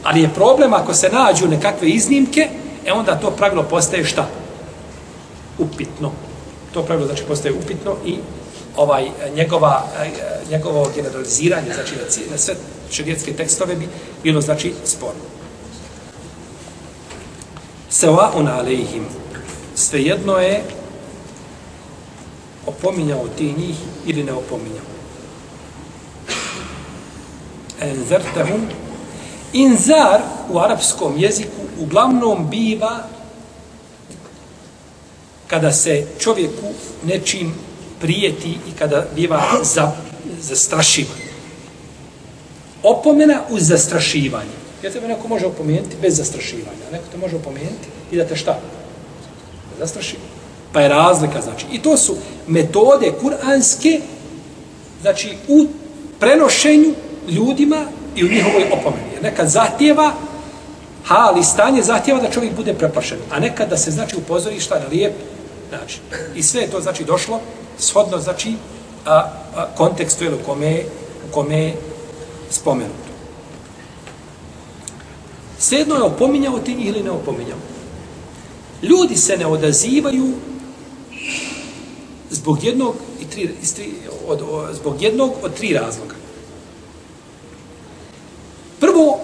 Ali 0.03 0.21
je 0.21 0.29
problem 0.35 0.73
ako 0.73 0.93
se 0.93 1.09
nađu 1.09 1.47
nekakve 1.47 1.89
iznimke, 1.89 2.47
e 2.85 2.93
onda 2.93 3.19
to 3.19 3.31
pravilo 3.31 3.63
postaje 3.63 4.05
šta? 4.05 4.27
Upitno. 5.57 6.11
To 6.73 6.83
pravilo 6.83 7.07
znači 7.07 7.23
postaje 7.27 7.53
upitno 7.53 7.95
i 8.05 8.17
ovaj 8.75 9.03
e, 9.03 9.09
njegova 9.35 9.85
e, 10.03 10.09
njegovo 10.51 10.91
generaliziranje 10.95 11.73
znači 11.73 11.95
na, 11.95 12.09
cijel- 12.09 12.31
na 12.31 12.37
sve 12.37 12.55
šerijetske 12.91 13.33
tekstove 13.33 13.75
bi 13.75 13.87
bilo 14.23 14.41
znači 14.41 14.73
sporno 14.85 15.21
Sevaun 17.89 18.47
alejhim 18.47 19.05
svejedno 19.75 20.37
je 20.37 20.63
opominjao 22.65 23.27
ti 23.37 23.53
njih 23.57 23.75
ili 24.05 24.23
ne 24.23 24.33
opominjao. 24.33 24.85
Enzertehum, 27.81 28.61
Inzar 29.53 30.21
u 30.49 30.59
arapskom 30.59 31.13
jeziku 31.17 31.61
uglavnom 31.79 32.49
biva 32.49 32.99
kada 35.53 35.71
se 35.71 36.05
čovjeku 36.19 36.73
nečim 37.05 37.53
prijeti 38.01 38.49
i 38.49 38.71
kada 38.79 39.05
biva 39.15 39.41
za, 39.63 39.91
zastrašivan. 40.41 41.17
Opomena 42.83 43.41
uz 43.49 43.67
zastrašivanje. 43.67 44.57
Jer 44.83 44.93
tebe 44.93 45.07
neko 45.07 45.27
može 45.27 45.45
opomenuti 45.45 45.95
bez 46.01 46.17
zastrašivanja. 46.17 46.89
Neko 46.91 47.03
te 47.11 47.17
može 47.17 47.35
opomenuti 47.35 47.87
i 48.11 48.17
da 48.17 48.25
te 48.25 48.35
šta? 48.35 48.59
Zastraši. 49.79 50.15
Pa 50.71 50.81
je 50.81 50.89
razlika, 50.89 51.41
znači. 51.41 51.65
I 51.71 51.81
to 51.81 51.97
su 51.97 52.15
metode 52.47 53.11
kuranske, 53.21 54.01
znači, 55.01 55.37
u 55.47 55.67
prenošenju 56.19 56.93
ljudima 57.29 57.85
i 58.15 58.23
u 58.23 58.29
njihovoj 58.29 58.63
opomeni. 58.71 59.13
Jer 59.13 59.23
nekad 59.23 59.49
zahtjeva, 59.49 60.13
hali 61.05 61.43
stanje 61.43 61.83
zahtjeva 61.83 62.21
da 62.21 62.31
čovjek 62.31 62.55
bude 62.55 62.73
preplašen, 62.73 63.17
a 63.31 63.39
nekad 63.39 63.69
da 63.69 63.77
se, 63.77 63.91
znači, 63.91 64.15
upozori 64.15 64.59
šta 64.59 64.79
na 64.79 64.87
lijep 64.87 65.13
način. 65.79 65.99
I 66.35 66.43
sve 66.43 66.61
je 66.61 66.71
to, 66.71 66.81
znači, 66.81 67.03
došlo 67.03 67.39
shodno, 67.79 68.19
znači, 68.19 68.53
a, 69.05 69.31
a, 69.55 69.67
kontekstu 69.77 70.23
ili 70.23 70.35
u 70.35 70.45
kome, 70.45 70.83
u 71.29 71.33
kome 71.33 71.57
je 71.57 71.75
spomenuto. 72.49 73.13
Sedno 75.59 75.95
je 75.95 76.03
opominjao 76.03 76.59
ti 76.59 76.75
njih 76.75 76.87
ili 76.87 77.03
ne 77.03 77.11
opominjao. 77.11 77.57
Ljudi 78.81 79.15
se 79.15 79.37
ne 79.37 79.45
odazivaju 79.45 80.33
zbog 82.31 82.63
jednog 82.63 82.95
i 83.21 83.25
tri, 83.25 83.49
iz 83.61 83.75
tri, 83.75 83.93
od, 84.27 84.41
od, 84.49 84.75
zbog 84.75 85.01
jednog 85.01 85.31
od 85.43 85.53
tri 85.53 85.73
razloga. 85.73 86.15
Prvo, 88.79 89.19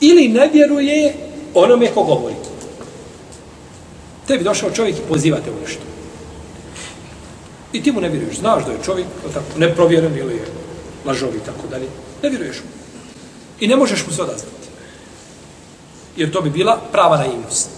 ili 0.00 0.28
ne 0.28 0.50
vjeruje 0.52 1.14
onome 1.54 1.86
ko 1.94 2.02
govori. 2.02 2.34
Tebi 4.26 4.44
došao 4.44 4.70
čovjek 4.70 4.96
i 4.96 5.08
poziva 5.08 5.38
te 5.44 5.50
u 5.50 5.60
nešto. 5.60 5.82
I 7.72 7.82
ti 7.82 7.92
mu 7.92 8.00
ne 8.00 8.08
vjeruješ. 8.08 8.38
Znaš 8.38 8.64
da 8.64 8.72
je 8.72 8.78
čovjek 8.84 9.06
tako, 9.34 9.58
neprovjeren 9.58 10.18
ili 10.18 10.34
je 10.34 10.46
lažov 11.04 11.36
i 11.36 11.46
tako 11.46 11.68
dalje. 11.70 11.86
Ne 12.22 12.28
vjeruješ 12.28 12.56
mu. 12.56 12.70
I 13.60 13.68
ne 13.68 13.76
možeš 13.76 14.06
mu 14.06 14.12
se 14.12 14.22
odazvati. 14.22 14.66
Jer 16.16 16.32
to 16.32 16.40
bi 16.40 16.50
bila 16.50 16.80
prava 16.92 17.16
naivnost. 17.16 17.68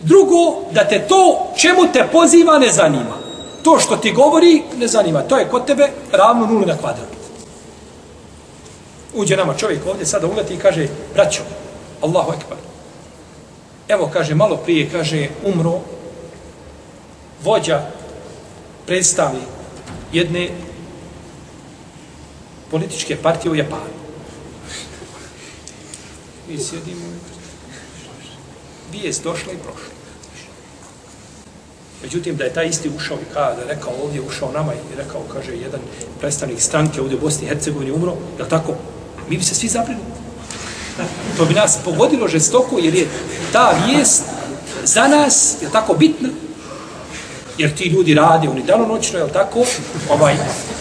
Drugo, 0.00 0.70
da 0.72 0.88
te 0.88 1.06
to 1.08 1.52
čemu 1.56 1.92
te 1.92 2.08
poziva 2.12 2.58
ne 2.58 2.72
zanima. 2.72 3.16
To 3.62 3.78
što 3.78 3.96
ti 3.96 4.12
govori 4.12 4.62
ne 4.78 4.88
zanima. 4.88 5.22
To 5.22 5.38
je 5.38 5.48
kod 5.48 5.66
tebe 5.66 5.88
ravno 6.12 6.46
nuli 6.46 6.66
na 6.66 6.76
kvadrat. 6.76 7.08
Uđe 9.14 9.36
nama 9.36 9.54
čovjek 9.54 9.86
ovdje 9.86 10.06
sada 10.06 10.26
uleti 10.26 10.54
i 10.54 10.58
kaže, 10.58 10.88
braćo, 11.14 11.42
Allahu 12.00 12.32
ekbar. 12.32 12.58
Evo, 13.88 14.10
kaže, 14.12 14.34
malo 14.34 14.56
prije, 14.56 14.90
kaže, 14.90 15.28
umro 15.44 15.80
vođa 17.42 17.82
predstavi 18.86 19.40
jedne 20.12 20.48
političke 22.70 23.16
partije 23.16 23.52
u 23.52 23.54
Japanu. 23.54 23.96
Mi 26.48 26.58
sjedimo 26.58 27.06
i 27.06 27.36
vijest 28.92 29.22
došla 29.22 29.52
i 29.52 29.56
prošla. 29.56 29.96
Međutim, 32.02 32.36
da 32.36 32.44
je 32.44 32.52
taj 32.52 32.66
isti 32.66 32.90
ušao 32.96 33.16
i 33.16 33.34
kada 33.34 33.60
je 33.60 33.68
rekao 33.68 33.92
ovdje, 34.04 34.20
ušao 34.20 34.52
nama 34.52 34.74
i 34.74 34.96
rekao, 34.96 35.20
kaže, 35.32 35.52
jedan 35.52 35.80
predstavnik 36.20 36.60
stranke 36.60 37.00
ovdje 37.00 37.16
u 37.16 37.20
Bosni 37.20 37.46
i 37.46 37.48
Hercegovini 37.48 37.92
umro, 37.92 38.16
je 38.38 38.48
tako? 38.48 38.74
Mi 39.28 39.36
bi 39.36 39.44
se 39.44 39.54
svi 39.54 39.68
zabrinuli. 39.68 40.15
To 41.36 41.44
bi 41.44 41.54
nas 41.54 41.78
pogodilo 41.84 42.28
žestoko, 42.28 42.78
jer 42.78 42.94
je 42.94 43.08
ta 43.52 43.72
vijest 43.86 44.22
za 44.84 45.08
nas, 45.08 45.56
je 45.62 45.70
tako 45.72 45.94
bitna, 45.94 46.28
jer 47.58 47.74
ti 47.74 47.84
ljudi 47.84 48.14
rade, 48.14 48.48
oni 48.48 48.62
danonoćno, 48.62 49.18
je 49.18 49.32
tako, 49.32 49.64
ovaj, 50.10 50.36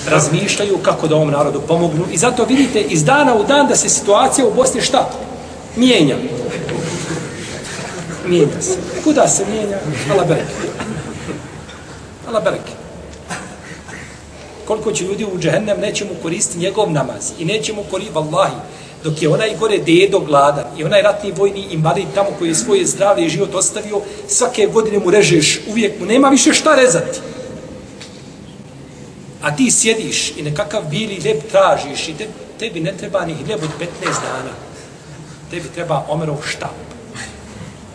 razmišljaju 0.08 0.78
kako 0.78 1.08
da 1.08 1.16
ovom 1.16 1.32
narodu 1.32 1.62
pomognu. 1.68 2.06
I 2.12 2.18
zato 2.18 2.46
vidite 2.46 2.82
iz 2.82 3.04
dana 3.04 3.36
u 3.36 3.44
dan 3.44 3.68
da 3.68 3.76
se 3.76 3.90
situacija 3.90 4.48
u 4.48 4.54
Bosni 4.54 4.82
šta? 4.82 5.10
Mijenja. 5.76 6.16
Mijenja 8.26 8.62
se. 8.62 8.78
Kuda 9.04 9.28
se 9.28 9.46
mijenja? 9.52 9.78
Allah 10.12 10.28
bereke. 10.28 10.52
Allah 12.28 12.44
bereke. 12.44 12.72
Koliko 14.68 14.92
će 14.92 15.04
ljudi 15.04 15.26
u 15.26 15.40
džehennem 15.40 15.80
neće 15.80 16.06
mu 16.06 16.12
koristiti 16.22 16.60
njegov 16.60 16.92
namaz 16.92 17.32
i 17.40 17.46
neće 17.46 17.74
mu 17.74 17.84
koristiti, 17.92 18.16
vallahi, 18.16 18.56
dok 19.06 19.22
je 19.22 19.30
onaj 19.30 19.56
gore 19.60 19.78
dedo 19.78 20.20
gladan 20.20 20.66
i 20.78 20.84
onaj 20.84 21.02
ratni 21.02 21.32
vojni 21.32 21.68
invalid 21.72 22.08
tamo 22.16 22.30
koji 22.40 22.50
je 22.50 22.56
svoje 22.56 22.86
zdravlje 22.86 23.26
i 23.26 23.30
život 23.30 23.56
ostavio, 23.56 24.02
svake 24.28 24.66
godine 24.74 25.00
mu 25.00 25.12
režeš, 25.12 25.60
uvijek 25.70 26.00
mu 26.00 26.06
nema 26.06 26.30
više 26.30 26.54
šta 26.54 26.76
rezati. 26.76 27.20
A 29.42 29.56
ti 29.56 29.72
sjediš 29.72 30.34
i 30.38 30.42
nekakav 30.42 30.82
bili 30.90 31.16
hljeb 31.16 31.38
tražiš 31.52 32.08
i 32.08 32.14
te, 32.14 32.28
tebi 32.60 32.80
ne 32.80 32.98
treba 32.98 33.26
ni 33.26 33.34
hljeb 33.34 33.60
od 33.64 33.70
15 33.80 33.86
dana. 34.04 34.54
Tebi 35.52 35.70
treba 35.76 36.06
Omerov 36.10 36.42
štap 36.42 36.78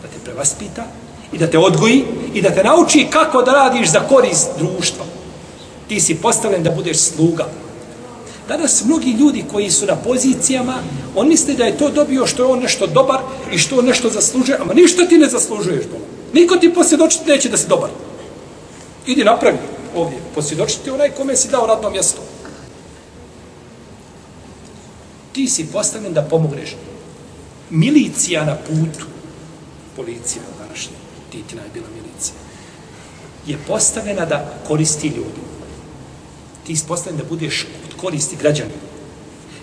da 0.02 0.08
te 0.08 0.24
prevaspita 0.24 0.84
i 1.32 1.38
da 1.38 1.46
te 1.46 1.58
odgoji 1.58 2.04
i 2.34 2.42
da 2.42 2.50
te 2.50 2.64
nauči 2.64 3.06
kako 3.11 3.42
da 3.42 3.52
radiš 3.52 3.90
za 3.90 4.00
korist 4.00 4.48
društva. 4.58 5.04
Ti 5.88 6.00
si 6.00 6.14
postavljen 6.14 6.62
da 6.62 6.70
budeš 6.70 6.98
sluga. 6.98 7.46
Danas 8.51 8.84
mnogi 8.84 9.11
ljudi 9.11 9.44
koji 9.53 9.70
su 9.70 9.86
na 9.86 9.96
pozicijama, 9.96 10.74
on 11.14 11.28
misle 11.28 11.55
da 11.55 11.64
je 11.64 11.78
to 11.78 11.90
dobio 11.90 12.26
što 12.26 12.42
je 12.42 12.46
on 12.46 12.59
nešto 12.59 12.86
dobar 12.86 13.20
i 13.53 13.59
što 13.59 13.78
on 13.78 13.84
nešto 13.84 14.11
zaslužuje, 14.11 14.59
ama 14.61 14.74
ništa 14.74 15.07
ti 15.07 15.18
ne 15.18 15.28
zaslužuješ 15.28 15.84
bola. 15.86 16.05
Niko 16.32 16.57
ti 16.57 16.74
posvjedočiti 16.74 17.30
neće 17.30 17.48
da 17.48 17.57
si 17.57 17.68
dobar. 17.68 17.90
Idi 19.07 19.24
napravi 19.24 19.59
ovdje, 19.94 20.18
posvjedočiti 20.34 20.90
onaj 20.90 21.11
kome 21.11 21.36
si 21.36 21.48
dao 21.48 21.66
radno 21.66 21.90
mjesto. 21.90 22.22
Ti 25.32 25.48
si 25.48 25.66
postavljen 25.72 26.12
da 26.12 26.22
pomogneš. 26.22 26.76
Milicija 27.70 28.44
na 28.44 28.57
putu, 28.57 29.07
policija 29.96 30.42
današnja, 30.59 30.96
Titina 31.32 31.62
je 31.62 31.70
bila 31.74 31.86
milicija, 31.94 32.34
je 33.46 33.59
postavljena 33.68 34.24
da 34.24 34.55
koristi 34.68 35.09
ljudima 35.09 35.49
Ti 36.70 36.74
ispostavljen 36.74 37.18
da 37.18 37.28
budeš 37.28 37.66
od 37.84 38.00
koristi 38.00 38.36
građana. 38.36 38.70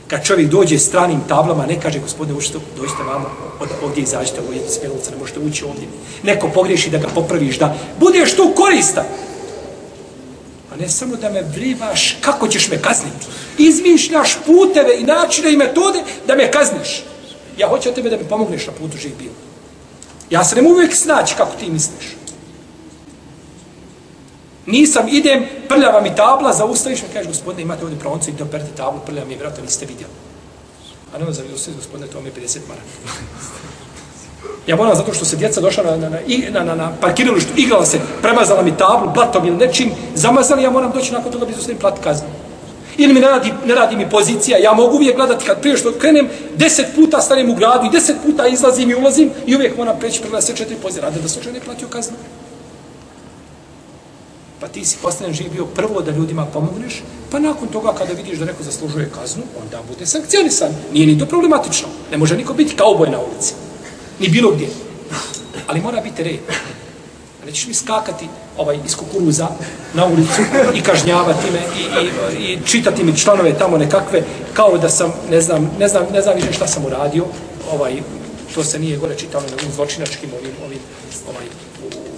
Kad 0.08 0.26
čovjek 0.26 0.50
dođe 0.50 0.80
stranim 0.80 1.22
tablama, 1.28 1.66
ne 1.66 1.80
kaže, 1.82 2.00
gospodine, 2.00 2.38
ušte, 2.38 2.58
dođite 2.78 3.04
vamo, 3.04 3.30
od, 3.60 3.70
ovdje 3.84 4.04
izađite, 4.04 4.42
ovo 4.42 4.54
je 4.54 4.70
smjelovca, 4.70 5.12
ne 5.12 5.18
možete 5.18 5.40
ući 5.40 5.64
ovdje. 5.64 5.88
Neko 6.24 6.50
pogriješi 6.54 6.90
da 6.90 6.98
ga 6.98 7.08
popraviš, 7.08 7.60
da 7.60 7.76
budeš 8.00 8.36
tu 8.36 8.52
korista. 8.56 9.06
A 10.72 10.76
ne 10.76 10.90
samo 10.90 11.16
da 11.16 11.30
me 11.30 11.42
vrivaš, 11.42 12.18
kako 12.22 12.48
ćeš 12.48 12.70
me 12.70 12.82
kazniti. 12.82 13.26
Izmišljaš 13.58 14.38
puteve 14.46 15.00
i 15.00 15.04
načine 15.04 15.54
i 15.54 15.58
metode 15.58 16.04
da 16.28 16.36
me 16.36 16.52
kazniš. 16.52 17.04
Ja 17.58 17.70
hoću 17.70 17.90
od 17.90 17.96
tebe 17.96 18.10
da 18.10 18.18
mi 18.18 18.24
pomogneš 18.24 18.68
na 18.68 18.74
putu 18.74 18.98
živ 18.98 19.12
bilo. 19.20 19.36
Ja 20.30 20.44
se 20.44 20.56
ne 20.56 20.62
mogu 20.62 20.76
uvijek 20.76 20.96
snaći 20.96 21.36
kako 21.38 21.56
ti 21.60 21.72
misliš. 21.72 22.17
Nisam, 24.68 25.06
idem, 25.10 25.46
prljava 25.70 26.02
mi 26.02 26.16
tabla, 26.16 26.54
zaustaviš 26.54 27.02
me, 27.02 27.08
kažeš, 27.14 27.28
gospodine, 27.28 27.62
imate 27.62 27.84
ovdje 27.84 28.00
proncu, 28.00 28.30
idem 28.30 28.48
operite 28.48 28.70
tablu, 28.78 29.00
prljava 29.06 29.28
mi 29.28 29.34
je, 29.34 29.38
vjerojatno 29.38 29.64
niste 29.64 29.86
vidjeli. 29.86 30.14
A 31.16 31.20
nema 31.20 31.32
zavidio 31.32 31.58
gospodine, 31.76 32.08
to 32.08 32.22
mi 32.22 32.28
je 32.28 32.34
50 32.34 32.58
maraka. 32.68 32.88
Ja 34.68 34.76
moram 34.76 34.96
zato 34.96 35.14
što 35.14 35.26
se 35.26 35.36
djeca 35.36 35.62
došla 35.62 35.84
na, 35.84 35.98
na, 35.98 36.10
na, 36.10 36.22
i- 36.22 36.50
na, 36.52 36.64
na, 36.64 36.76
na 36.76 36.92
parkiralištu, 37.02 37.50
igrala 37.58 37.86
se, 37.86 38.00
premazala 38.22 38.62
mi 38.62 38.78
tablu, 38.78 39.12
blatom 39.14 39.46
ili 39.48 39.58
nečim, 39.58 39.92
zamazali, 40.16 40.64
ja 40.64 40.70
moram 40.70 40.92
doći 40.92 41.14
nakon 41.14 41.32
toga 41.32 41.46
bi 41.46 41.54
su 41.54 41.76
plat 41.80 42.00
kaznu. 42.04 42.28
Ili 42.98 43.14
mi 43.14 43.20
ne 43.20 43.28
radi, 43.28 43.54
ne 43.66 43.76
radi 43.76 43.96
mi 43.96 44.10
pozicija, 44.10 44.58
ja 44.58 44.74
mogu 44.74 44.96
uvijek 44.96 45.16
gledati 45.16 45.46
kad 45.46 45.62
prije 45.62 45.78
što 45.78 45.92
krenem, 45.92 46.28
deset 46.56 46.86
puta 46.96 47.22
stanem 47.22 47.50
u 47.50 47.56
gradu 47.56 47.86
i 47.86 47.90
deset 47.90 48.16
puta 48.26 48.48
izlazim 48.48 48.90
i 48.92 48.96
ulazim 48.96 49.32
i 49.46 49.56
uvijek 49.56 49.78
moram 49.78 50.00
preći 50.00 50.20
pregledati 50.20 50.46
sve 50.46 50.56
četiri 50.56 50.76
pozicije. 50.76 51.02
Rade 51.02 51.20
da 51.22 51.28
slučajno 51.28 51.60
ne 51.60 51.66
platio 51.66 51.88
kaznu. 51.88 52.18
Pa 54.60 54.68
ti 54.68 54.86
si 54.86 54.98
postavljen 55.02 55.36
živ 55.36 55.52
bio 55.52 55.66
prvo 55.66 56.02
da 56.02 56.12
ljudima 56.12 56.46
pomogneš, 56.46 57.02
pa 57.32 57.40
nakon 57.40 57.68
toga 57.68 57.94
kada 57.98 58.14
vidiš 58.14 58.40
da 58.40 58.46
neko 58.46 58.64
zaslužuje 58.64 59.12
kaznu, 59.22 59.44
onda 59.62 59.82
bude 59.90 60.06
sankcionisan. 60.06 60.72
Nije 60.94 61.08
ni 61.08 61.20
to 61.20 61.26
problematično. 61.26 61.88
Ne 62.12 62.18
može 62.18 62.38
niko 62.38 62.54
biti 62.54 62.76
kauboj 62.76 63.10
na 63.10 63.20
ulici. 63.20 63.54
Ni 64.20 64.30
bilo 64.30 64.52
gdje. 64.52 64.68
Ali 65.68 65.82
mora 65.82 66.02
biti 66.02 66.24
red. 66.24 66.40
Nećeš 67.46 67.68
mi 67.68 67.74
skakati 67.74 68.28
ovaj, 68.58 68.80
iz 68.86 68.96
kukuruza 68.96 69.48
na 69.94 70.06
ulicu 70.06 70.42
i 70.76 70.82
kažnjavati 70.82 71.52
me 71.52 71.62
i, 71.80 71.84
i, 72.06 72.54
i 72.54 72.60
čitati 72.66 73.04
mi 73.04 73.18
članove 73.18 73.58
tamo 73.58 73.78
nekakve 73.78 74.24
kao 74.54 74.78
da 74.78 74.90
sam, 74.90 75.14
ne 75.30 75.42
znam, 75.42 75.72
ne 75.80 75.88
znam, 75.88 76.06
ne 76.14 76.22
znam 76.22 76.36
više 76.36 76.54
šta 76.54 76.68
sam 76.68 76.86
uradio. 76.86 77.26
Ovaj, 77.72 78.02
to 78.56 78.64
se 78.64 78.80
nije 78.80 78.98
gore 78.98 79.16
čitalo 79.16 79.44
na 79.44 79.56
ovim 79.62 79.72
zločinačkim 79.76 80.30
ovim, 80.34 80.52
ovim 80.66 80.80
ovaj, 81.30 81.46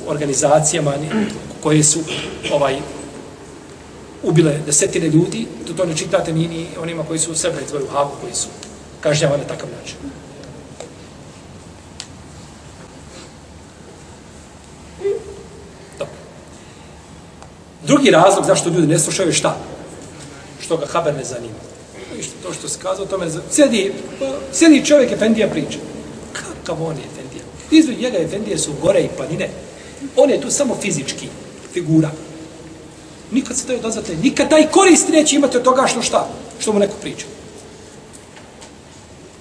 organizacijama 0.10 0.94
koje 1.64 1.84
su 1.84 2.00
ovaj 2.52 2.78
ubile 4.24 4.60
desetine 4.66 5.08
ljudi, 5.08 5.48
to, 5.68 5.74
to 5.74 5.86
ne 5.86 5.98
čitate 5.98 6.34
ni, 6.34 6.48
ni 6.48 6.68
onima 6.82 7.04
koji 7.04 7.20
su 7.20 7.32
u 7.32 7.36
sebe 7.36 7.56
izvoju 7.66 7.88
Hagu, 7.94 8.12
koji 8.22 8.34
su 8.34 8.48
kažnjavani 9.02 9.42
na 9.42 9.48
takav 9.48 9.70
način. 9.80 9.96
Drugi 17.90 18.12
razlog 18.12 18.46
zašto 18.46 18.70
ljudi 18.70 18.88
ne 18.88 19.00
slušaju 19.00 19.34
šta? 19.34 19.58
Što 20.62 20.78
ga 20.78 20.86
haber 20.86 21.16
ne 21.16 21.24
zanima. 21.24 21.54
Ništa, 22.18 22.34
to 22.44 22.54
što 22.54 22.68
se 22.70 22.80
kazao, 22.82 23.06
to 23.06 23.18
me 23.18 23.30
zanima. 23.30 23.52
Sjedi, 23.52 23.94
sjedi 24.54 24.86
čovjek, 24.86 25.12
Efendija 25.12 25.48
priča. 25.48 25.80
Kakav 26.34 26.84
on 26.84 26.96
je 26.98 27.04
Efendija? 27.14 27.44
Izvod 27.72 28.00
njega 28.00 28.18
Efendije 28.18 28.58
su 28.58 28.74
gore 28.82 29.02
i 29.02 29.10
planine. 29.18 29.50
On 30.16 30.30
je 30.30 30.42
tu 30.42 30.52
samo 30.52 30.78
fizički 30.82 31.28
figura. 31.74 32.12
Nikad 33.32 33.58
se 33.58 33.66
taj 33.66 33.76
odazvate, 33.76 34.16
nikad 34.16 34.50
taj 34.50 34.68
korist 34.72 35.10
neće 35.10 35.36
imati 35.36 35.58
od 35.58 35.64
toga 35.64 35.88
što 35.88 36.02
šta, 36.02 36.28
što 36.60 36.74
mu 36.74 36.80
neko 36.80 36.96
priča. 37.02 37.26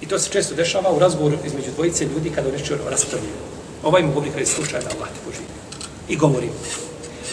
I 0.01 0.05
to 0.05 0.19
se 0.19 0.29
često 0.31 0.55
dešava 0.55 0.91
u 0.91 0.99
razgovoru 0.99 1.37
između 1.45 1.71
dvojice 1.75 2.05
ljudi 2.05 2.29
kada 2.29 2.51
reći 2.51 2.73
raspravljaju. 2.89 3.33
Ovaj 3.83 4.03
mu 4.03 4.13
govori 4.13 4.29
kada 4.29 4.39
je 4.39 4.45
slučaj 4.45 4.81
da 4.81 4.89
Allah 4.95 5.09
te 5.09 5.19
poživi. 5.25 5.45
I 6.09 6.15
govori 6.15 6.49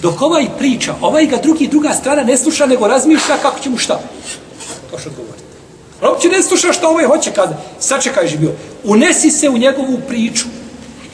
Dok 0.02 0.22
ovaj 0.22 0.46
priča, 0.58 0.94
ovaj 1.00 1.26
ga 1.26 1.36
drugi, 1.36 1.68
druga 1.68 1.92
strana 1.94 2.22
ne 2.22 2.36
sluša, 2.36 2.66
nego 2.66 2.88
razmišlja 2.88 3.36
kako 3.42 3.60
će 3.60 3.70
mu 3.70 3.78
šta. 3.78 4.00
To 4.90 4.98
što 4.98 5.10
odgovoriti. 5.10 5.42
On 6.02 6.08
uopće 6.08 6.28
ne 6.28 6.42
sluša 6.42 6.72
što 6.72 6.88
ovaj 6.88 7.04
hoće 7.04 7.30
kada. 7.32 7.62
Sačekaj 7.80 8.28
živio. 8.28 8.52
Unesi 8.84 9.30
se 9.30 9.48
u 9.48 9.58
njegovu 9.58 9.98
priču 10.08 10.44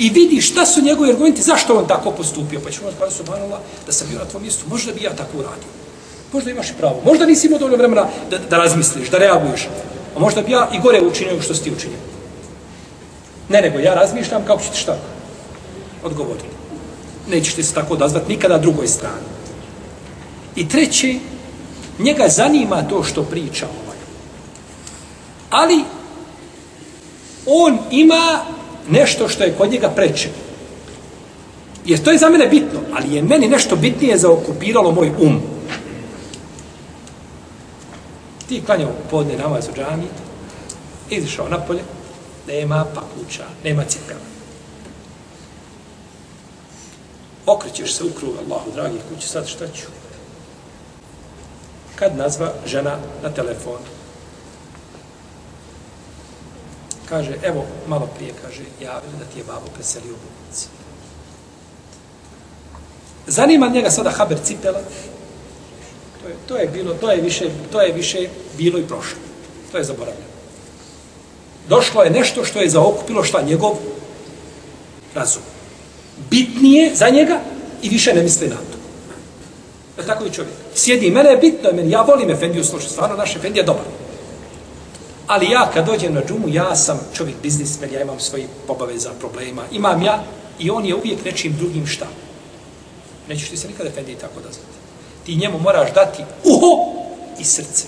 i 0.05 0.11
vidi 0.11 0.41
šta 0.41 0.67
su 0.67 0.83
njegovi 0.83 1.11
argumenti, 1.11 1.43
zašto 1.43 1.79
on 1.79 1.87
tako 1.87 2.11
postupio. 2.11 2.61
Pa 2.65 2.71
ćemo 2.71 2.89
kada 2.99 3.11
su 3.11 3.25
banala 3.25 3.61
da 3.87 3.93
sam 3.93 4.09
bio 4.09 4.19
na 4.19 4.25
tvom 4.25 4.43
mjestu, 4.43 4.65
možda 4.69 4.93
bi 4.93 5.03
ja 5.03 5.17
tako 5.17 5.39
uradio. 5.39 5.71
Možda 6.33 6.51
imaš 6.51 6.71
i 6.71 6.75
pravo. 6.79 7.01
Možda 7.05 7.27
nisi 7.27 7.47
imao 7.47 7.59
dovoljno 7.59 7.77
vremena 7.77 8.07
da, 8.31 8.39
da 8.39 8.59
razmisliš, 8.59 9.11
da 9.11 9.19
reaguješ. 9.19 9.69
A 10.17 10.19
možda 10.19 10.43
bi 10.43 10.53
ja 10.53 10.71
i 10.75 10.81
gore 10.81 11.01
učinio 11.01 11.43
što 11.43 11.55
si 11.55 11.65
ti 11.65 11.73
učinio. 11.73 11.99
Ne, 13.49 13.61
nego 13.61 13.79
ja 13.79 13.95
razmišljam 13.95 14.45
kako 14.45 14.63
ćete 14.63 14.77
šta 14.77 14.97
odgovoriti 16.05 16.63
nećete 17.29 17.63
se 17.63 17.75
tako 17.75 17.95
odazvati 17.95 18.29
nikada 18.29 18.59
drugoj 18.59 18.89
strani. 18.89 19.27
I 20.57 20.69
treće, 20.69 21.15
njega 21.99 22.29
zanima 22.29 22.83
to 22.89 23.03
što 23.05 23.23
priča 23.23 23.67
ovaj. 23.67 23.99
Ali, 25.51 25.85
on 27.47 27.79
ima 27.91 28.45
nešto 28.91 29.29
što 29.29 29.45
je 29.45 29.55
kod 29.59 29.71
njega 29.71 29.89
preče. 29.89 30.29
Jer 31.85 32.03
to 32.03 32.11
je 32.11 32.19
za 32.19 32.29
mene 32.29 32.47
bitno, 32.47 32.81
ali 32.93 33.15
je 33.15 33.23
meni 33.23 33.49
nešto 33.49 33.77
bitnije 33.77 34.19
zaokupiralo 34.19 34.93
moj 34.93 35.11
um. 35.21 35.41
Ti 38.49 38.63
klanjao 38.67 38.91
podne 39.11 39.37
namaz 39.37 39.69
u 39.69 39.77
džami, 39.77 40.07
izišao 41.11 41.49
napolje, 41.49 41.83
nema 42.49 42.85
papuča, 42.95 43.45
nema 43.65 43.85
cipela. 43.85 44.33
okrećeš 47.47 47.95
se 47.95 48.05
u 48.05 48.11
krug 48.11 48.33
Allahu, 48.45 48.71
dragi 48.75 48.99
kući, 49.09 49.29
sad 49.29 49.49
šta 49.49 49.67
ću? 49.67 49.87
Kad 51.95 52.17
nazva 52.17 52.53
žena 52.67 52.97
na 53.23 53.31
telefon, 53.31 53.79
kaže, 57.09 57.37
evo, 57.43 57.67
malo 57.87 58.09
prije, 58.17 58.33
kaže, 58.43 58.63
javili 58.81 59.13
da 59.19 59.25
ti 59.25 59.39
je 59.39 59.45
babo 59.45 59.67
preselio 59.75 60.13
u 60.13 60.17
bolnici. 60.17 60.67
Zanima 63.27 63.69
njega 63.69 63.91
sada 63.91 64.11
Haber 64.11 64.39
Cipela, 64.45 64.81
to 66.23 66.29
je, 66.29 66.35
to 66.49 66.57
je 66.57 66.67
bilo, 66.69 66.95
to 66.95 67.11
je 67.11 67.21
više, 67.21 67.51
to 67.73 67.81
je 67.81 67.93
više 67.93 68.29
bilo 68.59 68.79
i 68.79 68.87
prošlo. 68.87 69.19
To 69.73 69.79
je 69.79 69.85
zaboravljeno. 69.85 70.33
Došlo 71.69 72.03
je 72.03 72.11
nešto 72.11 72.45
što 72.45 72.61
je 72.61 72.71
zaokupilo 72.71 73.25
šta 73.25 73.43
njegov 73.43 73.77
razum 75.15 75.43
bitnije 76.31 76.95
za 76.95 77.09
njega 77.09 77.41
i 77.83 77.89
više 77.89 78.15
ne 78.15 78.23
misli 78.23 78.49
na 78.49 78.57
to. 78.57 78.79
Je 80.01 80.07
tako 80.07 80.25
i 80.27 80.31
čovjek. 80.31 80.55
Sjedi, 80.75 81.11
mene 81.11 81.31
je 81.31 81.37
bitno, 81.37 81.71
meni, 81.73 81.91
ja 81.91 82.03
volim 82.03 82.31
Efendiju 82.31 82.65
slušati, 82.65 82.93
stvarno 82.93 83.17
naš 83.17 83.37
Efendi 83.37 83.59
je 83.59 83.65
dobar. 83.65 83.85
Ali 85.27 85.51
ja 85.51 85.71
kad 85.75 85.87
dođem 85.87 86.15
na 86.15 86.23
džumu, 86.29 86.49
ja 86.49 86.77
sam 86.77 87.01
čovjek 87.15 87.37
biznismen, 87.43 87.93
ja 87.93 88.03
imam 88.03 88.21
svoji 88.21 88.47
obaveza, 88.69 89.11
problema, 89.21 89.63
imam 89.73 90.03
ja 90.03 90.25
i 90.59 90.71
on 90.71 90.85
je 90.85 90.95
uvijek 90.95 91.25
nečim 91.25 91.57
drugim 91.57 91.87
šta. 91.87 92.07
Nećeš 93.29 93.49
ti 93.49 93.57
se 93.57 93.69
nikada 93.69 93.89
Efendiji 93.89 94.17
tako 94.17 94.41
da. 94.41 94.49
Ti 95.27 95.37
njemu 95.37 95.59
moraš 95.59 95.95
dati 95.95 96.23
uho 96.45 96.93
i 97.39 97.45
srce. 97.45 97.87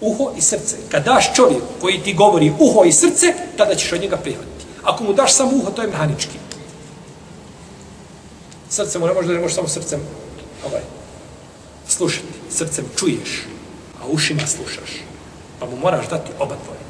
Uho 0.00 0.32
i 0.38 0.40
srce. 0.40 0.76
Kad 0.88 1.04
daš 1.04 1.34
čovjek 1.34 1.62
koji 1.80 2.02
ti 2.02 2.14
govori 2.14 2.52
uho 2.58 2.84
i 2.84 2.92
srce, 2.92 3.34
tada 3.56 3.74
ćeš 3.74 3.92
od 3.92 4.00
njega 4.00 4.16
prihvatiti. 4.16 4.64
Ako 4.82 5.04
mu 5.04 5.12
daš 5.12 5.32
samo 5.32 5.50
uho, 5.56 5.70
to 5.70 5.82
je 5.82 5.88
mehanički. 5.88 6.38
Srce 8.70 8.98
mu 8.98 9.06
ne 9.06 9.14
može 9.14 9.28
da 9.28 9.34
ne 9.34 9.40
može 9.40 9.54
samo 9.54 9.68
srcem 9.68 10.00
ovaj, 10.66 10.82
slušati. 11.88 12.26
Srcem 12.50 12.84
čuješ, 12.96 13.42
a 14.04 14.12
ušima 14.12 14.46
slušaš. 14.46 14.90
Pa 15.60 15.66
mu 15.66 15.76
moraš 15.76 16.08
dati 16.08 16.30
oba 16.38 16.56
tvoje. 16.64 16.84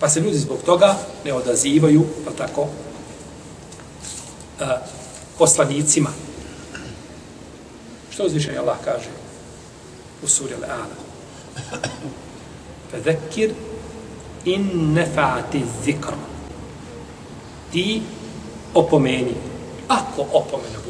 Pa 0.00 0.08
se 0.08 0.20
ljudi 0.20 0.38
zbog 0.38 0.58
toga 0.64 0.96
ne 1.24 1.32
odazivaju, 1.32 2.06
pa 2.24 2.30
tako, 2.30 2.62
uh, 2.62 2.68
poslanicima. 5.38 6.10
Što 8.10 8.24
uzvišenje 8.24 8.58
Allah 8.58 8.76
kaže 8.84 9.08
u 10.22 10.28
suri 10.28 10.54
Al-Ala? 10.54 10.96
Fedekir 12.90 13.52
in 14.44 14.94
nefa'ati 14.96 15.62
zikra. 15.84 16.16
Ti 17.72 18.02
opomeni. 18.74 19.34
Ako 19.88 20.26
opomena 20.32 20.78
bude. 20.86 20.89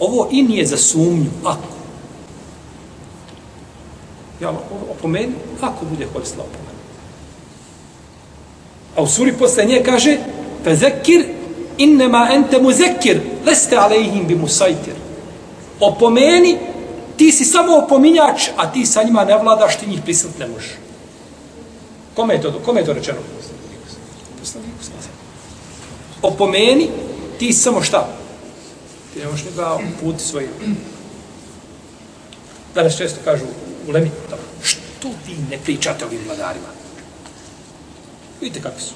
Ovo 0.00 0.28
i 0.30 0.42
nije 0.42 0.66
za 0.66 0.76
sumnju. 0.76 1.30
Ako. 1.44 1.68
Ja 4.40 4.52
opomeni, 4.90 5.32
ako 5.60 5.84
bude 5.84 6.06
koristila 6.12 6.44
opomenu. 6.44 6.78
A 8.96 9.02
u 9.02 9.06
suri 9.06 9.32
posle 9.32 9.64
nje 9.64 9.82
kaže 9.84 10.16
Fezekir 10.64 11.24
innema 11.78 12.28
ente 12.32 12.62
muzekir 12.62 13.20
leste 13.46 13.76
alejhim 13.76 14.26
bi 14.26 14.34
musajtir. 14.34 14.94
Opomeni 15.80 16.58
ti 17.16 17.32
si 17.32 17.44
samo 17.44 17.76
opominjač, 17.76 18.48
a 18.56 18.72
ti 18.72 18.86
sa 18.86 19.02
njima 19.02 19.24
ne 19.24 19.38
vladaš, 19.38 19.76
ti 19.76 19.86
njih 19.90 20.00
prisilit 20.02 20.38
ne 20.38 20.46
možeš. 20.46 20.70
Kome 22.14 22.34
je 22.34 22.42
to, 22.42 22.60
kome 22.64 22.80
je 22.80 22.86
to 22.86 22.92
rečeno? 22.92 23.18
Opomeni, 26.22 26.90
ti 27.38 27.52
samo 27.52 27.82
šta? 27.82 28.17
Ti 29.18 29.24
ne 29.24 29.30
možeš 29.30 29.44
put 29.44 30.00
puti 30.00 30.24
svojim. 30.24 30.50
Danas 32.74 32.96
često 32.96 33.20
kažu 33.24 33.44
u 33.88 33.90
Lemi, 33.90 34.10
što 34.62 35.08
vi 35.26 35.36
ne 35.50 35.58
pričate 35.64 36.04
ovim 36.04 36.20
vladarima? 36.26 36.66
Vidite 38.40 38.62
kakvi 38.62 38.80
su. 38.80 38.94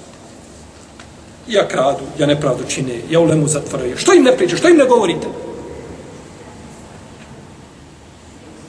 Ja 1.49 1.69
kradu, 1.69 2.05
ja 2.19 2.27
nepravdu 2.27 2.65
čine, 2.69 3.01
ja 3.11 3.21
u 3.21 3.25
Lemu 3.25 3.49
zatvaraju. 3.49 3.97
Što 3.97 4.15
im 4.15 4.23
ne 4.23 4.37
pričate, 4.37 4.59
što 4.59 4.69
im 4.69 4.77
ne 4.77 4.85
govorite? 4.85 5.27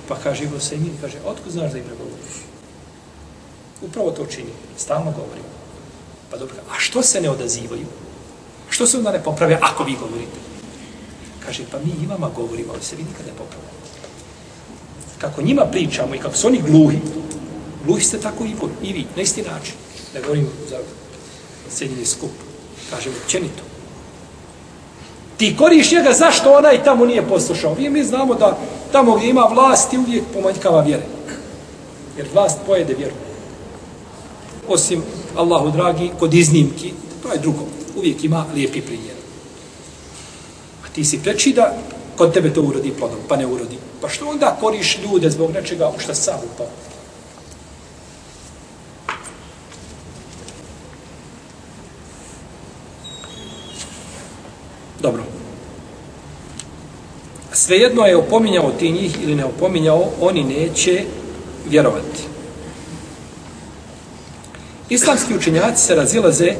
Pa 0.08 0.16
kaže 0.16 0.44
Ibn 0.44 0.60
Sejmin, 0.60 0.98
kaže, 1.02 1.18
otko 1.26 1.50
znaš 1.50 1.72
da 1.72 1.78
im 1.78 1.86
ne 1.86 1.96
govoriš? 1.98 2.34
Upravo 3.82 4.12
to 4.12 4.26
čini, 4.26 4.52
stalno 4.78 5.12
govorim. 5.12 5.46
Pa 6.32 6.38
dobro, 6.38 6.56
a 6.72 6.80
što 6.80 7.02
se 7.02 7.22
ne 7.22 7.30
odazivaju? 7.30 7.86
Što 8.70 8.88
se 8.88 8.98
onda 8.98 9.12
ne 9.12 9.24
popravlja 9.24 9.60
ako 9.62 9.84
vi 9.84 9.96
govorite? 10.00 10.53
Kaže, 11.46 11.64
pa 11.72 11.78
mi 11.80 12.04
i 12.04 12.08
vama 12.08 12.30
govorimo, 12.36 12.74
ali 12.74 12.84
se 12.84 12.96
vi 12.96 13.04
nikad 13.04 13.26
ne 13.26 13.32
popravljamo. 13.32 13.84
Kako 15.18 15.42
njima 15.42 15.66
pričamo 15.66 16.16
i 16.16 16.20
kako 16.20 16.36
su 16.36 16.48
oni 16.48 16.62
gluhi, 16.62 17.00
gluhi 17.86 18.04
ste 18.04 18.20
tako 18.20 18.46
i, 18.46 18.56
i 18.84 18.94
vi, 18.94 19.06
na 19.16 19.22
isti 19.22 19.42
način. 19.42 19.74
Ne 20.14 20.22
govorim 20.22 20.48
za 20.70 20.78
sjedini 21.70 22.06
skup. 22.06 22.32
Kaže, 22.90 23.10
općenito. 23.10 23.64
Ti 25.38 25.56
koriš 25.58 25.92
njega 25.92 26.14
zašto 26.14 26.54
onaj 26.54 26.84
tamo 26.84 27.06
nije 27.06 27.28
poslušao. 27.28 27.74
Vi 27.74 27.90
mi 27.90 28.04
znamo 28.04 28.36
da 28.36 28.58
tamo 28.92 29.16
gdje 29.16 29.30
ima 29.30 29.42
vlast 29.42 29.94
i 29.94 29.98
uvijek 29.98 30.24
pomanjkava 30.34 30.82
vjere. 30.82 31.04
Jer 32.18 32.28
vlast 32.34 32.60
pojede 32.66 32.94
vjeru. 32.94 33.16
osim 34.68 35.04
Allahu 35.36 35.72
dragi, 35.72 36.12
kod 36.20 36.34
iznimki, 36.34 36.94
to 37.24 37.32
je 37.34 37.40
drugo. 37.40 37.66
Uvijek 37.96 38.24
ima 38.24 38.46
lijepi 38.56 38.82
primjer. 38.82 39.13
Ti 40.94 41.06
si 41.06 41.20
preči 41.24 41.54
da 41.54 41.78
kod 42.18 42.34
tebe 42.34 42.54
to 42.54 42.62
urodi 42.62 42.94
plodom, 42.98 43.20
pa 43.28 43.36
ne 43.36 43.46
urodi. 43.46 43.78
Pa 44.02 44.10
što 44.10 44.30
onda 44.30 44.58
koriš 44.60 45.00
ljude 45.04 45.30
zbog 45.30 45.52
nečega 45.52 45.90
u 45.90 46.00
šta 46.00 46.16
sam 46.16 46.40
upao? 46.54 46.68
Dobro. 55.00 55.24
Svejedno 57.54 58.06
je 58.06 58.18
opominjao 58.18 58.72
ti 58.72 58.92
njih 58.92 59.24
ili 59.24 59.36
ne 59.36 59.46
opominjao, 59.46 60.10
oni 60.22 60.44
neće 60.44 61.04
vjerovati. 61.70 62.24
Islamski 64.90 65.36
učenjaci 65.36 65.86
se 65.86 65.96
razilaze 65.96 66.54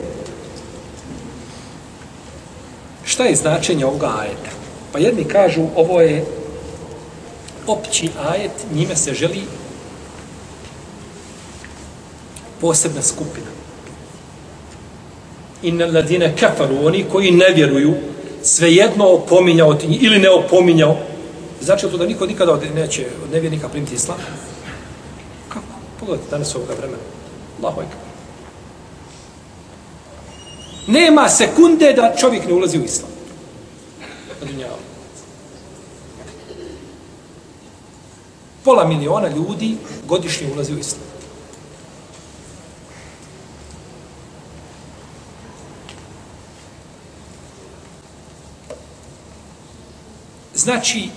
šta 3.14 3.24
je 3.24 3.36
značenje 3.36 3.86
ovoga 3.86 4.14
ajeta. 4.20 4.50
Pa 4.92 5.00
jedni 5.00 5.24
kažu 5.24 5.62
ovo 5.76 6.02
je 6.02 6.26
opći 7.68 8.10
ajet, 8.30 8.52
njime 8.74 8.96
se 8.96 9.14
želi 9.14 9.42
posebna 12.62 13.02
skupina. 13.02 13.52
Inna 15.64 15.86
ladine 15.86 16.36
kafaru, 16.40 16.86
oni 16.86 17.06
koji 17.12 17.32
ne 17.32 17.54
vjeruju, 17.56 17.94
svejedno 18.44 19.08
opominjao 19.08 19.74
ti 19.74 19.88
ili 20.02 20.20
ne 20.20 20.30
opominjao, 20.30 20.98
znači 21.62 21.88
to 21.88 21.98
da 21.98 22.06
niko 22.06 22.26
nikada 22.26 22.54
od, 22.54 22.64
neće 22.76 23.06
od 23.24 23.32
nevjernika 23.32 23.70
primiti 23.70 23.96
islam? 23.96 24.18
Kako? 25.50 25.66
Pogledajte 26.00 26.32
danas 26.32 26.56
ovoga 26.56 26.74
vremena. 26.74 27.04
Allahu 27.62 27.82
ekber. 27.82 28.03
Nema 30.88 31.30
sekunde 31.30 31.94
da 31.94 32.16
čovjek 32.18 32.48
ne 32.48 32.54
ulazi 32.54 32.80
u 32.80 32.84
islam. 32.84 33.12
Odinjava. 34.42 34.78
Pola 38.64 38.88
miliona 38.88 39.28
ljudi 39.28 39.78
godišnje 40.08 40.48
ulazi 40.54 40.74
u 40.74 40.78
islam. 40.78 41.04
Znači, 50.56 51.10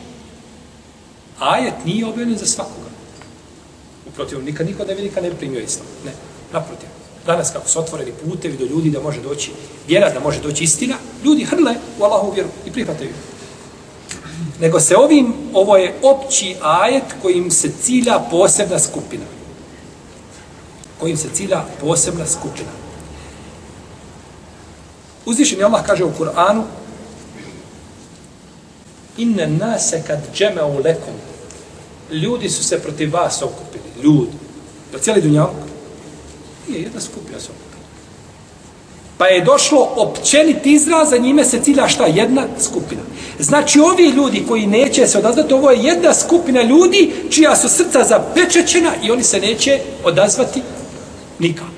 ajet 1.39 1.75
nije 1.85 2.07
objavljen 2.07 2.39
za 2.39 2.47
svakoga. 2.47 2.91
Uprotiv, 4.09 4.45
nikad 4.45 4.67
niko 4.67 4.85
nevjernika 4.85 5.21
ne 5.21 5.35
primio 5.35 5.61
islam. 5.61 5.87
Ne, 6.05 6.13
naprotiv. 6.53 6.96
Danas 7.27 7.51
kako 7.51 7.69
su 7.69 7.79
otvoreni 7.79 8.13
putevi 8.25 8.57
do 8.57 8.65
ljudi 8.65 8.91
da 8.91 9.01
može 9.01 9.21
doći 9.21 9.51
vjera, 9.89 10.11
da 10.11 10.21
može 10.21 10.41
doći 10.41 10.65
istina, 10.65 10.97
ljudi 11.25 11.45
hrle 11.45 11.75
u 11.99 12.05
Allahu 12.05 12.33
vjeru 12.33 12.49
i 12.67 12.71
prihvataju. 12.71 13.11
Nego 14.61 14.81
se 14.81 14.97
ovim, 14.97 15.35
ovo 15.53 15.77
je 15.77 15.95
opći 16.03 16.57
ajet 16.63 17.05
kojim 17.23 17.51
se 17.51 17.71
cilja 17.83 18.19
posebna 18.31 18.79
skupina. 18.79 19.25
Kojim 21.01 21.17
se 21.17 21.29
cilja 21.35 21.65
posebna 21.81 22.27
skupina. 22.27 22.71
Uzvišen 25.27 25.59
je 25.59 25.65
Allah 25.65 25.87
kaže 25.87 26.05
u 26.05 26.13
Kur'anu 26.19 26.63
Inne 29.17 29.47
nase 29.47 30.03
kad 30.07 30.19
džeme 30.35 30.65
u 30.65 30.79
lekom 30.79 31.15
ljudi 32.11 32.49
su 32.49 32.65
se 32.65 32.83
protiv 32.83 33.15
vas 33.15 33.43
okupili. 33.43 33.85
Ljudi. 34.03 34.33
Da 34.93 34.99
cijeli 34.99 35.23
dunjavuk? 35.23 35.66
Nije 36.69 36.83
jedna 36.83 37.01
skupina 37.01 37.41
se 37.41 37.49
okupila. 37.51 37.77
Pa 39.19 39.27
je 39.27 39.45
došlo 39.45 39.93
općenit 39.97 40.67
izraz, 40.67 41.11
za 41.11 41.19
njime 41.19 41.45
se 41.45 41.61
cilja 41.63 41.89
šta? 41.89 42.07
Jedna 42.07 42.47
skupina. 42.61 43.01
Znači 43.39 43.81
ovi 43.81 44.09
ljudi 44.09 44.45
koji 44.49 44.67
neće 44.67 45.07
se 45.07 45.19
odazvati, 45.19 45.55
ovo 45.55 45.71
je 45.71 45.83
jedna 45.83 46.15
skupina 46.15 46.63
ljudi 46.63 47.13
čija 47.31 47.57
su 47.57 47.69
srca 47.69 48.05
zapečećena 48.05 48.93
i 49.03 49.11
oni 49.11 49.23
se 49.23 49.41
neće 49.41 49.81
odazvati 50.05 50.63
nikako. 51.39 51.71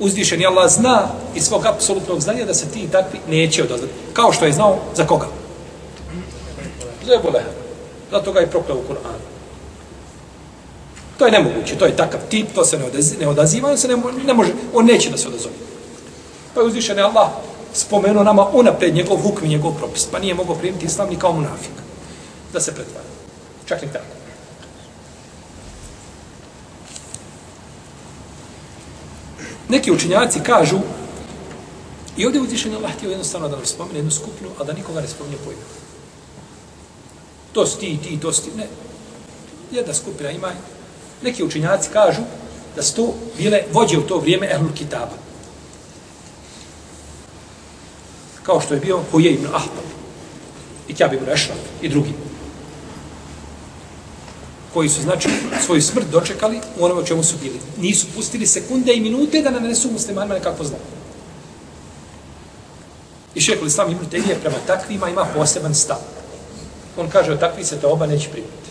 Uzvišeni 0.00 0.42
je 0.42 0.46
Allah 0.46 0.70
zna 0.70 1.08
iz 1.34 1.44
svog 1.44 1.66
apsolutnog 1.66 2.20
znanja 2.20 2.44
da 2.44 2.54
se 2.54 2.66
ti 2.66 2.88
takvi 2.92 3.18
neće 3.28 3.62
odazvati. 3.62 3.92
Kao 4.12 4.32
što 4.32 4.44
je 4.44 4.52
znao 4.52 4.78
za 4.96 5.06
koga? 5.06 5.26
Za 7.06 7.14
Ebu 7.14 7.28
Leheb. 7.34 7.52
Zato 8.10 8.32
ga 8.32 8.40
je 8.40 8.50
prokleo 8.50 8.76
u 8.76 8.92
Kur'anu. 8.92 9.37
To 11.18 11.26
je 11.26 11.32
nemoguće, 11.32 11.78
to 11.78 11.86
je 11.86 11.96
takav 11.96 12.20
tip, 12.28 12.46
to 12.54 12.64
se 12.64 12.78
ne, 12.78 12.84
odazi, 12.84 13.16
ne 13.16 13.28
odaziva, 13.28 13.70
on 13.70 13.78
se 13.78 13.88
ne, 13.88 13.96
ne 14.26 14.34
može, 14.34 14.52
on 14.74 14.86
neće 14.86 15.10
da 15.10 15.18
se 15.18 15.28
odazove. 15.28 15.54
Pa 16.54 16.60
je 16.60 16.66
uzvišen 16.66 16.98
Allah 16.98 17.28
spomenuo 17.72 18.24
nama 18.24 18.46
unapred 18.52 18.94
njegov 18.94 19.16
hukm 19.16 19.44
i 19.44 19.48
njegov 19.48 19.74
propis, 19.78 20.04
pa 20.04 20.18
nije 20.18 20.34
mogao 20.34 20.54
primiti 20.54 20.86
islam 20.86 21.08
ni 21.08 21.18
kao 21.18 21.32
munafik, 21.32 21.72
da 22.52 22.60
se 22.60 22.74
pretvara. 22.74 23.06
Čak 23.66 23.82
ni 23.82 23.92
tako. 23.92 24.04
Neki 29.68 29.92
učinjaci 29.92 30.40
kažu, 30.40 30.78
i 32.16 32.26
ovdje 32.26 32.40
uzvišen 32.40 32.74
Allah 32.74 32.92
htio 32.92 33.10
jednostavno 33.10 33.48
da 33.48 33.56
nam 33.56 33.66
spomene 33.66 33.98
jednu 33.98 34.10
skupinu, 34.10 34.50
a 34.60 34.64
da 34.64 34.72
nikoga 34.72 35.00
ne 35.00 35.08
spominje 35.08 35.36
pojma. 35.44 35.62
To 37.52 37.66
si 37.66 37.78
ti, 37.78 37.98
ti, 38.02 38.20
to 38.20 38.32
si 38.32 38.42
ti. 38.42 38.50
Ne. 38.56 38.66
Jedna 39.70 39.94
skupina 39.94 40.30
ima 40.30 40.52
Neki 41.22 41.44
učinjaci 41.44 41.90
kažu 41.92 42.22
da 42.76 42.82
su 42.82 42.94
to 42.94 43.14
bile 43.38 43.62
vođe 43.72 43.98
u 43.98 44.02
to 44.02 44.18
vrijeme 44.18 44.48
Ehlul 44.50 44.72
Kitaba. 44.74 45.16
Kao 48.42 48.60
što 48.60 48.74
je 48.74 48.80
bio 48.80 49.00
Huje 49.10 49.30
ibn 49.30 49.46
Ahbab 49.46 49.88
i 50.88 50.94
Kjab 50.94 51.12
ibn 51.12 51.30
Ešraf 51.30 51.58
i 51.82 51.88
drugi. 51.88 52.12
Koji 54.72 54.88
su, 54.88 55.02
znači, 55.02 55.28
svoju 55.66 55.82
smrt 55.82 56.06
dočekali 56.10 56.60
u 56.78 56.84
onome 56.84 57.06
čemu 57.06 57.24
su 57.24 57.36
bili. 57.42 57.60
Nisu 57.76 58.06
pustili 58.16 58.46
sekunde 58.46 58.94
i 58.94 59.00
minute 59.00 59.42
da 59.42 59.50
nanesu 59.50 59.90
muslimanima 59.92 60.34
nekako 60.34 60.64
zlo. 60.64 60.78
I 63.34 63.40
šehol 63.40 63.66
Islam 63.66 63.90
ibn 63.90 64.06
Tejmije 64.06 64.38
prema 64.40 64.56
takvima 64.66 65.08
ima 65.08 65.26
poseban 65.34 65.74
stav. 65.74 65.98
On 66.96 67.10
kaže, 67.10 67.32
o 67.32 67.36
takvi 67.36 67.64
se 67.64 67.80
to 67.80 67.90
oba 67.90 68.06
neće 68.06 68.28
primiti 68.28 68.67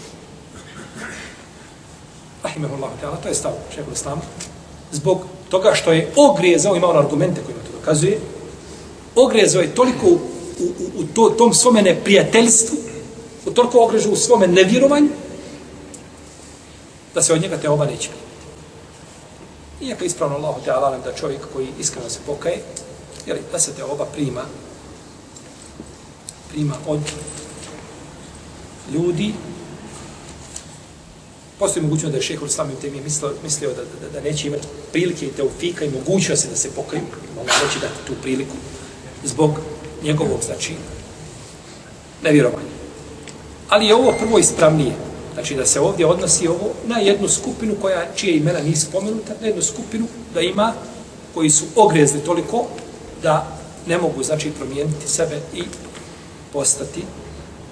rahimehullah 2.57 2.89
ta'ala, 3.01 3.21
to 3.21 3.27
je 3.27 3.35
stav 3.35 3.53
šehekul 3.69 3.93
islama, 3.93 4.21
zbog 4.91 5.21
toga 5.49 5.73
što 5.73 5.91
je 5.91 6.11
ogrijezao, 6.15 6.75
ima 6.75 6.87
on 6.87 6.97
argumente 6.97 7.41
kojima 7.45 7.63
to 7.63 7.79
dokazuje, 7.79 8.19
ogrijezao 9.15 9.61
je 9.61 9.75
toliko 9.75 10.05
u, 10.07 10.19
u, 10.59 10.71
u 10.97 11.03
to, 11.13 11.29
tom 11.29 11.53
svome 11.53 11.81
neprijateljstvu, 11.81 12.77
u 13.45 13.51
toliko 13.51 13.83
ogrežu 13.83 14.11
u 14.11 14.15
svome 14.15 14.47
nevjerovanju, 14.47 15.09
da 17.13 17.21
se 17.21 17.33
od 17.33 17.41
njega 17.41 17.57
te 17.57 17.69
oba 17.69 17.85
neće 17.85 18.09
primiti. 18.09 18.27
Iako 19.81 20.05
ispravno 20.05 20.35
Allah 20.35 20.55
te 20.65 20.71
alalem 20.71 21.01
da 21.01 21.13
čovjek 21.13 21.41
koji 21.53 21.67
iskreno 21.79 22.09
se 22.09 22.19
pokaje, 22.25 22.61
jeli, 23.25 23.39
da 23.51 23.59
se 23.59 23.73
te 23.73 23.83
oba 23.83 24.05
prima, 24.05 24.41
prima 26.51 26.75
od 26.87 26.99
ljudi 28.93 29.33
Postoji 31.59 31.83
mogućnost 31.83 32.11
da 32.11 32.17
je 32.17 32.23
šehol 32.23 32.47
Islam 32.47 32.71
te 32.81 32.91
mi 32.91 33.01
mislio, 33.01 33.33
mislio 33.43 33.69
da, 33.69 33.81
da, 34.01 34.09
da 34.13 34.29
neće 34.29 34.47
imati 34.47 34.67
prilike 34.91 35.25
i 35.25 35.31
teufika 35.31 35.85
i 35.85 35.89
mogućnost 35.89 36.49
da 36.49 36.55
se 36.55 36.69
pokaju, 36.71 37.01
mogu 37.35 37.49
reći 37.63 37.79
dati 37.79 38.07
tu 38.07 38.13
priliku, 38.21 38.55
zbog 39.23 39.51
njegovog, 40.03 40.39
znači, 40.45 40.73
nevjerovanja. 42.23 42.77
Ali 43.69 43.87
je 43.87 43.95
ovo 43.95 44.13
prvo 44.19 44.39
ispravnije. 44.39 44.91
Znači 45.33 45.55
da 45.55 45.65
se 45.65 45.79
ovdje 45.79 46.05
odnosi 46.05 46.47
ovo 46.47 46.73
na 46.85 46.99
jednu 46.99 47.27
skupinu 47.27 47.75
koja, 47.81 48.05
čije 48.15 48.37
imena 48.37 48.59
nije 48.59 48.75
spomenuta, 48.75 49.33
na 49.41 49.47
jednu 49.47 49.61
skupinu 49.61 50.07
da 50.33 50.41
ima 50.41 50.73
koji 51.33 51.49
su 51.49 51.65
ogrezli 51.75 52.19
toliko 52.19 52.65
da 53.23 53.57
ne 53.87 53.97
mogu, 53.97 54.23
znači, 54.23 54.51
promijeniti 54.51 55.07
sebe 55.07 55.41
i 55.53 55.63
postati 56.53 57.03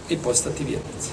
i 0.10 0.18
postati 0.18 0.64
vjernici. 0.64 1.10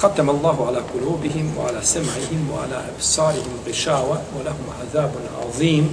Hatem 0.00 0.30
Allahu 0.32 0.64
ala 0.64 0.80
kulubihim, 0.80 1.52
wa 1.52 1.68
ala 1.68 1.84
sema'ihim, 1.84 2.48
wa 2.48 2.64
ala 2.64 2.88
absarihim 2.88 3.52
gishawa, 3.68 4.16
wa 4.32 4.40
lahum 4.40 4.64
azabun 4.80 5.20
azim. 5.44 5.92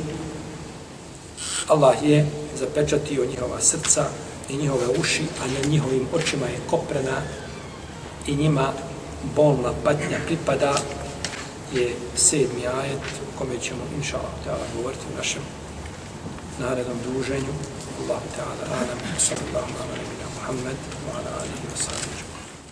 Allah 1.67 1.91
je 1.99 2.23
zapečatio 2.55 3.25
njihova 3.25 3.59
srca 3.59 4.07
i 4.49 4.57
njihove 4.57 4.87
uši, 4.99 5.27
a 5.43 5.47
na 5.47 5.69
njihovim 5.69 6.07
očima 6.13 6.47
je 6.47 6.59
koprena 6.69 7.19
i 8.27 8.35
njima 8.35 8.71
bolna 9.35 9.73
patnja 9.83 10.19
pripada 10.25 10.73
je 11.73 11.95
sedmi 12.15 12.63
ajet 12.63 13.03
kome 13.37 13.59
ćemo, 13.59 13.83
inša 13.97 14.17
Allah, 14.17 14.67
govoriti 14.75 15.03
u 15.13 15.17
našem 15.17 15.41
narednom 16.59 16.97
druženju. 17.03 17.53
Allah, 17.99 18.21
teala, 18.35 18.63
alam, 18.71 18.99
sallallahu 19.19 19.71
alam, 19.83 19.99
alam, 19.99 20.31
alam, 20.47 20.63
alam, 20.63 20.63
alam, 20.63 20.77
alam, 21.11 21.27
alam, 21.27 21.43
alam, 21.91 22.16